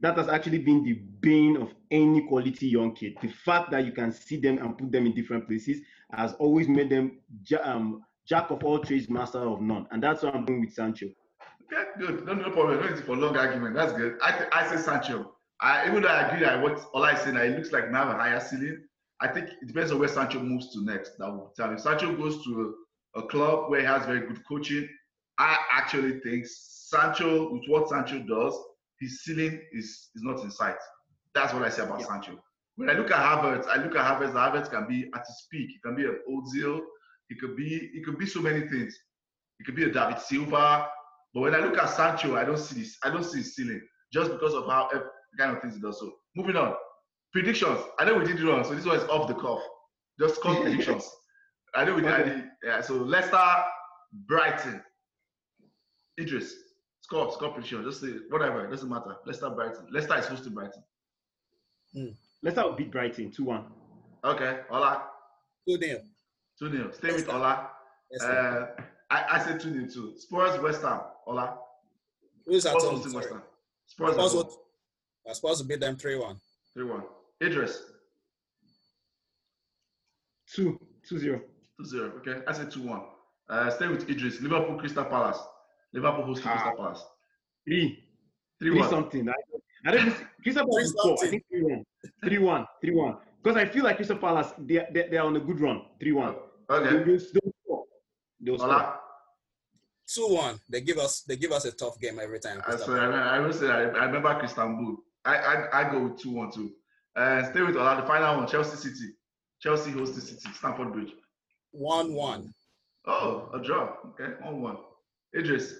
That 0.00 0.16
has 0.16 0.28
actually 0.28 0.58
been 0.58 0.84
the 0.84 0.94
bane 1.20 1.56
of 1.56 1.74
any 1.90 2.26
quality 2.26 2.66
young 2.68 2.94
kid. 2.94 3.14
The 3.22 3.28
fact 3.28 3.70
that 3.70 3.84
you 3.86 3.92
can 3.92 4.12
see 4.12 4.36
them 4.36 4.58
and 4.58 4.76
put 4.76 4.92
them 4.92 5.06
in 5.06 5.14
different 5.14 5.46
places 5.46 5.80
has 6.12 6.34
always 6.34 6.68
made 6.68 6.90
them 6.90 7.18
um, 7.62 8.02
jack 8.26 8.50
of 8.50 8.62
all 8.64 8.78
trades, 8.78 9.08
master 9.08 9.38
of 9.38 9.60
none. 9.60 9.86
And 9.90 10.02
that's 10.02 10.22
what 10.22 10.34
I'm 10.34 10.44
doing 10.44 10.60
with 10.60 10.74
Sancho. 10.74 11.06
Okay, 11.72 11.84
good. 11.98 12.26
No, 12.26 12.34
no 12.34 12.50
problem. 12.50 12.80
No 12.80 12.88
need 12.88 13.04
for 13.04 13.16
long 13.16 13.36
argument. 13.36 13.74
That's 13.74 13.92
good. 13.92 14.18
I, 14.22 14.32
th- 14.32 14.50
I 14.52 14.68
say 14.68 14.76
Sancho. 14.76 15.32
I, 15.60 15.88
even 15.88 16.02
though 16.02 16.08
I 16.08 16.28
agree 16.28 16.44
that 16.44 16.62
what 16.62 16.78
all 16.92 17.02
I 17.02 17.14
say 17.14 17.32
now, 17.32 17.42
it 17.42 17.56
looks 17.56 17.72
like 17.72 17.90
now 17.90 18.10
a 18.10 18.14
higher 18.14 18.40
ceiling, 18.40 18.84
I 19.20 19.28
think 19.28 19.48
it 19.48 19.66
depends 19.66 19.90
on 19.90 19.98
where 19.98 20.08
Sancho 20.08 20.40
moves 20.40 20.72
to 20.74 20.84
next. 20.84 21.12
That 21.18 21.30
will 21.30 21.52
tell 21.56 21.70
me. 21.70 21.78
Sancho 21.78 22.14
goes 22.14 22.44
to 22.44 22.74
a, 23.16 23.20
a 23.20 23.26
club 23.26 23.70
where 23.70 23.80
he 23.80 23.86
has 23.86 24.04
very 24.04 24.20
good 24.20 24.46
coaching. 24.46 24.86
I 25.38 25.56
actually 25.72 26.20
think 26.20 26.46
Sancho, 26.46 27.52
with 27.52 27.62
what 27.68 27.88
Sancho 27.88 28.18
does, 28.20 28.58
his 29.00 29.22
ceiling 29.22 29.60
is 29.72 30.10
is 30.14 30.22
not 30.22 30.42
in 30.42 30.50
sight. 30.50 30.76
That's 31.34 31.52
what 31.52 31.62
I 31.62 31.68
say 31.68 31.82
about 31.82 32.00
Yeah. 32.00 32.06
Sancho. 32.06 32.38
When 32.76 32.90
I 32.90 32.92
look 32.94 33.10
at 33.10 33.16
Havertz, 33.18 33.66
I 33.68 33.76
look 33.82 33.94
at 33.96 34.04
Havertz. 34.04 34.32
Havertz 34.32 34.70
can 34.70 34.86
be 34.86 35.10
at 35.14 35.26
his 35.26 35.46
peak. 35.50 35.68
He 35.70 35.78
can 35.84 35.96
be 35.96 36.04
an 36.04 36.18
Ozil. 36.30 36.80
He 37.28 37.36
could 37.36 37.56
be. 37.56 37.90
He 37.92 38.02
could 38.04 38.18
be 38.18 38.26
so 38.26 38.40
many 38.40 38.68
things. 38.68 38.94
He 39.58 39.64
could 39.64 39.74
be 39.76 39.84
a 39.84 39.90
David 39.92 40.20
Silva. 40.20 40.88
But 41.34 41.40
when 41.40 41.54
I 41.54 41.58
look 41.60 41.78
at 41.78 41.88
Sancho, 41.90 42.36
I 42.36 42.44
don't 42.44 42.58
see 42.58 42.80
this. 42.80 42.96
I 43.02 43.10
don't 43.10 43.24
see 43.24 43.38
his 43.38 43.54
ceiling 43.54 43.80
just 44.12 44.30
because 44.30 44.54
of 44.54 44.66
how 44.66 44.88
kind 45.38 45.54
of 45.56 45.60
things 45.62 45.74
he 45.74 45.80
does. 45.80 45.98
So 45.98 46.12
moving 46.34 46.56
on. 46.56 46.74
Predictions. 47.32 47.78
I 47.98 48.04
know 48.04 48.14
we 48.18 48.24
did 48.24 48.40
it 48.40 48.44
wrong, 48.44 48.64
so 48.64 48.74
this 48.74 48.86
one 48.86 48.96
is 48.96 49.04
off 49.04 49.28
the 49.28 49.34
cuff. 49.34 49.60
Just 50.18 50.40
call 50.40 50.54
predictions. 50.62 51.10
I 51.74 51.84
know 51.84 51.94
we 51.94 52.02
did. 52.02 52.10
Okay. 52.12 52.44
Yeah. 52.64 52.80
So 52.80 52.94
Leicester, 52.94 53.64
Brighton. 54.26 54.82
Eedris, 56.18 56.52
score, 57.06 57.32
score 57.32 57.50
prediction. 57.52 57.84
Just 57.84 58.00
say 58.00 58.08
whatever. 58.30 58.64
It 58.66 58.70
doesn't 58.70 58.88
matter. 58.88 59.16
Leicester, 59.24 59.48
Brighton. 59.50 59.86
Leicester 59.90 60.18
is 60.18 60.26
hosting 60.26 60.54
Brighton. 60.54 60.82
Let's 62.42 62.56
have 62.58 62.76
beat 62.76 62.90
Brighton 62.90 63.30
2 63.30 63.44
1. 63.44 63.64
Okay. 64.24 64.60
Ola, 64.70 65.04
Good 65.66 65.80
nil. 65.80 65.98
two 66.58 66.70
0 66.70 66.90
Stay 66.92 67.08
with 67.12 67.28
Leicester. 67.28 67.32
Ola. 67.32 67.70
Uh, 68.20 68.66
I, 69.10 69.24
I 69.32 69.38
said 69.44 69.60
two 69.60 69.72
0 69.72 69.86
too. 69.92 70.14
Spurs, 70.18 70.60
West 70.60 70.82
Ham. 70.82 71.00
Ola. 71.26 71.58
Who's 72.44 72.66
at 72.66 72.72
Spurs 72.72 72.82
home? 72.84 72.94
hosting 72.96 73.12
West 73.14 73.28
Ham. 73.30 73.42
Spurs. 73.86 74.14
Spurs 74.14 74.34
would- 74.34 74.46
I'm 75.28 75.34
supposed 75.34 75.60
to 75.62 75.66
beat 75.66 75.80
them 75.80 75.96
3 75.96 76.16
1. 76.18 76.36
Three 76.74 76.84
one. 76.84 77.02
Eedris. 77.42 77.78
2 80.54 80.78
2 81.08 81.18
0. 81.18 81.40
2-0. 81.80 82.16
Okay, 82.18 82.40
I 82.48 82.52
said 82.54 82.70
2-1. 82.70 83.02
Uh, 83.50 83.70
stay 83.70 83.86
with 83.88 84.06
Eedris. 84.08 84.40
Liverpool, 84.40 84.78
Crystal 84.78 85.04
Palace. 85.04 85.38
Liverpool 85.96 86.24
hosting 86.26 86.46
Ah. 86.48 86.52
Crystal 86.52 86.76
Palace. 86.76 87.02
3 87.64 88.04
3 88.60 88.70
3-1. 88.70 88.90
something. 88.90 89.28
I, 89.28 89.32
I 89.86 89.90
don't 89.90 90.00
even 90.06 90.12
see- 90.18 90.24
Crystal 90.42 90.66
Palace 90.66 90.92
will 90.94 91.16
score. 91.16 91.26
I 91.26 91.30
think 91.30 91.44
3 91.50 91.62
1. 91.62 91.84
3 92.24 92.38
1. 92.38 92.66
3 92.80 92.90
1. 92.94 93.16
Because 93.42 93.56
I 93.56 93.64
feel 93.66 93.84
like 93.84 93.96
Crystal 93.96 94.18
Palace, 94.18 94.52
they, 94.58 94.78
are- 94.78 94.86
they, 94.92 95.08
they 95.08 95.16
are 95.16 95.26
on 95.26 95.36
a 95.36 95.40
good 95.40 95.60
run. 95.60 95.82
3 96.00 96.12
1. 96.12 96.34
Okay. 96.70 96.90
they'll, 96.90 97.04
they'll 97.04 97.20
score. 97.20 97.84
They'll 98.40 98.58
score. 98.58 98.68
Ola. 98.74 99.00
2 100.14 100.26
1. 100.28 100.60
They 100.70 100.80
give 100.82 100.98
us 100.98 101.22
they 101.22 101.36
give 101.36 101.52
us 101.52 101.64
a 101.64 101.72
tough 101.72 101.98
game 102.00 102.18
every 102.20 102.38
time. 102.40 102.60
I 102.66 102.76
swear, 102.76 103.12
I, 103.12 103.36
I 103.36 103.38
will 103.40 103.52
say 103.52 103.68
I, 103.68 103.82
I 103.88 104.04
remember 104.06 104.40
Istanbul. 104.44 104.96
I, 105.24 105.36
I 105.36 105.80
I 105.80 105.90
go 105.90 106.04
with 106.04 106.22
2-1 106.22 106.54
too. 106.54 106.70
Uh, 107.16 107.42
stay 107.50 107.62
with 107.62 107.76
Ola. 107.76 107.96
The 108.00 108.06
final 108.06 108.36
one, 108.36 108.46
Chelsea 108.46 108.76
City. 108.76 109.12
Chelsea 109.60 109.90
hosting 109.90 110.20
City. 110.20 110.48
Stamford 110.54 110.92
Bridge. 110.92 111.12
1 111.72 112.12
1. 112.14 112.54
Oh, 113.08 113.48
a 113.54 113.58
draw. 113.62 113.94
Okay, 114.10 114.32
1-1. 114.44 114.76
Eedris. 115.36 115.72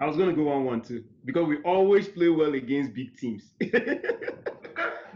I 0.00 0.06
was 0.06 0.16
to 0.16 0.32
go 0.32 0.44
1 0.44 0.64
1 0.64 0.80
too. 0.82 1.04
Because 1.24 1.46
we 1.46 1.58
always 1.58 2.08
play 2.08 2.28
well 2.28 2.54
against 2.54 2.94
big 2.94 3.16
teams. 3.16 3.52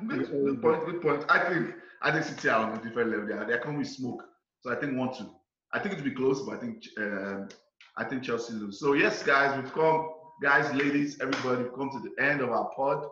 Good, 0.07 0.31
good 0.31 0.61
point. 0.61 0.85
Good 0.85 1.01
point. 1.01 1.25
I 1.29 1.39
think 1.49 1.75
I 2.03 2.13
think 2.13 2.25
City 2.25 2.49
are 2.49 2.71
on 2.71 2.79
a 2.79 2.83
different 2.83 3.11
level. 3.11 3.27
They 3.27 3.33
are, 3.33 3.47
they 3.47 3.55
are 3.55 3.61
coming 3.61 3.79
with 3.79 3.89
smoke. 3.89 4.23
So 4.61 4.71
I 4.71 4.77
think 4.77 4.99
one 4.99 5.15
two. 5.15 5.31
I 5.73 5.79
think 5.79 5.95
it'll 5.95 6.05
be 6.05 6.11
close, 6.11 6.43
but 6.43 6.57
I 6.57 6.61
think 6.61 6.83
um, 6.99 7.49
I 7.97 8.05
think 8.05 8.23
Chelsea 8.23 8.53
lose. 8.55 8.81
So 8.81 8.93
yes, 8.93 9.23
guys, 9.23 9.57
we've 9.57 9.73
come, 9.73 10.11
guys, 10.43 10.73
ladies, 10.75 11.21
everybody, 11.21 11.63
we've 11.63 11.75
come 11.75 11.91
to 11.91 12.01
the 12.01 12.23
end 12.23 12.41
of 12.43 12.51
our 12.51 12.71
pod. 12.77 13.07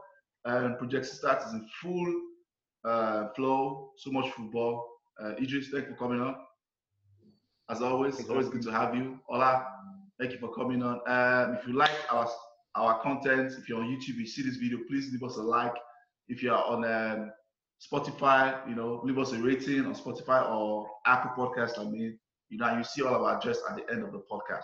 And 0.45 0.77
Project 0.77 1.07
Start 1.07 1.43
is 1.47 1.53
in 1.53 1.67
full 1.81 2.15
uh, 2.85 3.29
flow. 3.37 3.93
So 3.97 4.11
much 4.11 4.31
football. 4.33 4.87
Uh, 5.23 5.35
Eedris, 5.41 5.67
thank 5.73 5.87
you 5.87 5.95
for 5.95 5.99
coming 5.99 6.21
on. 6.21 6.35
As 7.71 7.81
always, 7.81 8.19
it's 8.19 8.29
always 8.29 8.49
good 8.49 8.63
to 8.63 8.73
have 8.73 8.95
you. 8.95 9.19
Ola, 9.31 9.67
Thank 10.19 10.33
you 10.33 10.39
for 10.39 10.55
coming 10.55 10.83
on. 10.83 11.01
Um, 11.07 11.55
if 11.57 11.67
you 11.67 11.73
like 11.75 11.91
our 12.11 12.29
our 12.75 13.01
content, 13.03 13.53
if 13.59 13.69
you're 13.69 13.81
on 13.81 13.87
YouTube, 13.87 14.17
you 14.17 14.27
see 14.27 14.43
this 14.43 14.57
video, 14.57 14.79
please 14.89 15.11
leave 15.13 15.23
us 15.23 15.37
a 15.37 15.43
like. 15.43 15.75
If 16.29 16.43
you 16.43 16.53
are 16.53 16.65
on 16.65 16.85
um, 16.85 17.33
Spotify, 17.83 18.67
you 18.69 18.75
know, 18.75 19.01
leave 19.05 19.19
us 19.19 19.33
a 19.33 19.39
rating 19.39 19.85
on 19.85 19.95
Spotify 19.95 20.49
or 20.51 20.89
Apple 21.07 21.33
Podcast. 21.37 21.79
I 21.79 21.85
mean, 21.85 22.19
you 22.49 22.59
know, 22.59 22.77
you 22.77 22.85
see 22.85 23.03
all 23.03 23.15
of 23.15 23.23
our 23.23 23.37
address 23.37 23.59
at 23.69 23.77
the 23.77 23.91
end 23.93 24.03
of 24.05 24.13
the 24.13 24.23
podcast. 24.31 24.63